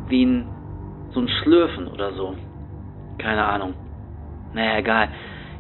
[0.07, 0.47] Wie ein,
[1.11, 2.36] so ein Schlürfen oder so.
[3.17, 3.73] Keine Ahnung.
[4.53, 5.09] Naja, egal.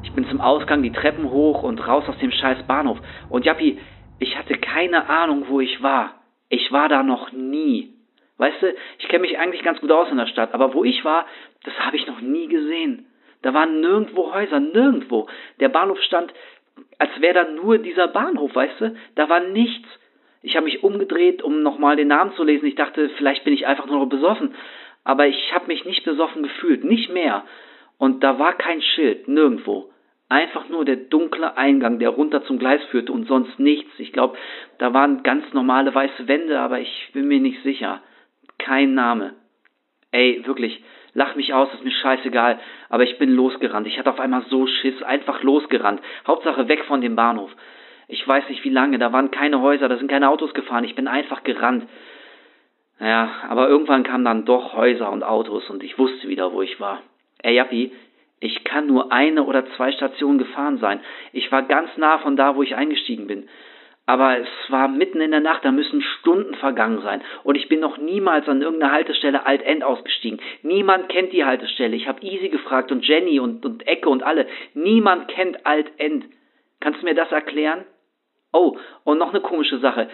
[0.03, 2.99] Ich bin zum Ausgang die Treppen hoch und raus aus dem scheiß Bahnhof.
[3.29, 3.79] Und Jappi,
[4.19, 6.11] ich hatte keine Ahnung, wo ich war.
[6.49, 7.93] Ich war da noch nie.
[8.37, 11.05] Weißt du, ich kenne mich eigentlich ganz gut aus in der Stadt, aber wo ich
[11.05, 11.25] war,
[11.63, 13.07] das habe ich noch nie gesehen.
[13.41, 15.27] Da waren nirgendwo Häuser, nirgendwo.
[15.59, 16.33] Der Bahnhof stand,
[16.97, 18.95] als wäre da nur dieser Bahnhof, weißt du?
[19.15, 19.87] Da war nichts.
[20.41, 22.65] Ich habe mich umgedreht, um nochmal den Namen zu lesen.
[22.65, 24.55] Ich dachte, vielleicht bin ich einfach nur noch besoffen.
[25.03, 27.45] Aber ich habe mich nicht besoffen gefühlt, nicht mehr.
[27.97, 29.92] Und da war kein Schild, nirgendwo.
[30.33, 33.91] Einfach nur der dunkle Eingang, der runter zum Gleis führte und sonst nichts.
[33.99, 34.35] Ich glaube,
[34.79, 38.01] da waren ganz normale weiße Wände, aber ich bin mir nicht sicher
[38.57, 39.35] kein Name.
[40.09, 42.59] Ey, wirklich, lach mich aus, ist mir scheißegal,
[42.89, 43.85] aber ich bin losgerannt.
[43.85, 46.01] Ich hatte auf einmal so Schiss, einfach losgerannt.
[46.25, 47.51] Hauptsache weg von dem Bahnhof.
[48.07, 50.95] Ich weiß nicht wie lange, da waren keine Häuser, da sind keine Autos gefahren, ich
[50.95, 51.87] bin einfach gerannt.
[52.99, 56.79] Ja, aber irgendwann kamen dann doch Häuser und Autos und ich wusste wieder, wo ich
[56.79, 57.03] war.
[57.43, 57.91] Ey, Jappi,
[58.43, 60.99] ich kann nur eine oder zwei Stationen gefahren sein.
[61.31, 63.47] Ich war ganz nah von da, wo ich eingestiegen bin.
[64.05, 67.21] Aber es war mitten in der Nacht, da müssen Stunden vergangen sein.
[67.45, 70.41] Und ich bin noch niemals an irgendeiner Haltestelle Alt-End ausgestiegen.
[70.61, 71.95] Niemand kennt die Haltestelle.
[71.95, 74.45] Ich habe Easy gefragt und Jenny und, und Ecke und alle.
[74.73, 76.25] Niemand kennt Alt-End.
[76.81, 77.85] Kannst du mir das erklären?
[78.51, 80.09] Oh, und noch eine komische Sache.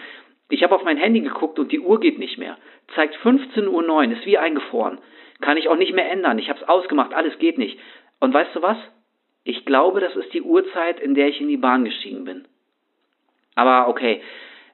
[0.50, 2.58] Ich habe auf mein Handy geguckt und die Uhr geht nicht mehr.
[2.94, 4.98] Zeigt 15.09 Uhr, ist wie eingefroren.
[5.40, 6.38] Kann ich auch nicht mehr ändern.
[6.38, 7.78] Ich habe es ausgemacht, alles geht nicht.
[8.20, 8.76] Und weißt du was?
[9.44, 12.44] Ich glaube, das ist die Uhrzeit, in der ich in die Bahn gestiegen bin.
[13.54, 14.20] Aber okay,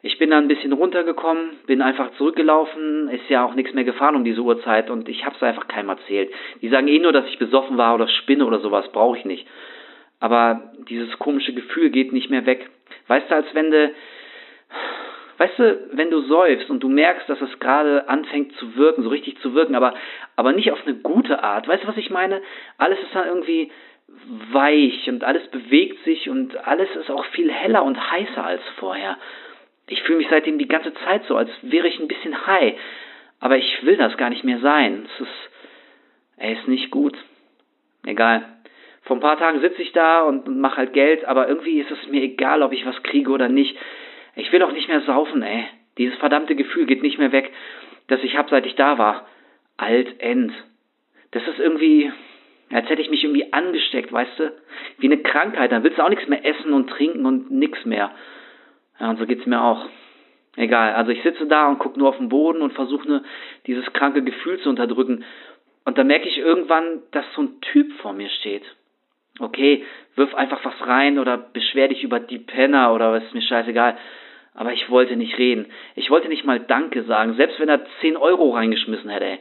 [0.02, 4.16] ich bin dann ein bisschen runtergekommen, bin einfach zurückgelaufen, ist ja auch nichts mehr gefahren
[4.16, 6.32] um diese Uhrzeit und ich hab's einfach keinem erzählt.
[6.60, 9.46] Die sagen eh nur, dass ich besoffen war oder spinne oder sowas, brauche ich nicht.
[10.20, 12.70] Aber dieses komische Gefühl geht nicht mehr weg.
[13.06, 13.94] Weißt du, als wenn du,
[15.38, 19.08] weißt du, wenn du säufst und du merkst, dass es gerade anfängt zu wirken, so
[19.08, 19.94] richtig zu wirken, aber,
[20.36, 21.68] aber nicht auf eine gute Art.
[21.68, 22.42] Weißt du, was ich meine?
[22.78, 23.70] Alles ist dann irgendwie
[24.52, 29.18] weich und alles bewegt sich und alles ist auch viel heller und heißer als vorher.
[29.88, 32.74] Ich fühle mich seitdem die ganze Zeit so, als wäre ich ein bisschen high.
[33.40, 35.06] Aber ich will das gar nicht mehr sein.
[35.14, 35.50] Es ist,
[36.38, 37.16] ey, ist nicht gut.
[38.04, 38.44] Egal.
[39.02, 41.90] Vor ein paar Tagen sitze ich da und, und mache halt Geld, aber irgendwie ist
[41.90, 43.76] es mir egal, ob ich was kriege oder nicht.
[44.36, 45.64] Ich will auch nicht mehr saufen, ey.
[45.98, 47.52] Dieses verdammte Gefühl geht nicht mehr weg,
[48.06, 49.26] das ich hab, seit ich da war.
[49.76, 50.52] Alt, end.
[51.32, 52.12] Das ist irgendwie,
[52.70, 54.52] als hätte ich mich irgendwie angesteckt, weißt du?
[54.98, 55.72] Wie eine Krankheit.
[55.72, 58.10] Dann willst du auch nichts mehr essen und trinken und nix mehr.
[59.00, 59.86] Ja, und so geht's mir auch.
[60.56, 63.22] Egal, also ich sitze da und gucke nur auf den Boden und versuche nur
[63.66, 65.24] dieses kranke Gefühl zu unterdrücken.
[65.84, 68.62] Und dann merke ich irgendwann, dass so ein Typ vor mir steht.
[69.38, 69.84] Okay,
[70.14, 73.98] wirf einfach was rein oder beschwer dich über die Penner oder was ist mir scheißegal.
[74.56, 75.66] Aber ich wollte nicht reden.
[75.94, 79.38] Ich wollte nicht mal Danke sagen, selbst wenn er 10 Euro reingeschmissen hätte.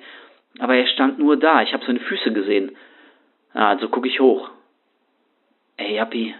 [0.59, 1.61] Aber er stand nur da.
[1.61, 2.75] Ich habe seine Füße gesehen.
[3.53, 4.49] Also gucke ich hoch.
[5.77, 6.35] Ey, Jappi,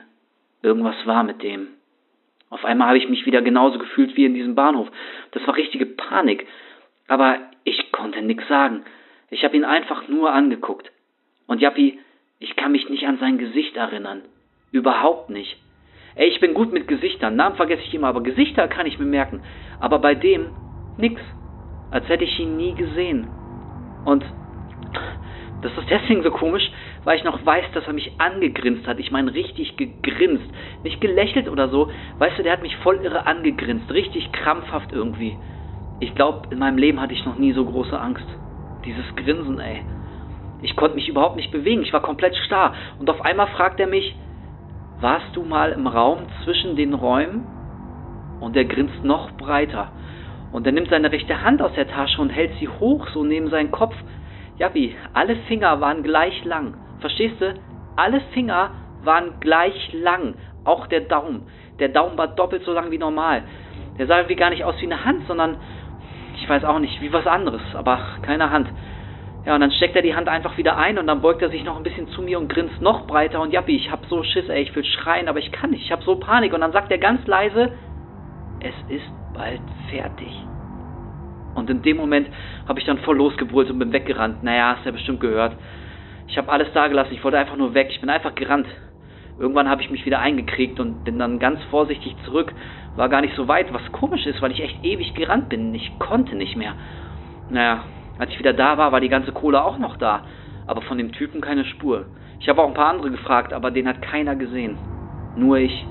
[0.62, 1.70] irgendwas war mit dem.
[2.50, 4.90] Auf einmal habe ich mich wieder genauso gefühlt wie in diesem Bahnhof.
[5.32, 6.46] Das war richtige Panik.
[7.08, 8.84] Aber ich konnte nichts sagen.
[9.30, 10.92] Ich habe ihn einfach nur angeguckt.
[11.48, 12.00] Und Jappi,
[12.40, 14.22] ich kann mich nicht an sein Gesicht erinnern.
[14.72, 15.58] Überhaupt nicht.
[16.16, 17.36] Ey, ich bin gut mit Gesichtern.
[17.36, 19.42] Namen vergesse ich immer, aber Gesichter kann ich mir merken.
[19.82, 20.48] Aber bei dem
[20.98, 21.22] nix.
[21.92, 23.28] Als hätte ich ihn nie gesehen.
[24.06, 24.24] Und
[25.62, 26.70] das ist deswegen so komisch,
[27.04, 29.00] weil ich noch weiß, dass er mich angegrinst hat.
[29.00, 30.46] Ich meine, richtig gegrinst.
[30.84, 31.90] Nicht gelächelt oder so.
[32.18, 33.92] Weißt du, der hat mich voll irre angegrinst.
[33.92, 35.38] Richtig krampfhaft irgendwie.
[36.00, 38.26] Ich glaube, in meinem Leben hatte ich noch nie so große Angst.
[38.86, 39.82] Dieses Grinsen, ey.
[40.62, 41.82] Ich konnte mich überhaupt nicht bewegen.
[41.82, 42.74] Ich war komplett starr.
[43.00, 44.16] Und auf einmal fragt er mich,
[45.00, 47.46] warst du mal im Raum zwischen den Räumen?
[48.40, 49.92] Und er grinst noch breiter.
[50.52, 53.50] Und er nimmt seine rechte Hand aus der Tasche und hält sie hoch, so neben
[53.50, 53.96] seinen Kopf.
[54.58, 54.96] Ja, wie?
[55.14, 56.76] Alle Finger waren gleich lang.
[57.00, 57.54] Verstehst du?
[57.96, 58.72] Alle Finger
[59.04, 60.36] waren gleich lang.
[60.64, 61.44] Auch der Daumen.
[61.80, 63.44] Der Daumen war doppelt so lang wie normal.
[63.98, 65.58] Der sah irgendwie gar nicht aus wie eine Hand, sondern
[66.36, 68.70] ich weiß auch nicht, wie was anderes, aber keine Hand.
[69.46, 71.64] Ja, und dann steckt er die Hand einfach wieder ein und dann beugt er sich
[71.64, 74.50] noch ein bisschen zu mir und grinst noch breiter und Jappi, ich hab so Schiss,
[74.50, 76.92] ey, ich will schreien, aber ich kann nicht, ich hab so Panik und dann sagt
[76.92, 77.72] er ganz leise,
[78.60, 79.06] es ist
[79.36, 79.62] bald
[79.92, 80.34] fertig.
[81.54, 82.28] Und in dem Moment
[82.68, 84.44] habe ich dann voll losgebrüllt und bin weggerannt.
[84.44, 85.56] Naja, hast ja bestimmt gehört.
[86.28, 88.68] Ich habe alles da gelassen, ich wollte einfach nur weg, ich bin einfach gerannt.
[89.38, 92.54] Irgendwann habe ich mich wieder eingekriegt und bin dann ganz vorsichtig zurück.
[92.96, 95.76] War gar nicht so weit, was komisch ist, weil ich echt ewig gerannt bin.
[95.76, 96.74] Ich konnte nicht mehr.
[97.50, 97.84] Naja,
[98.18, 100.26] als ich wieder da war, war die ganze Kohle auch noch da.
[100.68, 102.06] Aber von dem Typen keine Spur.
[102.40, 104.78] Ich habe auch ein paar andere gefragt, aber den hat keiner gesehen.
[105.36, 105.86] Nur ich.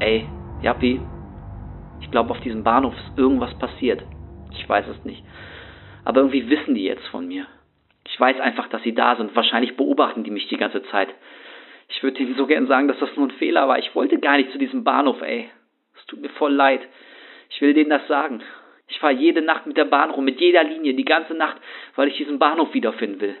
[0.00, 0.26] Ey,
[0.62, 1.00] Jappi,
[2.00, 4.02] ich glaube, auf diesem Bahnhof ist irgendwas passiert.
[4.52, 5.24] Ich weiß es nicht.
[6.04, 7.46] Aber irgendwie wissen die jetzt von mir.
[8.06, 9.34] Ich weiß einfach, dass sie da sind.
[9.36, 11.08] Wahrscheinlich beobachten die mich die ganze Zeit.
[11.88, 13.78] Ich würde ihnen so gern sagen, dass das nur ein Fehler war.
[13.78, 15.50] Ich wollte gar nicht zu diesem Bahnhof, ey.
[15.96, 16.80] Es tut mir voll leid.
[17.50, 18.42] Ich will denen das sagen.
[18.88, 21.56] Ich fahre jede Nacht mit der Bahn rum, mit jeder Linie, die ganze Nacht,
[21.94, 23.36] weil ich diesen Bahnhof wiederfinden will.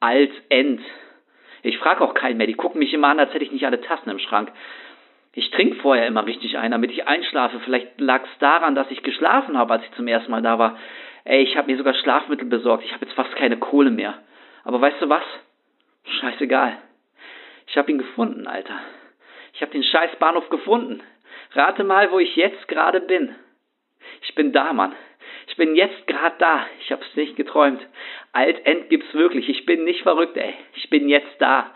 [0.00, 0.80] Alt, End.
[1.62, 3.80] Ich frage auch keinen mehr, die gucken mich immer an, als hätte ich nicht alle
[3.80, 4.52] Tassen im Schrank.
[5.34, 7.60] Ich trinke vorher immer richtig ein, damit ich einschlafe.
[7.60, 10.78] Vielleicht lag es daran, dass ich geschlafen habe, als ich zum ersten Mal da war.
[11.24, 12.84] Ey, ich habe mir sogar Schlafmittel besorgt.
[12.84, 14.14] Ich habe jetzt fast keine Kohle mehr.
[14.64, 15.22] Aber weißt du was?
[16.20, 16.78] Scheißegal.
[17.66, 18.80] Ich habe ihn gefunden, Alter.
[19.52, 21.02] Ich habe den scheiß Bahnhof gefunden.
[21.52, 23.34] Rate mal, wo ich jetzt gerade bin.
[24.22, 24.94] Ich bin da, Mann.
[25.48, 26.66] Ich bin jetzt gerade da.
[26.80, 27.80] Ich hab's nicht geträumt.
[28.32, 29.48] Alt-End gibt's wirklich.
[29.48, 30.54] Ich bin nicht verrückt, ey.
[30.74, 31.74] Ich bin jetzt da.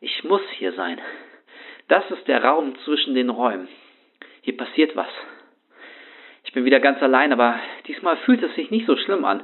[0.00, 1.00] Ich muss hier sein.
[1.88, 3.68] Das ist der Raum zwischen den Räumen.
[4.42, 5.08] Hier passiert was.
[6.44, 9.42] Ich bin wieder ganz allein, aber diesmal fühlt es sich nicht so schlimm an.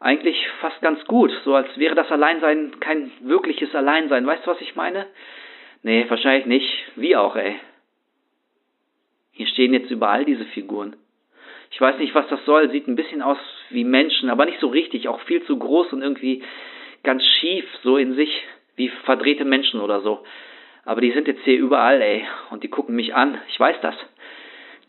[0.00, 4.26] Eigentlich fast ganz gut, so als wäre das Alleinsein kein wirkliches Alleinsein.
[4.26, 5.06] Weißt du, was ich meine?
[5.82, 6.84] Nee, wahrscheinlich nicht.
[6.96, 7.58] Wie auch, ey.
[9.32, 10.96] Hier stehen jetzt überall diese Figuren.
[11.72, 12.70] Ich weiß nicht, was das soll.
[12.70, 13.38] Sieht ein bisschen aus
[13.70, 15.08] wie Menschen, aber nicht so richtig.
[15.08, 16.42] Auch viel zu groß und irgendwie
[17.02, 18.30] ganz schief, so in sich,
[18.76, 20.22] wie verdrehte Menschen oder so.
[20.84, 22.26] Aber die sind jetzt hier überall, ey.
[22.50, 23.40] Und die gucken mich an.
[23.48, 23.94] Ich weiß das.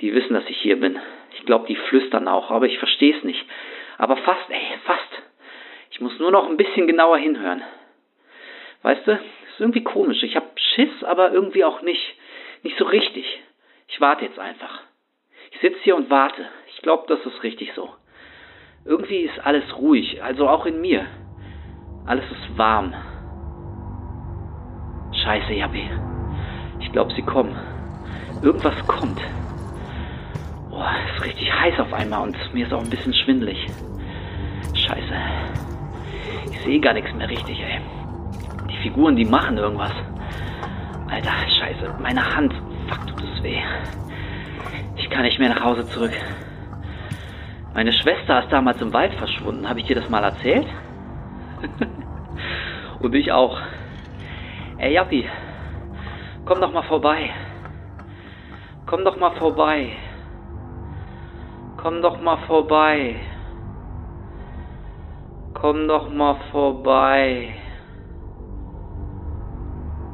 [0.02, 1.00] Die wissen, dass ich hier bin.
[1.38, 3.44] Ich glaube, die flüstern auch, aber ich verstehe es nicht.
[3.98, 5.22] Aber fast, ey, fast.
[5.92, 7.62] Ich muss nur noch ein bisschen genauer hinhören.
[8.82, 10.22] Weißt du, ist irgendwie komisch.
[10.24, 12.16] Ich hab Schiss, aber irgendwie auch nicht,
[12.64, 13.26] nicht so richtig.
[13.88, 14.82] Ich warte jetzt einfach.
[15.54, 16.46] Ich sitze hier und warte
[16.84, 17.90] glaube, das ist richtig so.
[18.86, 21.08] Irgendwie ist alles ruhig, also auch in mir.
[22.06, 22.94] Alles ist warm.
[25.24, 25.90] Scheiße, Jabi.
[26.82, 27.56] Ich glaube, sie kommen.
[28.44, 29.22] Irgendwas kommt.
[30.70, 33.58] Boah, ist richtig heiß auf einmal und mir ist auch ein bisschen schwindelig.
[34.76, 35.16] Scheiße.
[36.52, 37.80] Ich sehe gar nichts mehr richtig, ey.
[38.70, 39.94] Die Figuren, die machen irgendwas.
[41.10, 41.96] Alter, scheiße.
[42.02, 42.54] Meine Hand.
[42.90, 43.62] Fuck, tut es weh.
[44.96, 46.14] Ich kann nicht mehr nach Hause zurück.
[47.74, 49.68] Meine Schwester ist damals im Wald verschwunden.
[49.68, 50.68] Habe ich dir das mal erzählt?
[53.00, 53.60] Und ich auch.
[54.78, 55.30] Ey, Jappi.
[56.46, 57.30] Komm doch mal vorbei.
[58.86, 59.94] Komm doch mal vorbei.
[61.78, 63.16] Komm doch mal vorbei.
[65.54, 67.56] Komm doch mal vorbei.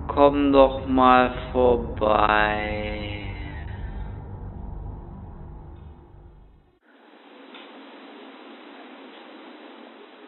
[0.08, 3.34] Komm doch mal vorbei.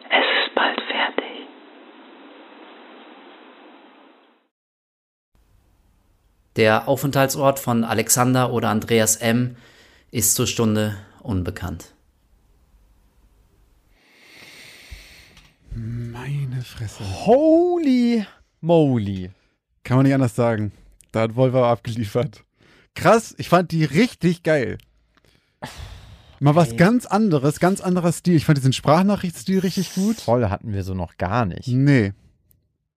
[0.08, 1.48] Es ist bald fertig.
[6.62, 9.56] Der Aufenthaltsort von Alexander oder Andreas M.
[10.12, 11.92] ist zur Stunde unbekannt.
[15.74, 17.02] Meine Fresse.
[17.26, 18.24] Holy
[18.60, 19.32] moly.
[19.82, 20.70] Kann man nicht anders sagen.
[21.10, 22.44] Da hat Wolf aber abgeliefert.
[22.94, 24.78] Krass, ich fand die richtig geil.
[26.38, 28.36] Mal was ganz anderes, ganz anderer Stil.
[28.36, 30.20] Ich fand diesen Sprachnachrichtsstil richtig gut.
[30.20, 31.66] Voll hatten wir so noch gar nicht.
[31.66, 32.12] Nee.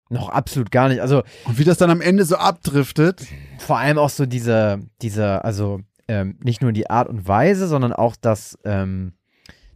[0.08, 1.00] Noch absolut gar nicht.
[1.00, 3.26] Also Und wie das dann am Ende so abdriftet.
[3.58, 7.92] vor allem auch so diese, diese, also ähm, nicht nur die Art und Weise, sondern
[7.92, 9.14] auch das, ähm,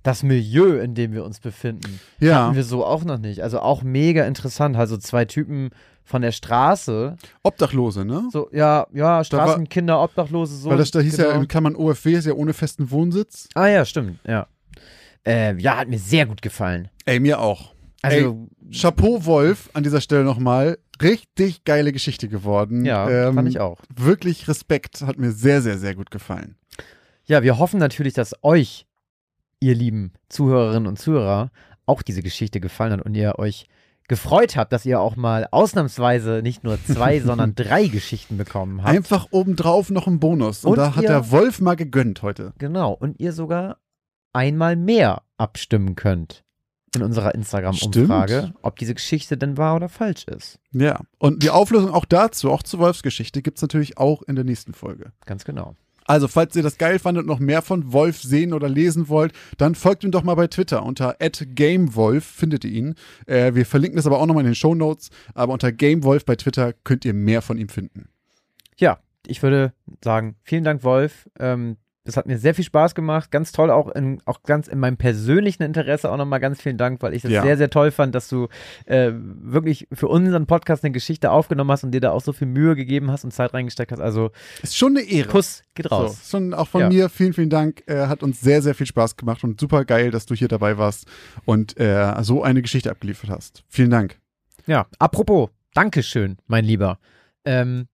[0.03, 2.01] das Milieu, in dem wir uns befinden.
[2.21, 2.45] Ja.
[2.47, 3.43] Hatten wir so auch noch nicht.
[3.43, 4.77] Also auch mega interessant.
[4.77, 5.71] Also zwei Typen
[6.05, 7.17] von der Straße.
[7.43, 8.29] Obdachlose, ne?
[8.33, 10.71] So, ja, ja, war- Straßenkinder, Obdachlose, so.
[10.71, 11.41] Weil das da hieß ja genau.
[11.41, 13.49] in Klammern OFW, ist ja ohne festen Wohnsitz.
[13.55, 14.47] Ah ja, stimmt, ja.
[15.27, 16.89] Äh, ja, hat mir sehr gut gefallen.
[17.05, 17.73] Ey, mir auch.
[18.03, 20.79] Also, Chapeau Wolf an dieser Stelle nochmal.
[21.03, 22.85] Richtig geile Geschichte geworden.
[22.85, 23.79] ja, Ähm, fand ich auch.
[23.95, 25.01] Wirklich Respekt.
[25.03, 26.57] Hat mir sehr, sehr, sehr gut gefallen.
[27.25, 28.87] Ja, wir hoffen natürlich, dass euch,
[29.61, 31.51] ihr lieben Zuhörerinnen und Zuhörer,
[31.87, 33.67] auch diese Geschichte gefallen hat und ihr euch
[34.09, 38.95] gefreut habt, dass ihr auch mal ausnahmsweise nicht nur zwei, sondern drei Geschichten bekommen habt.
[38.95, 40.65] Einfach obendrauf noch ein Bonus.
[40.65, 42.53] Und, Und da hat ihr- der Wolf mal gegönnt heute.
[42.59, 42.93] Genau.
[42.93, 43.79] Und ihr sogar
[44.33, 46.45] einmal mehr abstimmen könnt
[46.95, 50.59] in unserer Instagram-Umfrage, ob diese Geschichte denn wahr oder falsch ist.
[50.73, 51.01] Ja.
[51.19, 54.75] Und die Auflösung auch dazu, auch zur Wolfsgeschichte, gibt es natürlich auch in der nächsten
[54.75, 55.13] Folge.
[55.25, 55.77] Ganz genau.
[56.07, 59.33] Also, falls ihr das geil fandet und noch mehr von Wolf sehen oder lesen wollt,
[59.59, 60.85] dann folgt ihm doch mal bei Twitter.
[60.85, 62.95] Unter @gamewolf findet ihr ihn.
[63.27, 65.11] Äh, wir verlinken das aber auch nochmal in den Show Notes.
[65.35, 68.09] Aber unter GameWolf bei Twitter könnt ihr mehr von ihm finden.
[68.77, 69.73] Ja, ich würde
[70.03, 71.29] sagen, vielen Dank, Wolf.
[71.39, 73.31] Ähm, das hat mir sehr viel Spaß gemacht.
[73.31, 77.03] Ganz toll, auch in, auch ganz in meinem persönlichen Interesse auch nochmal ganz vielen Dank,
[77.03, 77.43] weil ich das Ja.
[77.43, 78.49] sehr, sehr toll fand, dass du
[78.87, 82.47] äh, wirklich für unseren Podcast eine Geschichte aufgenommen hast und dir da auch so viel
[82.49, 84.01] Mühe gegeben hast und Zeit reingesteckt hast.
[84.01, 84.31] Also
[84.63, 85.29] Ist schon eine Ehre.
[85.29, 86.29] Kuss geht So, raus.
[86.31, 86.89] schon auch von Ja.
[86.89, 87.83] mir vielen, vielen Dank.
[87.87, 90.79] Äh, hat uns sehr, sehr viel Spaß gemacht und super geil, dass du hier dabei
[90.79, 91.07] warst
[91.45, 93.63] und äh, so eine Geschichte abgeliefert hast.
[93.69, 94.19] Vielen Dank.
[94.67, 96.99] Ja, apropos, Dankeschön, mein Lieber.
[97.45, 97.89] Ähm,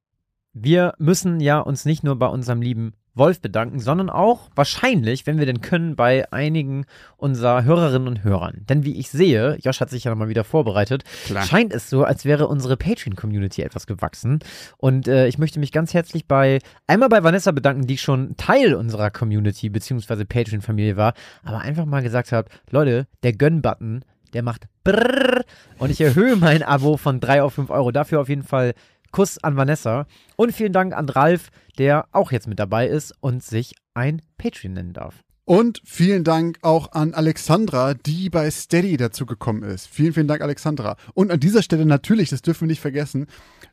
[0.53, 5.39] wir müssen ja uns nicht nur bei unserem lieben Wolf bedanken, sondern auch wahrscheinlich, wenn
[5.39, 6.85] wir denn können, bei einigen
[7.17, 8.65] unserer Hörerinnen und Hörern.
[8.69, 11.45] Denn wie ich sehe, Josh hat sich ja nochmal wieder vorbereitet, Klar.
[11.45, 14.41] scheint es so, als wäre unsere Patreon-Community etwas gewachsen.
[14.77, 18.75] Und äh, ich möchte mich ganz herzlich bei, einmal bei Vanessa bedanken, die schon Teil
[18.75, 20.25] unserer Community bzw.
[20.25, 25.45] Patreon-Familie war, aber einfach mal gesagt hat, Leute, der Gönn-Button, der macht brrrr
[25.79, 27.91] und ich erhöhe mein Abo von 3 auf 5 Euro.
[27.91, 28.75] Dafür auf jeden Fall
[29.17, 30.07] Kuss an Vanessa
[30.37, 31.49] und vielen Dank an Ralf,
[31.79, 35.15] der auch jetzt mit dabei ist und sich ein Patreon nennen darf.
[35.47, 39.87] Und vielen Dank auch an Alexandra, die bei Steady dazu gekommen ist.
[39.89, 40.97] Vielen, vielen Dank, Alexandra.
[41.15, 43.27] Und an dieser Stelle natürlich, das dürfen wir nicht vergessen,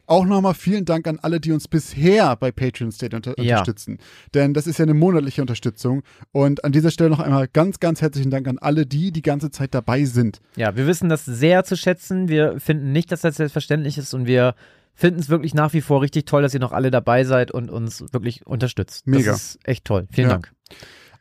[0.06, 3.58] auch nochmal vielen Dank an alle, die uns bisher bei Patreon Steady unter Ja.
[3.60, 3.98] unterstützen.
[4.34, 6.04] Denn das ist ja eine monatliche Unterstützung.
[6.32, 9.52] Und an dieser Stelle noch einmal ganz, ganz herzlichen Dank an alle, die die ganze
[9.52, 10.40] Zeit dabei sind.
[10.56, 12.30] Ja, wir wissen das sehr zu schätzen.
[12.30, 14.56] Wir finden nicht, dass das selbstverständlich ist und wir
[14.96, 17.70] finden es wirklich nach wie vor richtig toll, dass ihr noch alle dabei seid und
[17.72, 19.08] uns wirklich unterstützt.
[19.08, 19.32] Mega.
[19.32, 20.08] Das ist echt toll.
[20.12, 20.34] Vielen Ja.
[20.36, 20.52] Dank.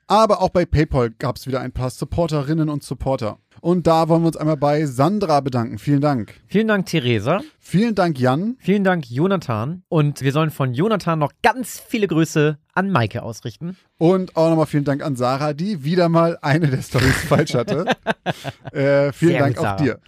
[0.09, 3.39] Aber auch bei PayPal gab es wieder ein paar Supporterinnen und Supporter.
[3.63, 5.79] Und da wollen wir uns einmal bei Sandra bedanken.
[5.79, 6.35] Vielen Dank.
[6.49, 7.41] Vielen Dank, Theresa.
[7.61, 8.57] Vielen Dank, Jan.
[8.59, 9.85] Vielen Dank, Jonathan.
[9.89, 13.77] Und wir sollen von Jonathan noch ganz viele Grüße an Maike ausrichten.
[13.97, 17.87] Und auch nochmal vielen Dank an Sarah, die wieder mal eine der Stories falsch hatte.
[18.73, 19.83] Äh, vielen Sehr Dank gut, auch Sarah.
[19.83, 19.99] dir.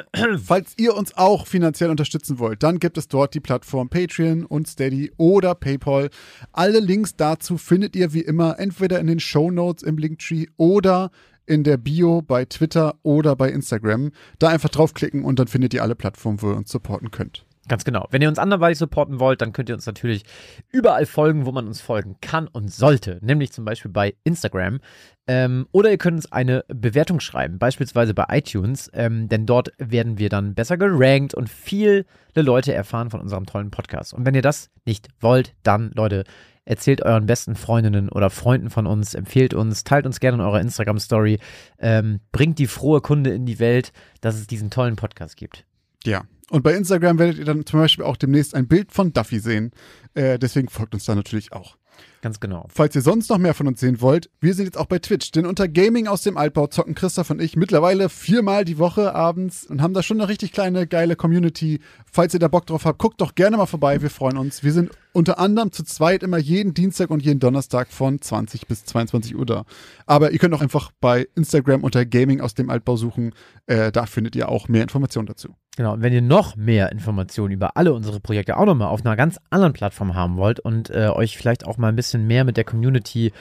[0.42, 4.68] Falls ihr uns auch finanziell unterstützen wollt, dann gibt es dort die Plattform Patreon und
[4.68, 6.10] Steady oder PayPal.
[6.52, 11.10] Alle Links dazu findet ihr wie immer entweder in den Show Notes im Linktree oder
[11.46, 14.12] in der Bio bei Twitter oder bei Instagram.
[14.38, 17.44] Da einfach draufklicken und dann findet ihr alle Plattformen, wo ihr uns supporten könnt.
[17.72, 18.06] Ganz genau.
[18.10, 20.24] Wenn ihr uns anderweitig supporten wollt, dann könnt ihr uns natürlich
[20.72, 23.18] überall folgen, wo man uns folgen kann und sollte.
[23.22, 24.80] Nämlich zum Beispiel bei Instagram.
[25.26, 30.18] Ähm, oder ihr könnt uns eine Bewertung schreiben, beispielsweise bei iTunes, ähm, denn dort werden
[30.18, 32.04] wir dann besser gerankt und viele
[32.34, 34.12] Leute erfahren von unserem tollen Podcast.
[34.12, 36.24] Und wenn ihr das nicht wollt, dann, Leute,
[36.66, 40.60] erzählt euren besten Freundinnen oder Freunden von uns, empfehlt uns, teilt uns gerne in eurer
[40.60, 41.38] Instagram-Story,
[41.78, 45.64] ähm, bringt die frohe Kunde in die Welt, dass es diesen tollen Podcast gibt.
[46.04, 49.38] Ja, und bei Instagram werdet ihr dann zum Beispiel auch demnächst ein Bild von Duffy
[49.38, 49.72] sehen.
[50.14, 51.76] Äh, deswegen folgt uns da natürlich auch.
[52.22, 52.68] Ganz genau.
[52.72, 55.32] Falls ihr sonst noch mehr von uns sehen wollt, wir sind jetzt auch bei Twitch,
[55.32, 59.66] denn unter Gaming aus dem Altbau zocken Christoph und ich mittlerweile viermal die Woche abends
[59.66, 61.80] und haben da schon eine richtig kleine, geile Community.
[62.12, 64.62] Falls ihr da Bock drauf habt, guckt doch gerne mal vorbei, wir freuen uns.
[64.62, 68.84] Wir sind unter anderem zu zweit immer jeden Dienstag und jeden Donnerstag von 20 bis
[68.84, 69.64] 22 Uhr da.
[70.06, 73.34] Aber ihr könnt auch einfach bei Instagram unter Gaming aus dem Altbau suchen,
[73.66, 75.56] äh, da findet ihr auch mehr Informationen dazu.
[75.76, 79.16] Genau, und wenn ihr noch mehr Informationen über alle unsere Projekte auch nochmal auf einer
[79.16, 82.56] ganz anderen Plattform haben wollt und äh, euch vielleicht auch mal ein bisschen mehr mit
[82.56, 83.32] der Community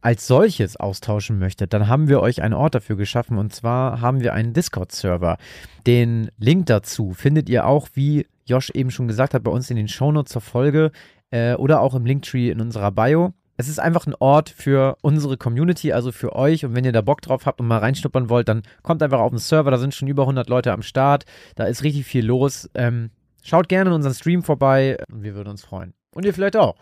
[0.00, 4.20] als solches austauschen möchtet, dann haben wir euch einen Ort dafür geschaffen und zwar haben
[4.20, 5.38] wir einen Discord-Server.
[5.86, 9.76] Den Link dazu findet ihr auch, wie Josh eben schon gesagt hat, bei uns in
[9.76, 10.92] den Shownotes zur Folge
[11.30, 15.36] äh, oder auch im Linktree in unserer Bio es ist einfach ein Ort für unsere
[15.36, 16.64] Community, also für euch.
[16.64, 19.30] Und wenn ihr da Bock drauf habt und mal reinschnuppern wollt, dann kommt einfach auf
[19.30, 19.70] den Server.
[19.70, 21.24] Da sind schon über 100 Leute am Start.
[21.54, 22.68] Da ist richtig viel los.
[22.74, 23.10] Ähm,
[23.42, 25.94] schaut gerne in unseren Stream vorbei und wir würden uns freuen.
[26.10, 26.76] Und ihr vielleicht auch.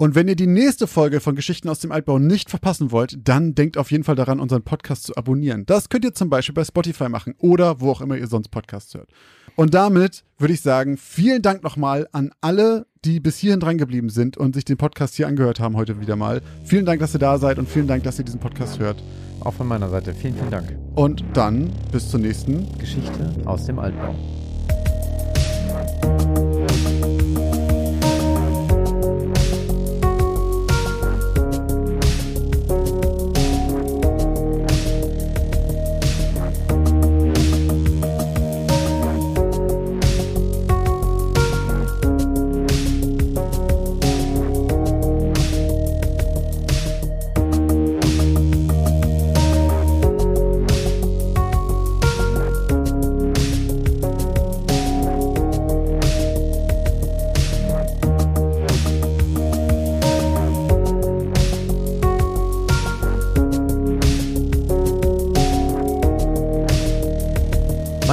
[0.00, 3.56] Und wenn ihr die nächste Folge von Geschichten aus dem Altbau nicht verpassen wollt, dann
[3.56, 5.66] denkt auf jeden Fall daran, unseren Podcast zu abonnieren.
[5.66, 8.94] Das könnt ihr zum Beispiel bei Spotify machen oder wo auch immer ihr sonst Podcasts
[8.94, 9.10] hört.
[9.56, 14.08] Und damit würde ich sagen, vielen Dank nochmal an alle, die bis hierhin dran geblieben
[14.08, 16.42] sind und sich den Podcast hier angehört haben heute wieder mal.
[16.62, 19.02] Vielen Dank, dass ihr da seid und vielen Dank, dass ihr diesen Podcast hört.
[19.40, 20.14] Auch von meiner Seite.
[20.14, 20.78] Vielen, vielen Dank.
[20.94, 24.14] Und dann bis zur nächsten Geschichte aus dem Altbau.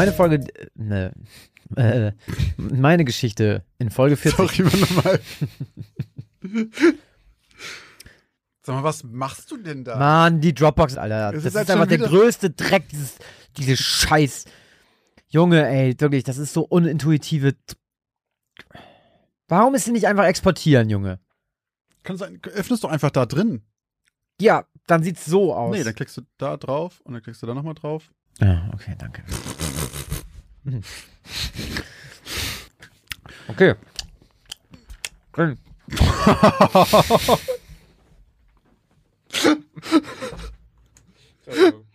[0.06, 0.45] Meine Folge,
[0.76, 1.14] ne,
[1.76, 2.11] äh,
[2.57, 4.38] meine Geschichte in Folge 40.
[4.38, 5.19] Sorry, nochmal.
[8.61, 9.98] Sag mal, was machst du denn da?
[9.98, 11.30] Mann, die Dropbox, Alter.
[11.30, 13.18] Es Das ist ist, halt einfach der größte Dreck, dieses,
[13.57, 14.45] diese Scheiß.
[15.27, 17.56] Junge, ey, wirklich, das ist so unintuitive.
[19.48, 21.19] Warum ist sie nicht einfach exportieren, Junge?
[22.03, 23.64] Kannst du, öffnest doch einfach da drin.
[24.40, 25.76] Ja, dann sieht's so aus.
[25.76, 28.11] Nee, dann klickst du da drauf und dann klickst du da nochmal drauf.
[28.39, 29.23] Ja, okay, danke.
[33.47, 33.75] okay.
[35.31, 35.57] Grün.
[41.47, 41.85] Also,